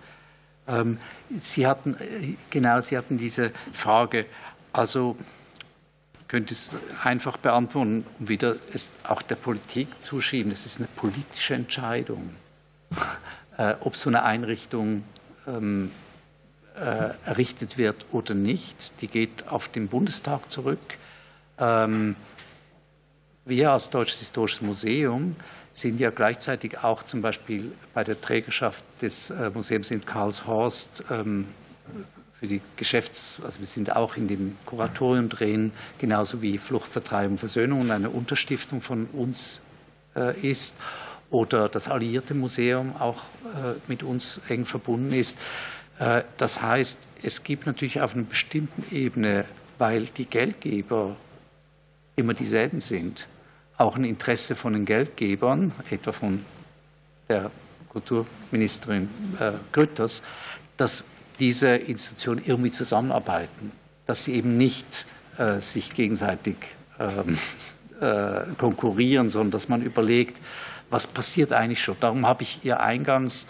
[0.68, 0.98] Ähm,
[1.40, 4.26] Sie hatten, äh, genau, Sie hatten diese Frage,
[4.72, 5.16] also
[6.28, 10.52] könnte es einfach beantworten und wieder es auch der Politik zuschieben.
[10.52, 12.36] Es ist eine politische Entscheidung,
[13.58, 15.02] äh, ob so eine Einrichtung
[15.48, 15.90] ähm,
[16.80, 19.00] äh, errichtet wird oder nicht.
[19.02, 20.78] Die geht auf den Bundestag zurück.
[21.58, 22.16] Ähm,
[23.44, 25.36] wir als Deutsches Historisches Museum
[25.74, 31.48] sind ja gleichzeitig auch zum Beispiel bei der Trägerschaft des äh, Museums in Karlshorst ähm,
[32.38, 37.36] für die Geschäfts-, also wir sind auch in dem Kuratorium drin, genauso wie Flucht, Vertreibung,
[37.36, 39.60] Versöhnung eine Unterstiftung von uns
[40.16, 40.76] äh, ist
[41.30, 43.22] oder das Alliierte Museum auch
[43.86, 45.38] mit uns eng verbunden ist.
[46.38, 49.44] Das heißt, es gibt natürlich auf einer bestimmten Ebene,
[49.76, 51.14] weil die Geldgeber
[52.16, 53.26] immer dieselben sind,
[53.76, 56.44] auch ein Interesse von den Geldgebern, etwa von
[57.28, 57.50] der
[57.90, 59.08] Kulturministerin
[59.38, 60.22] äh, Grütters,
[60.76, 61.04] dass
[61.38, 63.72] diese Institutionen irgendwie zusammenarbeiten,
[64.06, 65.06] dass sie eben nicht
[65.38, 66.56] äh, sich gegenseitig
[66.98, 67.38] ähm,
[68.00, 70.40] äh, konkurrieren, sondern dass man überlegt,
[70.90, 71.96] was passiert eigentlich schon.
[72.00, 73.46] Darum habe ich ihr eingangs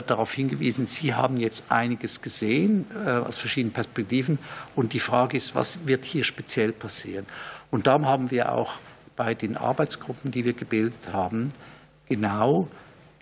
[0.00, 4.38] darauf hingewiesen, Sie haben jetzt einiges gesehen aus verschiedenen Perspektiven
[4.74, 7.26] und die Frage ist, was wird hier speziell passieren?
[7.70, 8.74] Und darum haben wir auch
[9.16, 11.52] bei den Arbeitsgruppen, die wir gebildet haben,
[12.08, 12.68] genau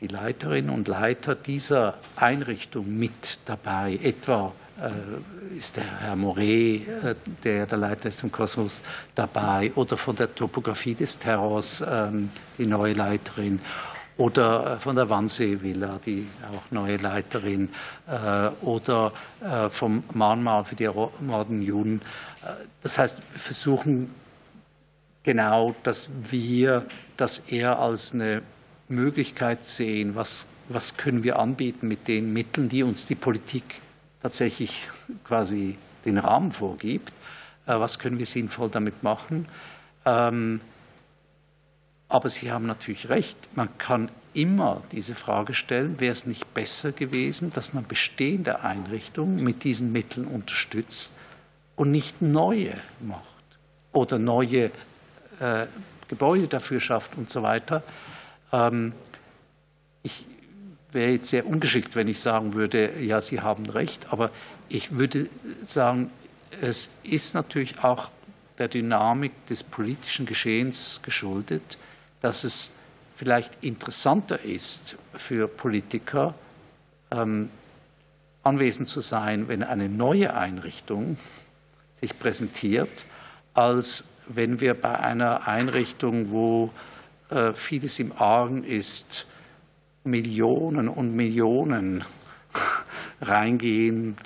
[0.00, 3.98] die Leiterinnen und Leiter dieser Einrichtung mit dabei.
[4.02, 7.14] Etwa äh, ist der Herr Moret, äh,
[7.44, 8.80] der der Leiter ist vom Kosmos,
[9.14, 13.60] dabei oder von der Topographie des Terrors ähm, die neue Leiterin
[14.20, 17.70] oder äh, von der Wannsee-Villa, die auch neue Leiterin,
[18.60, 19.12] oder
[19.70, 22.02] vom Mahnmal für die ermordeten Juden.
[22.82, 24.12] Das heißt, wir versuchen
[25.22, 26.86] genau, dass wir
[27.16, 28.42] das eher als eine
[28.88, 33.80] Möglichkeit sehen, was, was können wir anbieten mit den Mitteln, die uns die Politik
[34.22, 34.88] tatsächlich
[35.24, 37.12] quasi den Rahmen vorgibt.
[37.64, 39.46] Was können wir sinnvoll damit machen?
[42.10, 46.90] Aber Sie haben natürlich recht, man kann immer diese Frage stellen, wäre es nicht besser
[46.90, 51.14] gewesen, dass man bestehende Einrichtungen mit diesen Mitteln unterstützt
[51.76, 53.24] und nicht neue macht
[53.92, 54.72] oder neue
[55.38, 55.66] äh,
[56.08, 57.84] Gebäude dafür schafft und so weiter.
[58.52, 58.92] Ähm,
[60.02, 60.26] ich
[60.90, 64.30] wäre jetzt sehr ungeschickt, wenn ich sagen würde, ja, Sie haben recht, aber
[64.68, 65.28] ich würde
[65.64, 66.10] sagen,
[66.60, 68.10] es ist natürlich auch
[68.58, 71.78] der Dynamik des politischen Geschehens geschuldet,
[72.20, 72.72] dass es
[73.14, 76.34] vielleicht interessanter ist für Politiker,
[77.10, 77.50] ähm,
[78.42, 81.18] anwesend zu sein, wenn eine neue Einrichtung
[81.94, 83.04] sich präsentiert,
[83.52, 86.70] als wenn wir bei einer Einrichtung, wo
[87.30, 89.26] äh, vieles im Argen ist,
[90.04, 92.04] Millionen und Millionen
[93.20, 94.16] reingehen,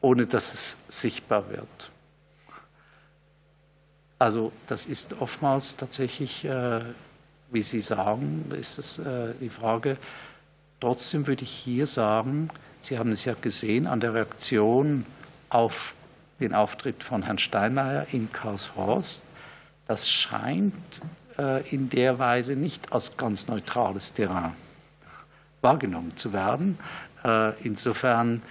[0.00, 1.92] ohne dass es sichtbar wird.
[4.18, 6.80] Also das ist oftmals tatsächlich äh,
[7.50, 9.96] wie Sie sagen, ist das äh, die Frage.
[10.80, 12.50] Trotzdem würde ich hier sagen,
[12.80, 15.04] Sie haben es ja gesehen an der Reaktion
[15.50, 15.94] auf
[16.38, 19.24] den Auftritt von Herrn Steinmeier in Karlshorst.
[19.86, 21.00] Das scheint
[21.38, 24.54] äh, in der Weise nicht als ganz neutrales Terrain
[25.60, 26.78] wahrgenommen zu werden.
[27.24, 28.42] Äh, insofern,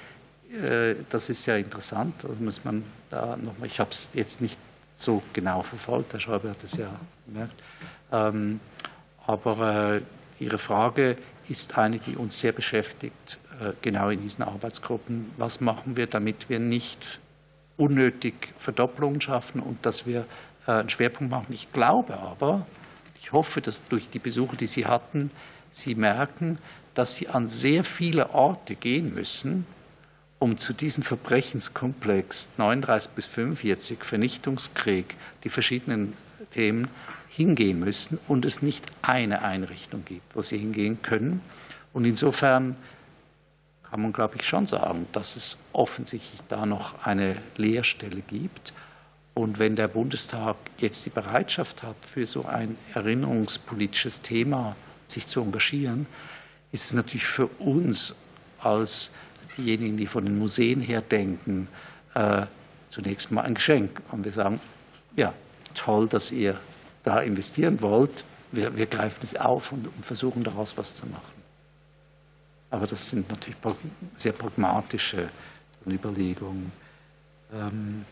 [1.11, 2.25] das ist ja interessant.
[2.27, 4.57] Also muss man da noch ich habe es jetzt nicht
[4.95, 6.13] so genau verfolgt.
[6.13, 6.89] Herr Schäuble hat es ja
[7.25, 7.53] gemerkt.
[8.11, 8.59] Ähm,
[9.25, 10.01] aber äh,
[10.43, 11.17] Ihre Frage
[11.49, 15.31] ist eine, die uns sehr beschäftigt, äh, genau in diesen Arbeitsgruppen.
[15.37, 17.19] Was machen wir, damit wir nicht
[17.77, 20.25] unnötig Verdopplungen schaffen und dass wir
[20.67, 21.53] äh, einen Schwerpunkt machen?
[21.53, 22.65] Ich glaube aber,
[23.21, 25.31] ich hoffe, dass durch die Besuche, die Sie hatten,
[25.71, 26.57] Sie merken,
[26.93, 29.65] dass Sie an sehr viele Orte gehen müssen,
[30.39, 36.13] um zu diesem Verbrechenskomplex 39 bis 45, Vernichtungskrieg, die verschiedenen
[36.51, 36.87] Themen
[37.29, 41.41] hingehen müssen und es nicht eine Einrichtung gibt, wo sie hingehen können.
[41.93, 42.75] Und insofern
[43.89, 48.73] kann man, glaube ich, schon sagen, dass es offensichtlich da noch eine Leerstelle gibt.
[49.33, 54.75] Und wenn der Bundestag jetzt die Bereitschaft hat, für so ein erinnerungspolitisches Thema
[55.07, 56.07] sich zu engagieren,
[56.71, 58.15] ist es natürlich für uns
[58.59, 59.11] als
[59.57, 61.67] diejenigen, die von den Museen her denken,
[62.13, 62.45] äh,
[62.89, 64.01] zunächst mal ein Geschenk.
[64.11, 64.59] Und wir sagen,
[65.15, 65.33] ja,
[65.73, 66.59] toll, dass ihr
[67.03, 71.39] da investieren wollt, wir, wir greifen es auf und, versuchen daraus was zu machen.
[72.71, 73.57] Aber das sind natürlich
[74.15, 75.29] sehr pragmatische
[75.85, 76.71] Überlegungen.
[77.53, 78.05] Ähm,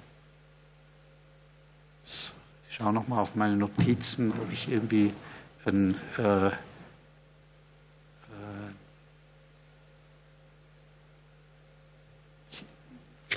[2.04, 2.32] ich
[2.70, 5.14] schaue noch mal auf meine Notizen, ob ich irgendwie
[5.66, 6.52] ein äh,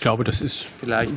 [0.00, 1.12] Ich glaube, das ist vielleicht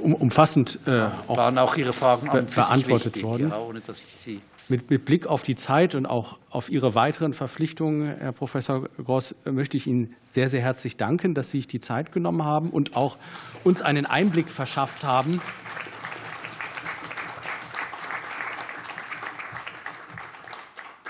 [0.00, 3.48] umfassend äh, auch waren auch Ihre Fragen be beantwortet wichtig, worden.
[3.50, 6.94] Ja, ohne dass ich sie mit, mit, Blick auf die Zeit und auch auf Ihre
[6.94, 11.66] weiteren Verpflichtungen, Herr Professor Gross, möchte ich Ihnen sehr, sehr herzlich danken, dass Sie sich
[11.66, 13.16] die Zeit genommen haben und auch
[13.64, 15.40] uns einen Einblick verschafft haben.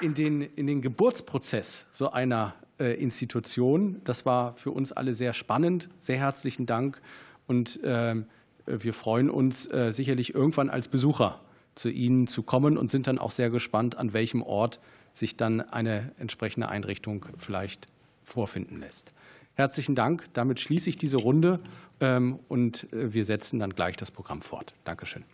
[0.00, 4.00] In den, in den Geburtsprozess so einer Institution.
[4.04, 5.88] Das war für uns alle sehr spannend.
[6.00, 7.00] Sehr herzlichen Dank.
[7.46, 8.26] Und ähm,
[8.66, 11.40] wir freuen uns äh, sicherlich irgendwann als Besucher
[11.74, 14.80] zu Ihnen zu kommen und sind dann auch sehr gespannt, an welchem Ort
[15.12, 17.86] sich dann eine entsprechende Einrichtung vielleicht
[18.22, 19.12] vorfinden lässt.
[19.54, 20.24] Herzlichen Dank.
[20.32, 21.60] Damit schließe ich diese Runde
[22.00, 24.74] ähm, und äh, wir setzen dann gleich das Programm fort.
[24.84, 25.24] Dankeschön.